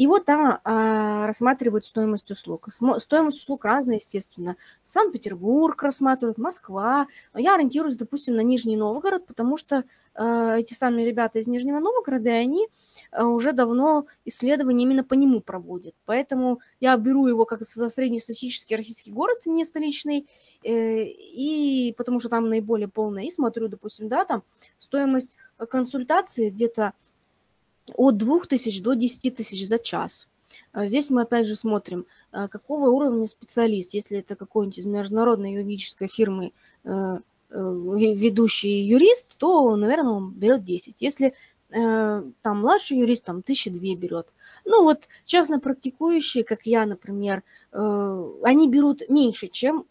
И 0.00 0.06
вот 0.06 0.24
там 0.24 0.60
а, 0.64 1.26
рассматривают 1.26 1.84
стоимость 1.84 2.30
услуг. 2.30 2.68
Стоимость 2.70 3.40
услуг 3.40 3.66
разная, 3.66 3.96
естественно. 3.96 4.56
Санкт-Петербург 4.82 5.82
рассматривают, 5.82 6.38
Москва. 6.38 7.06
Я 7.34 7.56
ориентируюсь, 7.56 7.96
допустим, 7.96 8.34
на 8.34 8.40
Нижний 8.40 8.78
Новгород, 8.78 9.26
потому 9.26 9.58
что 9.58 9.84
а, 10.14 10.56
эти 10.56 10.72
самые 10.72 11.04
ребята 11.04 11.38
из 11.38 11.48
Нижнего 11.48 11.80
Новгорода, 11.80 12.30
и 12.30 12.32
они 12.32 12.68
а, 13.12 13.26
уже 13.26 13.52
давно 13.52 14.06
исследования 14.24 14.84
именно 14.84 15.04
по 15.04 15.12
нему 15.12 15.42
проводят. 15.42 15.94
Поэтому 16.06 16.60
я 16.80 16.96
беру 16.96 17.26
его 17.26 17.44
как 17.44 17.60
за 17.60 17.90
среднестатистический 17.90 18.76
российский 18.76 19.12
город, 19.12 19.44
не 19.44 19.66
столичный, 19.66 20.26
э, 20.64 21.04
и 21.04 21.94
потому 21.98 22.20
что 22.20 22.30
там 22.30 22.48
наиболее 22.48 22.88
полное, 22.88 23.24
и 23.24 23.30
смотрю, 23.30 23.68
допустим, 23.68 24.08
да, 24.08 24.24
там 24.24 24.44
стоимость 24.78 25.36
консультации 25.68 26.48
где-то 26.48 26.94
от 27.96 28.16
2000 28.16 28.82
до 28.82 28.94
10 28.94 29.34
тысяч 29.34 29.66
за 29.66 29.78
час. 29.78 30.28
А 30.72 30.86
здесь 30.86 31.10
мы 31.10 31.22
опять 31.22 31.46
же 31.46 31.54
смотрим, 31.54 32.06
а, 32.32 32.48
какого 32.48 32.88
уровня 32.90 33.26
специалист. 33.26 33.94
Если 33.94 34.18
это 34.18 34.36
какой-нибудь 34.36 34.78
из 34.78 34.86
международной 34.86 35.54
юридической 35.54 36.08
фирмы 36.08 36.52
э, 36.84 36.90
э, 36.90 37.18
ведущий 37.50 38.82
юрист, 38.82 39.36
то, 39.38 39.74
наверное, 39.76 40.12
он 40.12 40.32
берет 40.32 40.64
10. 40.64 40.96
Если 41.00 41.34
э, 41.70 42.22
там 42.42 42.60
младший 42.60 42.98
юрист, 42.98 43.24
там 43.24 43.42
тысячи 43.42 43.70
две 43.70 43.94
берет. 43.94 44.32
Ну 44.64 44.82
вот 44.84 45.08
частно 45.24 45.58
практикующие, 45.58 46.44
как 46.44 46.66
я, 46.66 46.84
например, 46.84 47.42
они 47.72 48.68
берут 48.68 49.08
меньше, 49.08 49.48
чем 49.48 49.86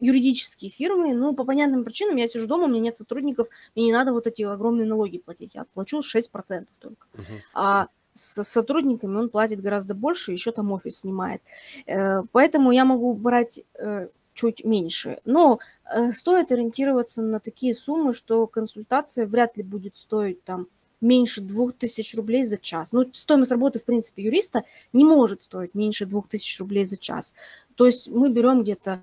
юридические 0.00 0.70
фирмы, 0.70 1.14
ну, 1.14 1.34
по 1.34 1.44
понятным 1.44 1.84
причинам, 1.84 2.16
я 2.16 2.28
сижу 2.28 2.46
дома, 2.46 2.64
у 2.64 2.68
меня 2.68 2.80
нет 2.80 2.94
сотрудников, 2.94 3.48
мне 3.74 3.86
не 3.86 3.92
надо 3.92 4.12
вот 4.12 4.26
эти 4.26 4.42
огромные 4.42 4.86
налоги 4.86 5.18
платить, 5.18 5.54
я 5.54 5.64
плачу 5.74 6.00
6% 6.00 6.66
только. 6.78 7.06
Uh-huh. 7.14 7.22
А 7.54 7.88
с 8.14 8.42
сотрудниками 8.42 9.16
он 9.16 9.28
платит 9.28 9.60
гораздо 9.60 9.94
больше, 9.94 10.32
еще 10.32 10.52
там 10.52 10.72
офис 10.72 11.00
снимает. 11.00 11.42
Э, 11.86 12.22
поэтому 12.32 12.72
я 12.72 12.84
могу 12.84 13.14
брать 13.14 13.60
э, 13.78 14.08
чуть 14.34 14.64
меньше. 14.64 15.20
Но 15.24 15.58
э, 15.84 16.12
стоит 16.12 16.52
ориентироваться 16.52 17.22
на 17.22 17.40
такие 17.40 17.74
суммы, 17.74 18.12
что 18.12 18.46
консультация 18.46 19.26
вряд 19.26 19.56
ли 19.56 19.62
будет 19.62 19.96
стоить 19.96 20.42
там 20.44 20.66
меньше 21.00 21.40
2000 21.40 22.16
рублей 22.16 22.44
за 22.44 22.58
час. 22.58 22.92
Ну, 22.92 23.04
стоимость 23.12 23.52
работы, 23.52 23.78
в 23.78 23.84
принципе, 23.84 24.22
юриста 24.22 24.64
не 24.92 25.04
может 25.04 25.42
стоить 25.42 25.74
меньше 25.74 26.04
2000 26.04 26.60
рублей 26.60 26.84
за 26.84 26.98
час. 26.98 27.32
То 27.74 27.86
есть 27.86 28.10
мы 28.10 28.28
берем 28.28 28.62
где-то 28.62 29.02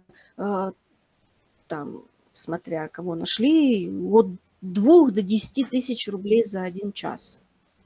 там, 1.67 2.03
смотря 2.33 2.87
кого 2.87 3.15
нашли, 3.15 3.89
от 4.11 4.27
2 4.61 5.11
до 5.11 5.21
10 5.21 5.69
тысяч 5.69 6.07
рублей 6.07 6.43
за 6.43 6.63
один 6.63 6.91
час. 6.91 7.39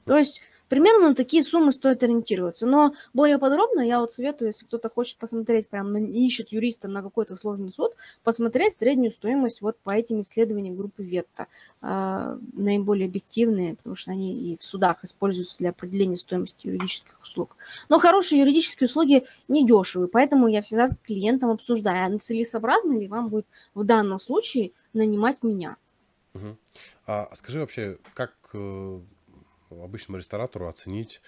То 0.04 0.16
есть 0.16 0.40
Примерно 0.72 1.10
на 1.10 1.14
такие 1.14 1.42
суммы 1.42 1.70
стоит 1.70 2.02
ориентироваться. 2.02 2.66
Но 2.66 2.94
более 3.12 3.36
подробно 3.36 3.82
я 3.82 4.00
вот 4.00 4.10
советую, 4.10 4.48
если 4.48 4.64
кто-то 4.64 4.88
хочет 4.88 5.18
посмотреть, 5.18 5.68
прям 5.68 5.94
ищет 5.98 6.48
юриста 6.50 6.88
на 6.88 7.02
какой-то 7.02 7.36
сложный 7.36 7.74
суд, 7.74 7.92
посмотреть 8.24 8.72
среднюю 8.72 9.12
стоимость 9.12 9.60
вот 9.60 9.76
по 9.80 9.90
этим 9.90 10.20
исследованиям 10.20 10.74
группы 10.74 11.02
Ветта. 11.02 11.46
Э, 11.82 12.38
наиболее 12.54 13.06
объективные, 13.06 13.76
потому 13.76 13.96
что 13.96 14.12
они 14.12 14.32
и 14.32 14.56
в 14.56 14.64
судах 14.64 15.04
используются 15.04 15.58
для 15.58 15.70
определения 15.70 16.16
стоимости 16.16 16.68
юридических 16.68 17.20
услуг. 17.20 17.54
Но 17.90 17.98
хорошие 17.98 18.40
юридические 18.40 18.86
услуги 18.86 19.26
не 19.48 19.66
дешевые, 19.66 20.08
поэтому 20.08 20.48
я 20.48 20.62
всегда 20.62 20.88
с 20.88 20.96
клиентом 21.04 21.50
обсуждаю, 21.50 22.16
а 22.16 22.18
целесообразно 22.18 22.98
ли 22.98 23.08
вам 23.08 23.28
будет 23.28 23.44
в 23.74 23.84
данном 23.84 24.20
случае 24.20 24.72
нанимать 24.94 25.42
меня. 25.42 25.76
Угу. 26.32 26.56
А 27.08 27.30
скажи 27.36 27.60
вообще, 27.60 27.98
как 28.14 28.32
э, 28.54 29.00
обычному 29.82 30.18
ресторатору 30.18 30.68
оценить, 30.68 31.20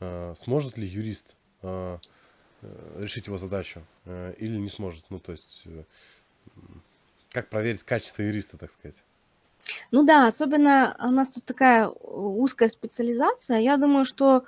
э, 0.00 0.34
сможет 0.42 0.78
ли 0.78 0.86
юрист 0.86 1.36
э, 1.62 1.98
решить 2.96 3.26
его 3.26 3.38
задачу 3.38 3.82
или 4.06 4.56
не 4.56 4.68
сможет? 4.68 5.04
Ну, 5.10 5.18
то 5.18 5.32
есть, 5.32 5.64
как 7.32 7.48
проверить 7.48 7.82
качество 7.82 8.22
юриста, 8.22 8.56
так 8.56 8.70
сказать? 8.70 9.02
Ну 9.90 10.04
да, 10.04 10.28
особенно 10.28 10.96
у 11.00 11.12
нас 11.12 11.30
тут 11.30 11.44
такая 11.44 11.88
узкая 11.88 12.68
специализация. 12.68 13.58
Я 13.58 13.76
думаю, 13.78 14.04
что 14.04 14.44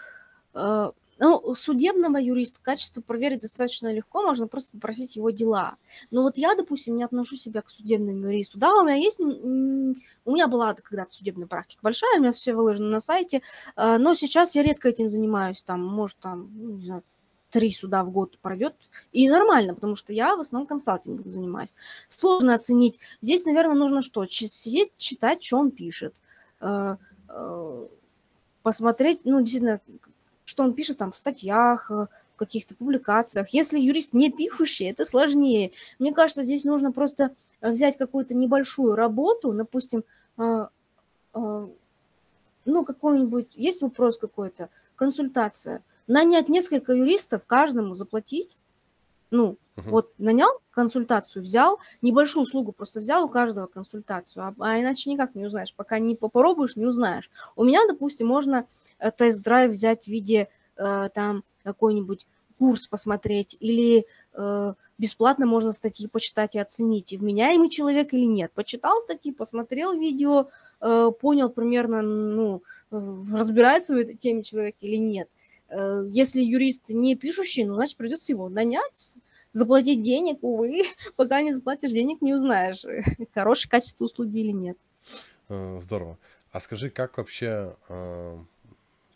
ну, 1.24 1.54
судебного 1.54 2.18
юриста 2.18 2.58
качество 2.60 3.00
проверить 3.00 3.40
достаточно 3.40 3.90
легко, 3.90 4.22
можно 4.22 4.46
просто 4.46 4.72
попросить 4.72 5.16
его 5.16 5.30
дела. 5.30 5.76
Но 6.10 6.20
вот 6.20 6.36
я, 6.36 6.54
допустим, 6.54 6.96
не 6.96 7.02
отношу 7.02 7.36
себя 7.36 7.62
к 7.62 7.70
судебному 7.70 8.26
юристу. 8.26 8.58
Да, 8.58 8.74
у 8.74 8.84
меня 8.84 8.96
есть, 8.96 9.18
у 9.20 9.24
меня 9.24 10.48
была 10.48 10.74
когда-то 10.74 11.10
судебная 11.10 11.46
практика 11.46 11.80
большая, 11.82 12.18
у 12.18 12.20
меня 12.20 12.30
все 12.30 12.52
выложено 12.52 12.90
на 12.90 13.00
сайте, 13.00 13.40
а, 13.74 13.96
но 13.96 14.12
сейчас 14.12 14.54
я 14.54 14.62
редко 14.62 14.90
этим 14.90 15.10
занимаюсь, 15.10 15.62
там, 15.62 15.82
может, 15.82 16.18
там, 16.18 16.50
ну, 16.54 16.76
не 16.76 16.84
знаю, 16.84 17.02
три 17.48 17.72
суда 17.72 18.04
в 18.04 18.10
год 18.10 18.38
пройдет, 18.40 18.74
и 19.12 19.26
нормально, 19.26 19.74
потому 19.74 19.96
что 19.96 20.12
я 20.12 20.36
в 20.36 20.40
основном 20.40 20.66
консалтингом 20.66 21.30
занимаюсь. 21.30 21.74
Сложно 22.08 22.54
оценить. 22.54 23.00
Здесь, 23.22 23.46
наверное, 23.46 23.76
нужно 23.76 24.02
что? 24.02 24.26
Сидеть, 24.26 24.92
читать, 24.98 25.42
что 25.42 25.56
он 25.56 25.70
пишет, 25.70 26.14
а, 26.60 26.98
а, 27.28 27.88
посмотреть, 28.62 29.20
ну, 29.24 29.40
действительно, 29.40 29.80
что 30.54 30.62
он 30.62 30.72
пишет 30.72 30.98
там 30.98 31.10
в 31.10 31.16
статьях, 31.16 31.90
э, 31.90 32.06
в 32.34 32.36
каких-то 32.36 32.76
публикациях. 32.76 33.48
Если 33.48 33.80
юрист 33.80 34.14
не 34.14 34.30
пишущий, 34.30 34.88
это 34.88 35.04
сложнее. 35.04 35.72
Мне 35.98 36.14
кажется, 36.14 36.44
здесь 36.44 36.62
нужно 36.62 36.92
просто 36.92 37.34
э, 37.60 37.72
взять 37.72 37.98
какую-то 37.98 38.34
небольшую 38.34 38.94
работу, 38.94 39.52
допустим, 39.52 40.04
э, 40.38 40.68
ну, 41.34 42.84
какой-нибудь, 42.84 43.48
есть 43.56 43.82
вопрос 43.82 44.16
какой-то, 44.16 44.70
консультация, 44.94 45.82
нанять 46.06 46.48
несколько 46.48 46.92
юристов, 46.92 47.42
каждому 47.44 47.96
заплатить, 47.96 48.56
ну, 49.32 49.56
угу. 49.76 49.90
вот 49.90 50.12
нанял 50.18 50.60
консультацию, 50.70 51.42
взял, 51.42 51.80
небольшую 52.00 52.44
услугу 52.44 52.70
просто 52.70 53.00
взял 53.00 53.24
у 53.24 53.28
каждого 53.28 53.66
консультацию, 53.66 54.44
а, 54.44 54.54
а 54.60 54.80
иначе 54.80 55.10
никак 55.10 55.34
не 55.34 55.46
узнаешь, 55.46 55.74
пока 55.74 55.98
не 55.98 56.14
попробуешь, 56.14 56.76
не 56.76 56.86
узнаешь. 56.86 57.28
У 57.56 57.64
меня, 57.64 57.80
допустим, 57.88 58.28
можно 58.28 58.68
тест-драйв 58.98 59.70
взять 59.70 60.04
в 60.04 60.08
виде 60.08 60.48
э, 60.76 61.08
там 61.14 61.44
какой-нибудь 61.62 62.26
курс 62.58 62.86
посмотреть 62.86 63.56
или 63.60 64.06
э, 64.32 64.74
бесплатно 64.98 65.46
можно 65.46 65.72
статьи 65.72 66.08
почитать 66.08 66.54
и 66.54 66.58
оценить, 66.58 67.12
вменяемый 67.12 67.68
человек 67.68 68.12
или 68.12 68.24
нет. 68.24 68.52
Почитал 68.52 69.00
статьи, 69.00 69.32
посмотрел 69.32 69.98
видео, 69.98 70.48
понял 71.20 71.48
примерно, 71.48 72.02
ну, 72.02 72.62
разбирается 72.90 73.94
в 73.94 73.98
этой 73.98 74.16
теме 74.16 74.42
человек 74.42 74.76
или 74.80 74.96
нет. 74.96 75.28
Если 76.10 76.40
юрист 76.40 76.90
не 76.90 77.16
пишущий, 77.16 77.64
ну, 77.64 77.74
значит, 77.74 77.96
придется 77.96 78.32
его 78.32 78.48
нанять, 78.48 79.18
заплатить 79.54 80.02
денег, 80.02 80.38
увы, 80.42 80.82
пока 81.16 81.40
не 81.40 81.52
заплатишь 81.52 81.92
денег, 81.92 82.20
не 82.20 82.34
узнаешь, 82.34 82.84
хорошее 83.34 83.70
качество 83.70 84.04
услуги 84.04 84.38
или 84.38 84.52
нет. 84.52 84.76
Здорово. 85.48 86.18
А 86.52 86.60
скажи, 86.60 86.90
как 86.90 87.16
вообще 87.18 87.74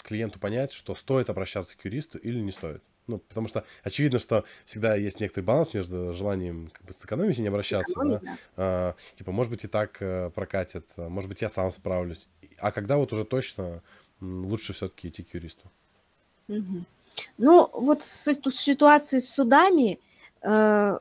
клиенту 0.09 0.41
понять, 0.41 0.73
что 0.73 0.95
стоит 0.95 1.31
обращаться 1.31 1.77
к 1.77 1.85
юристу 1.85 2.19
или 2.19 2.41
не 2.41 2.53
стоит? 2.53 2.83
Ну, 3.07 3.19
потому 3.19 3.49
что 3.49 3.65
очевидно, 3.83 4.19
что 4.19 4.45
всегда 4.65 4.95
есть 4.95 5.21
некоторый 5.21 5.45
баланс 5.45 5.73
между 5.73 6.13
желанием 6.13 6.71
как 6.73 6.85
бы 6.87 6.93
сэкономить 6.93 7.39
и 7.39 7.43
не 7.43 7.49
обращаться. 7.49 7.93
Сэкономить, 7.93 8.23
да? 8.23 8.31
Да. 8.31 8.39
А, 8.57 8.95
типа, 9.17 9.33
может 9.33 9.51
быть, 9.51 9.65
и 9.65 9.69
так 9.69 9.97
э, 10.01 10.31
прокатит, 10.31 10.87
а, 10.97 11.09
может 11.09 11.29
быть, 11.29 11.41
я 11.41 11.49
сам 11.49 11.71
справлюсь. 11.71 12.29
А 12.59 12.71
когда 12.71 12.97
вот 12.97 13.13
уже 13.13 13.25
точно 13.25 13.83
лучше 14.21 14.73
все-таки 14.73 15.09
идти 15.09 15.23
к 15.23 15.33
юристу? 15.33 15.71
Угу. 16.49 16.85
Ну, 17.39 17.71
вот 17.73 18.03
с, 18.03 18.33
с 18.33 18.41
ситуацией 18.51 19.21
с 19.21 19.31
судами 19.31 19.99
э, 20.43 20.99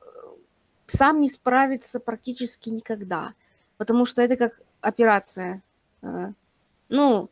сам 0.85 1.21
не 1.21 1.29
справится 1.29 1.99
практически 1.99 2.69
никогда, 2.69 3.33
потому 3.77 4.05
что 4.05 4.21
это 4.21 4.37
как 4.37 4.61
операция. 4.79 5.61
Э, 6.01 6.31
ну, 6.89 7.29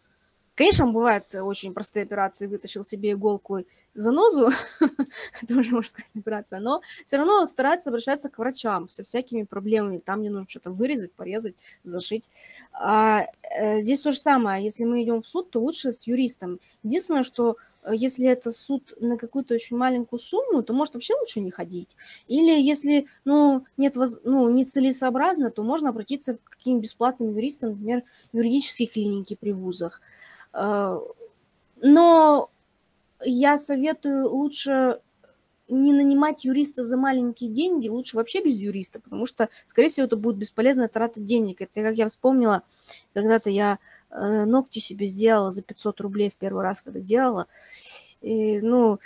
Конечно, 0.55 0.87
бывают 0.87 1.25
очень 1.35 1.73
простые 1.73 2.03
операции, 2.03 2.47
вытащил 2.47 2.85
себе 2.85 3.11
иголку 3.11 3.57
и 3.57 3.65
занозу, 3.93 4.51
это 5.41 5.53
можно 5.53 5.83
сказать, 5.83 6.11
операция, 6.15 6.61
но 6.61 6.81
все 7.03 7.17
равно 7.17 7.45
старается 7.45 7.89
обращаться 7.89 8.29
к 8.29 8.37
врачам 8.39 8.87
со 8.87 9.03
всякими 9.03 9.43
проблемами, 9.43 9.97
там 9.97 10.19
мне 10.19 10.29
нужно 10.29 10.47
что-то 10.47 10.71
вырезать, 10.71 11.11
порезать, 11.11 11.55
зашить. 11.83 12.29
А, 12.71 13.25
э, 13.41 13.81
здесь 13.81 13.99
то 13.99 14.13
же 14.13 14.17
самое, 14.17 14.63
если 14.63 14.85
мы 14.85 15.03
идем 15.03 15.21
в 15.21 15.27
суд, 15.27 15.49
то 15.49 15.59
лучше 15.59 15.91
с 15.91 16.07
юристом. 16.07 16.61
Единственное, 16.83 17.23
что 17.23 17.57
э, 17.83 17.91
если 17.93 18.25
это 18.25 18.51
суд 18.51 18.93
на 19.01 19.17
какую-то 19.17 19.55
очень 19.55 19.75
маленькую 19.75 20.19
сумму, 20.19 20.63
то 20.63 20.73
может 20.73 20.93
вообще 20.93 21.15
лучше 21.15 21.41
не 21.41 21.51
ходить. 21.51 21.97
Или 22.27 22.61
если 22.61 23.07
ну, 23.25 23.65
нет, 23.75 23.95
ну, 24.23 24.49
нецелесообразно, 24.49 25.51
то 25.51 25.63
можно 25.63 25.89
обратиться 25.89 26.35
к 26.35 26.49
каким 26.51 26.79
бесплатным 26.79 27.35
юристам, 27.35 27.71
например, 27.71 28.03
юридические 28.31 28.87
клиники 28.87 29.35
при 29.37 29.51
вузах. 29.51 30.01
Э, 30.55 30.99
но 31.81 32.49
я 33.23 33.57
советую 33.57 34.29
лучше 34.29 34.99
не 35.67 35.93
нанимать 35.93 36.45
юриста 36.45 36.83
за 36.83 36.95
маленькие 36.95 37.49
деньги, 37.49 37.89
лучше 37.89 38.17
вообще 38.17 38.43
без 38.43 38.57
юриста, 38.57 38.99
потому 38.99 39.25
что, 39.25 39.49
скорее 39.65 39.89
всего, 39.89 40.05
это 40.05 40.15
будет 40.15 40.37
бесполезная 40.37 40.87
трата 40.87 41.19
денег. 41.19 41.61
Это, 41.61 41.81
как 41.81 41.95
я 41.95 42.07
вспомнила, 42.07 42.61
когда-то 43.13 43.49
я 43.49 43.79
э, 44.11 44.45
ногти 44.45 44.79
себе 44.79 45.07
сделала 45.07 45.51
за 45.51 45.63
500 45.63 46.01
рублей 46.01 46.29
в 46.29 46.35
первый 46.35 46.63
раз, 46.63 46.81
когда 46.81 46.99
делала. 46.99 47.47
И, 48.21 48.61
ну, 48.61 48.99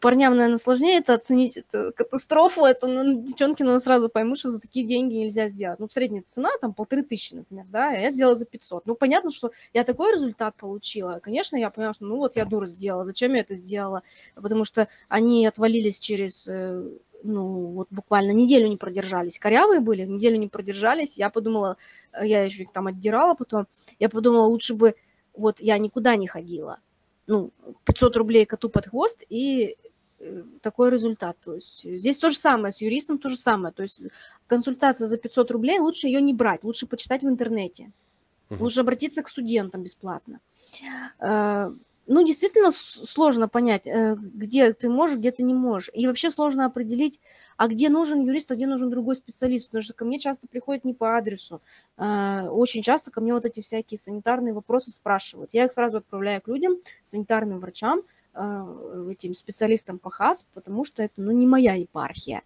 парням, 0.00 0.36
наверное, 0.36 0.58
сложнее 0.58 0.98
это 0.98 1.14
оценить, 1.14 1.56
это 1.56 1.92
катастрофу, 1.92 2.64
это, 2.64 2.86
ну, 2.86 3.22
девчонки, 3.22 3.62
наверное, 3.62 3.80
сразу 3.80 4.08
поймут, 4.08 4.38
что 4.38 4.50
за 4.50 4.60
такие 4.60 4.86
деньги 4.86 5.14
нельзя 5.14 5.48
сделать. 5.48 5.78
Ну, 5.80 5.88
средняя 5.88 6.22
цена, 6.22 6.50
там, 6.60 6.74
полторы 6.74 7.02
тысячи, 7.02 7.34
например, 7.34 7.66
да, 7.68 7.90
а 7.90 7.92
я 7.94 8.10
сделала 8.10 8.36
за 8.36 8.46
500. 8.46 8.86
Ну, 8.86 8.94
понятно, 8.94 9.30
что 9.30 9.52
я 9.72 9.84
такой 9.84 10.12
результат 10.12 10.56
получила. 10.56 11.20
Конечно, 11.22 11.56
я 11.56 11.70
поняла, 11.70 11.94
что, 11.94 12.04
ну, 12.04 12.16
вот 12.16 12.36
я 12.36 12.44
дура 12.44 12.66
сделала, 12.66 13.04
зачем 13.04 13.34
я 13.34 13.40
это 13.40 13.56
сделала? 13.56 14.02
Потому 14.34 14.64
что 14.64 14.88
они 15.08 15.46
отвалились 15.46 15.98
через 16.00 16.48
э, 16.48 16.82
ну, 17.22 17.72
вот 17.72 17.88
буквально 17.90 18.32
неделю 18.32 18.68
не 18.68 18.76
продержались. 18.76 19.38
Корявые 19.38 19.80
были, 19.80 20.04
неделю 20.04 20.36
не 20.36 20.48
продержались. 20.48 21.18
Я 21.18 21.30
подумала, 21.30 21.76
э, 22.12 22.26
я 22.26 22.44
еще 22.44 22.62
их 22.62 22.72
там 22.72 22.86
отдирала 22.86 23.34
потом, 23.34 23.66
я 23.98 24.08
подумала, 24.08 24.46
лучше 24.46 24.74
бы 24.74 24.94
вот 25.34 25.60
я 25.60 25.78
никуда 25.78 26.16
не 26.16 26.26
ходила. 26.26 26.80
Ну, 27.28 27.52
500 27.84 28.16
рублей 28.16 28.46
коту 28.46 28.68
под 28.68 28.88
хвост, 28.88 29.22
и 29.28 29.76
Э, 30.20 30.42
такой 30.62 30.90
результат. 30.90 31.36
То 31.44 31.54
есть 31.54 31.84
э, 31.84 31.98
здесь 31.98 32.18
то 32.18 32.30
же 32.30 32.36
самое, 32.36 32.72
с 32.72 32.80
юристом 32.80 33.18
то 33.18 33.28
же 33.28 33.36
самое. 33.36 33.72
То 33.72 33.84
есть 33.84 34.02
консультация 34.46 35.06
за 35.06 35.16
500 35.16 35.50
рублей, 35.52 35.78
лучше 35.78 36.08
ее 36.08 36.20
не 36.20 36.34
брать, 36.34 36.64
лучше 36.64 36.86
почитать 36.86 37.22
в 37.22 37.28
интернете. 37.28 37.92
Угу. 38.50 38.64
Лучше 38.64 38.80
обратиться 38.80 39.22
к 39.22 39.28
студентам 39.28 39.82
бесплатно. 39.82 40.40
Э, 42.08 42.12
ну, 42.12 42.26
действительно 42.26 42.70
сложно 42.70 43.48
понять, 43.48 43.84
где 43.84 44.72
ты 44.72 44.88
можешь, 44.88 45.18
где 45.18 45.30
ты 45.30 45.42
не 45.42 45.54
можешь. 45.54 45.90
И 45.92 46.06
вообще 46.06 46.30
сложно 46.30 46.64
определить, 46.64 47.20
а 47.56 47.68
где 47.68 47.88
нужен 47.88 48.20
юрист, 48.20 48.50
а 48.50 48.56
где 48.56 48.66
нужен 48.66 48.90
другой 48.90 49.16
специалист. 49.16 49.66
Потому 49.66 49.82
что 49.82 49.94
ко 49.94 50.04
мне 50.04 50.18
часто 50.18 50.48
приходят 50.48 50.84
не 50.84 50.94
по 50.94 51.16
адресу. 51.16 51.60
Очень 51.96 52.82
часто 52.82 53.10
ко 53.10 53.20
мне 53.20 53.34
вот 53.34 53.44
эти 53.44 53.60
всякие 53.60 53.98
санитарные 53.98 54.54
вопросы 54.54 54.90
спрашивают. 54.90 55.50
Я 55.52 55.66
их 55.66 55.72
сразу 55.72 55.98
отправляю 55.98 56.40
к 56.40 56.48
людям, 56.48 56.78
санитарным 57.02 57.60
врачам, 57.60 58.02
а, 58.38 58.64
этим 59.10 59.34
специалистом 59.34 59.98
по 59.98 60.10
ХАС, 60.10 60.46
потому 60.54 60.84
что 60.84 61.02
это 61.02 61.14
ну, 61.16 61.32
не 61.32 61.46
моя 61.46 61.74
епархия. 61.74 62.42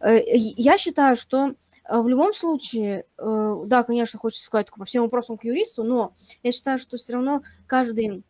Э, 0.00 0.20
я 0.34 0.78
считаю, 0.78 1.16
что 1.16 1.54
э, 1.88 2.00
в 2.00 2.08
любом 2.08 2.32
случае, 2.34 3.04
э, 3.18 3.62
да, 3.66 3.82
конечно, 3.82 4.18
хочется 4.18 4.44
сказать 4.44 4.68
по 4.70 4.84
всем 4.84 5.02
вопросам 5.02 5.36
к 5.36 5.44
юристу, 5.44 5.82
но 5.82 6.14
я 6.44 6.52
считаю, 6.52 6.78
что 6.78 6.98
все 6.98 7.14
равно 7.14 7.42
каждый, 7.66 8.22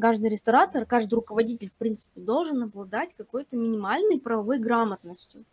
каждый 0.00 0.30
ресторатор, 0.30 0.86
каждый 0.86 1.14
руководитель, 1.14 1.68
в 1.68 1.74
принципе, 1.74 2.20
должен 2.20 2.62
обладать 2.62 3.14
какой-то 3.14 3.56
минимальной 3.56 4.20
правовой 4.20 4.58
грамотностью. 4.58 5.44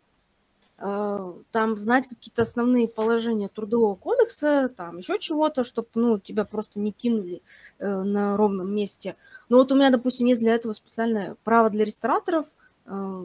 Там 0.78 1.76
знать 1.76 2.08
какие-то 2.08 2.42
основные 2.42 2.88
положения 2.88 3.48
трудового 3.48 3.96
кодекса, 3.96 4.70
там 4.74 4.96
еще 4.96 5.18
чего-то, 5.18 5.62
чтобы 5.62 5.88
ну, 5.94 6.18
тебя 6.18 6.46
просто 6.46 6.80
не 6.80 6.90
кинули 6.90 7.42
на 7.78 8.36
ровном 8.36 8.74
месте– 8.74 9.16
ну 9.50 9.58
вот 9.58 9.72
у 9.72 9.74
меня, 9.74 9.90
допустим, 9.90 10.28
есть 10.28 10.40
для 10.40 10.54
этого 10.54 10.72
специальное 10.72 11.36
право 11.42 11.70
для 11.70 11.84
рестораторов, 11.84 12.46
э, 12.86 13.22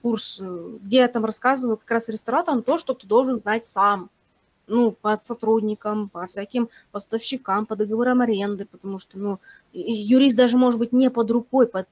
курс, 0.00 0.38
э, 0.40 0.78
где 0.80 0.98
я 0.98 1.08
там 1.08 1.24
рассказываю 1.24 1.76
как 1.76 1.90
раз 1.90 2.08
рестораторам 2.08 2.62
то, 2.62 2.78
что 2.78 2.94
ты 2.94 3.06
должен 3.08 3.40
знать 3.40 3.64
сам. 3.64 4.08
Ну, 4.68 4.90
по 4.90 5.16
сотрудникам, 5.16 6.08
по 6.08 6.26
всяким 6.26 6.68
поставщикам, 6.90 7.66
по 7.66 7.76
договорам 7.76 8.20
аренды, 8.20 8.66
потому 8.66 8.98
что, 8.98 9.16
ну, 9.16 9.38
юрист 9.72 10.36
даже 10.36 10.56
может 10.56 10.80
быть 10.80 10.92
не 10.92 11.08
под 11.10 11.30
рукой 11.30 11.66
под, 11.68 11.86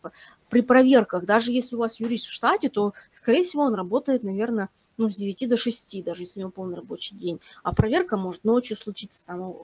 при 0.49 0.61
проверках. 0.61 1.25
Даже 1.25 1.53
если 1.53 1.77
у 1.77 1.79
вас 1.79 2.01
юрист 2.01 2.27
в 2.27 2.33
штате, 2.33 2.69
то, 2.69 2.93
скорее 3.13 3.45
всего, 3.45 3.63
он 3.63 3.75
работает, 3.75 4.25
наверное, 4.25 4.71
ну, 4.97 5.11
с 5.11 5.17
9 5.17 5.49
до 5.49 5.57
6, 5.57 6.05
даже 6.05 6.23
если 6.23 6.39
у 6.39 6.43
него 6.43 6.51
полный 6.51 6.77
рабочий 6.77 7.17
день. 7.17 7.41
А 7.63 7.75
проверка 7.75 8.17
может 8.17 8.45
ночью 8.45 8.77
случиться, 8.77 9.25
там, 9.25 9.57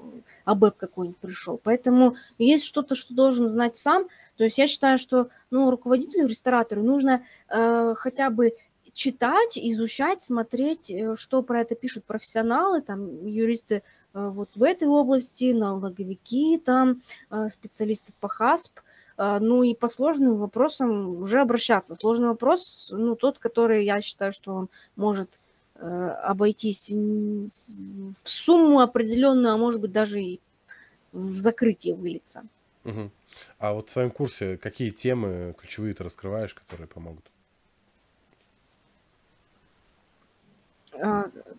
АБЭП 0.45 0.77
какой-нибудь 0.77 1.19
пришел. 1.19 1.61
Поэтому 1.63 2.17
есть 2.39 2.65
что-то, 2.65 2.95
что 2.95 3.15
должен 3.15 3.47
знать 3.49 3.77
сам. 3.77 4.07
То 4.37 4.45
есть 4.45 4.59
я 4.59 4.67
считаю, 4.67 4.99
что, 4.99 5.29
ну, 5.51 5.71
руководителю, 5.71 6.27
ресторатору 6.27 6.83
нужно 6.83 7.23
э, 7.49 7.95
хотя 7.97 8.31
бы 8.31 8.55
читать, 9.01 9.57
изучать, 9.57 10.21
смотреть, 10.21 10.91
э, 10.91 11.17
что 11.17 11.43
про 11.43 11.63
это 11.63 11.75
пишут 11.75 12.05
профессионалы, 12.05 12.83
там, 12.83 13.25
юристы 13.25 13.77
э, 14.13 14.29
вот 14.29 14.51
в 14.55 14.63
этой 14.63 14.89
области, 14.89 15.53
налоговики, 15.53 16.59
там, 16.59 17.01
э, 17.31 17.49
специалисты 17.49 18.13
по 18.21 18.29
ХАСП, 18.29 18.81
ну 19.17 19.63
и 19.63 19.75
по 19.75 19.87
сложным 19.87 20.39
вопросам 20.39 21.21
уже 21.21 21.43
обращаться. 21.43 21.95
Сложный 21.95 22.29
вопрос, 22.29 22.91
ну, 22.91 23.15
тот, 23.17 23.39
который 23.39 23.85
я 23.85 24.01
считаю, 24.01 24.33
что 24.33 24.55
он 24.55 24.71
может 24.97 25.39
обойтись 25.75 26.91
в 26.91 28.29
сумму 28.29 28.81
определенную, 28.81 29.53
а 29.53 29.59
может 29.59 29.83
быть 29.83 29.93
даже 29.93 30.23
и 30.23 30.41
в 31.13 31.37
закрытие 31.37 31.97
вылиться. 31.97 32.45
Угу. 32.85 33.11
А 33.59 33.75
вот 33.75 33.91
в 33.91 33.93
своем 33.93 34.11
курсе 34.11 34.57
какие 34.57 34.89
темы 34.91 35.55
ключевые 35.59 35.93
ты 35.93 36.03
раскрываешь, 36.03 36.55
которые 36.55 36.87
помогут? 36.87 37.31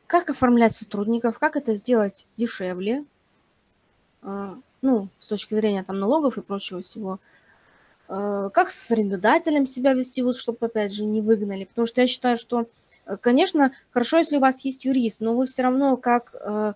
Как 0.08 0.30
оформлять 0.30 0.74
сотрудников, 0.74 1.39
как 1.39 1.56
это 1.56 1.76
сделать 1.76 2.28
дешевле, 2.38 3.06
а, 4.22 4.58
ну, 4.82 5.10
с 5.20 5.28
точки 5.28 5.56
зрения 5.56 5.84
там 5.84 6.00
налогов 6.00 6.38
и 6.38 6.42
прочего 6.42 6.82
всего, 6.82 7.20
а, 8.08 8.50
как 8.50 8.72
с 8.72 8.92
арендодателем 8.92 9.66
себя 9.66 9.94
вести, 9.94 10.22
вот, 10.22 10.38
чтобы, 10.38 10.66
опять 10.66 10.94
же, 10.94 11.06
не 11.06 11.22
выгнали, 11.22 11.66
потому 11.66 11.88
что 11.88 12.02
я 12.02 12.08
считаю, 12.08 12.38
что, 12.38 12.68
э, 13.06 13.18
конечно, 13.18 13.72
хорошо, 13.92 14.18
если 14.18 14.38
у 14.38 14.42
вас 14.42 14.64
есть 14.66 14.86
юрист, 14.86 15.22
но 15.22 15.36
вы 15.36 15.48
все 15.48 15.64
равно 15.64 15.98
как 15.98 16.36
э, 16.39 16.74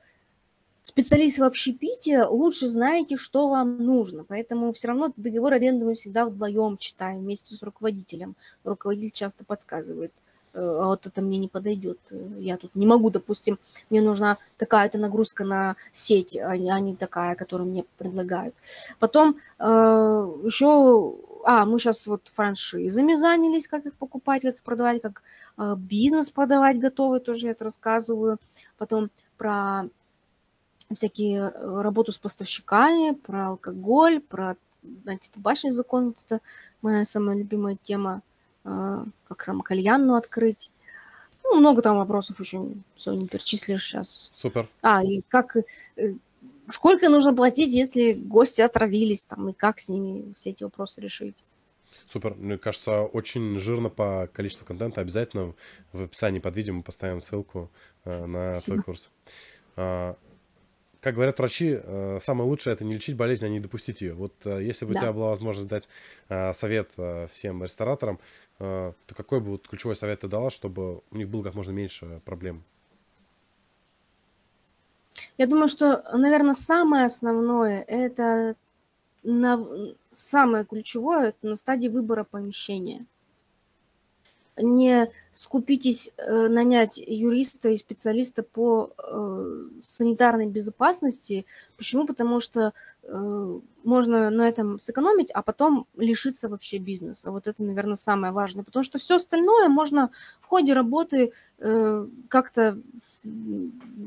специалист 0.81 1.37
в 1.39 1.43
общепите 1.43 2.23
лучше 2.23 2.67
знаете, 2.67 3.17
что 3.17 3.49
вам 3.49 3.77
нужно, 3.77 4.23
поэтому 4.23 4.73
все 4.73 4.87
равно 4.87 5.13
договор 5.17 5.53
аренды 5.53 5.85
мы 5.85 5.95
всегда 5.95 6.25
вдвоем 6.25 6.77
читаем 6.77 7.19
вместе 7.19 7.53
с 7.53 7.61
руководителем. 7.61 8.35
Руководитель 8.63 9.11
часто 9.11 9.43
подсказывает– 9.45 10.13
а 10.55 10.87
вот 10.87 11.05
это 11.05 11.21
мне 11.21 11.37
не 11.37 11.47
подойдет. 11.47 11.99
Я 12.37 12.57
тут 12.57 12.73
не 12.75 12.85
могу, 12.85 13.09
допустим, 13.09 13.59
мне 13.89 14.01
нужна 14.01 14.37
такая-то 14.57 14.97
нагрузка 14.97 15.43
на 15.43 15.75
сеть, 15.91 16.37
а 16.37 16.57
не 16.57 16.93
а 16.93 16.95
такая, 16.95 17.35
которую 17.35 17.69
мне 17.69 17.85
предлагают. 17.97 18.55
Потом 18.99 19.37
э, 19.59 19.63
еще, 19.63 21.15
а, 21.43 21.65
мы 21.65 21.79
сейчас 21.79 22.07
вот 22.07 22.27
франшизами 22.27 23.15
занялись, 23.15 23.67
как 23.67 23.85
их 23.85 23.93
покупать, 23.95 24.43
как 24.43 24.55
их 24.55 24.63
продавать, 24.63 25.01
как 25.01 25.23
э, 25.57 25.75
бизнес 25.77 26.29
продавать 26.29 26.79
готовый, 26.79 27.19
тоже 27.19 27.47
я 27.47 27.51
это 27.51 27.65
рассказываю. 27.65 28.37
Потом 28.77 29.09
про 29.37 29.83
всякие 30.93 31.49
работу 31.49 32.11
с 32.11 32.17
поставщиками, 32.17 33.13
про 33.13 33.47
алкоголь, 33.47 34.21
про 34.21 34.55
антитабачный 35.07 35.71
закон, 35.71 36.07
вот 36.07 36.23
это 36.23 36.41
моя 36.81 37.05
самая 37.05 37.35
любимая 37.35 37.77
тема– 37.81 38.21
как 38.65 39.45
там 39.45 39.61
кальянну 39.61 40.15
открыть. 40.15 40.71
Ну, 41.45 41.59
много 41.59 41.81
там 41.81 41.97
вопросов 41.97 42.39
еще, 42.39 42.67
все 42.95 43.13
не 43.13 43.27
перечислишь 43.27 43.85
сейчас. 43.85 44.31
Супер. 44.35 44.67
А, 44.81 45.03
и 45.03 45.21
как, 45.27 45.55
э, 45.55 46.13
сколько 46.67 47.09
нужно 47.09 47.35
платить, 47.35 47.71
если 47.71 48.13
гости 48.13 48.61
отравились 48.61 49.25
там, 49.25 49.49
и 49.49 49.53
как 49.53 49.79
с 49.79 49.89
ними 49.89 50.33
все 50.33 50.49
эти 50.51 50.63
вопросы 50.63 51.01
решить? 51.01 51.35
Супер. 52.11 52.35
Мне 52.35 52.57
кажется, 52.57 53.01
очень 53.01 53.59
жирно 53.59 53.89
по 53.89 54.27
количеству 54.33 54.65
контента. 54.65 55.01
Обязательно 55.01 55.53
в 55.91 56.03
описании 56.03 56.39
под 56.39 56.55
видео 56.55 56.73
мы 56.73 56.83
поставим 56.83 57.21
ссылку 57.21 57.71
э, 58.05 58.25
на 58.25 58.55
Спасибо. 58.55 58.73
свой 58.73 58.83
курс. 58.83 59.09
А, 59.75 60.17
как 61.01 61.13
говорят 61.13 61.37
врачи, 61.37 61.77
э, 61.79 62.19
самое 62.21 62.49
лучшее 62.49 62.73
это 62.73 62.83
не 62.83 62.95
лечить 62.95 63.15
болезнь, 63.15 63.45
а 63.45 63.49
не 63.49 63.59
допустить 63.59 64.01
ее. 64.01 64.13
Вот 64.13 64.33
если 64.45 64.85
бы 64.85 64.93
да. 64.93 64.99
у 64.99 65.01
тебя 65.03 65.13
была 65.13 65.29
возможность 65.29 65.67
дать 65.67 65.87
совет 66.27 66.89
всем 67.31 67.63
рестораторам, 67.63 68.19
то 68.57 68.95
какой 69.15 69.39
бы 69.39 69.51
вот 69.51 69.67
ключевой 69.67 69.95
совет 69.95 70.21
ты 70.21 70.27
дала, 70.27 70.49
чтобы 70.49 71.01
у 71.11 71.17
них 71.17 71.27
было 71.29 71.43
как 71.43 71.55
можно 71.55 71.71
меньше 71.71 72.21
проблем? 72.25 72.63
Я 75.37 75.47
думаю, 75.47 75.67
что, 75.67 76.03
наверное, 76.13 76.53
самое 76.53 77.05
основное 77.05 77.81
это 77.83 78.55
на, 79.23 79.65
самое 80.11 80.65
ключевое 80.65 81.29
это 81.29 81.47
на 81.47 81.55
стадии 81.55 81.89
выбора 81.89 82.23
помещения 82.23 83.05
не 84.57 85.11
скупитесь 85.31 86.11
э, 86.17 86.47
нанять 86.47 86.97
юриста 86.97 87.69
и 87.69 87.77
специалиста 87.77 88.43
по 88.43 88.91
э, 88.97 89.63
санитарной 89.81 90.47
безопасности. 90.47 91.45
Почему? 91.77 92.05
Потому 92.05 92.39
что 92.39 92.73
э, 93.03 93.59
можно 93.85 94.29
на 94.29 94.47
этом 94.47 94.79
сэкономить, 94.79 95.31
а 95.31 95.41
потом 95.41 95.87
лишиться 95.95 96.49
вообще 96.49 96.77
бизнеса. 96.77 97.31
Вот 97.31 97.47
это, 97.47 97.63
наверное, 97.63 97.95
самое 97.95 98.33
важное. 98.33 98.63
Потому 98.63 98.83
что 98.83 98.97
все 98.97 99.15
остальное 99.15 99.69
можно 99.69 100.09
в 100.41 100.45
ходе 100.45 100.73
работы 100.73 101.31
э, 101.59 102.07
как-то 102.27 102.79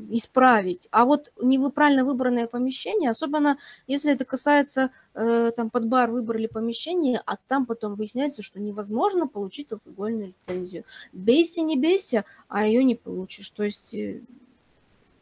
исправить. 0.09 0.87
А 0.91 1.05
вот 1.05 1.31
неправильно 1.41 2.03
выбранное 2.03 2.47
помещение, 2.47 3.09
особенно 3.09 3.57
если 3.87 4.11
это 4.13 4.25
касается, 4.25 4.91
э, 5.13 5.51
там 5.55 5.69
под 5.69 5.85
бар 5.87 6.11
выбрали 6.11 6.47
помещение, 6.47 7.21
а 7.25 7.37
там 7.47 7.65
потом 7.65 7.95
выясняется, 7.95 8.41
что 8.41 8.59
невозможно 8.59 9.27
получить 9.27 9.71
алкогольную 9.71 10.27
лицензию. 10.27 10.83
Бейся, 11.13 11.61
не 11.61 11.77
бейся, 11.77 12.25
а 12.47 12.67
ее 12.67 12.83
не 12.83 12.95
получишь. 12.95 13.49
То 13.49 13.63
есть 13.63 13.95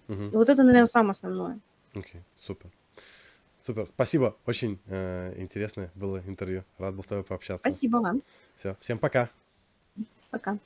угу. 0.08 0.30
вот 0.32 0.49
это, 0.49 0.64
наверное, 0.64 0.88
самое 0.88 1.12
основное. 1.12 1.60
Окей, 1.93 2.22
okay, 2.22 2.24
супер. 2.38 2.72
Супер, 3.68 3.86
спасибо, 3.86 4.38
очень 4.45 4.80
э, 4.86 5.34
интересное 5.36 5.91
было 5.93 6.20
интервью. 6.26 6.63
Рад 6.78 6.95
был 6.95 7.03
с 7.03 7.07
тобой 7.07 7.26
пообщаться. 7.26 7.70
Спасибо 7.70 7.97
вам. 7.97 8.24
Все, 8.55 8.78
всем 8.80 8.97
пока. 8.97 9.30
Пока. 10.32 10.57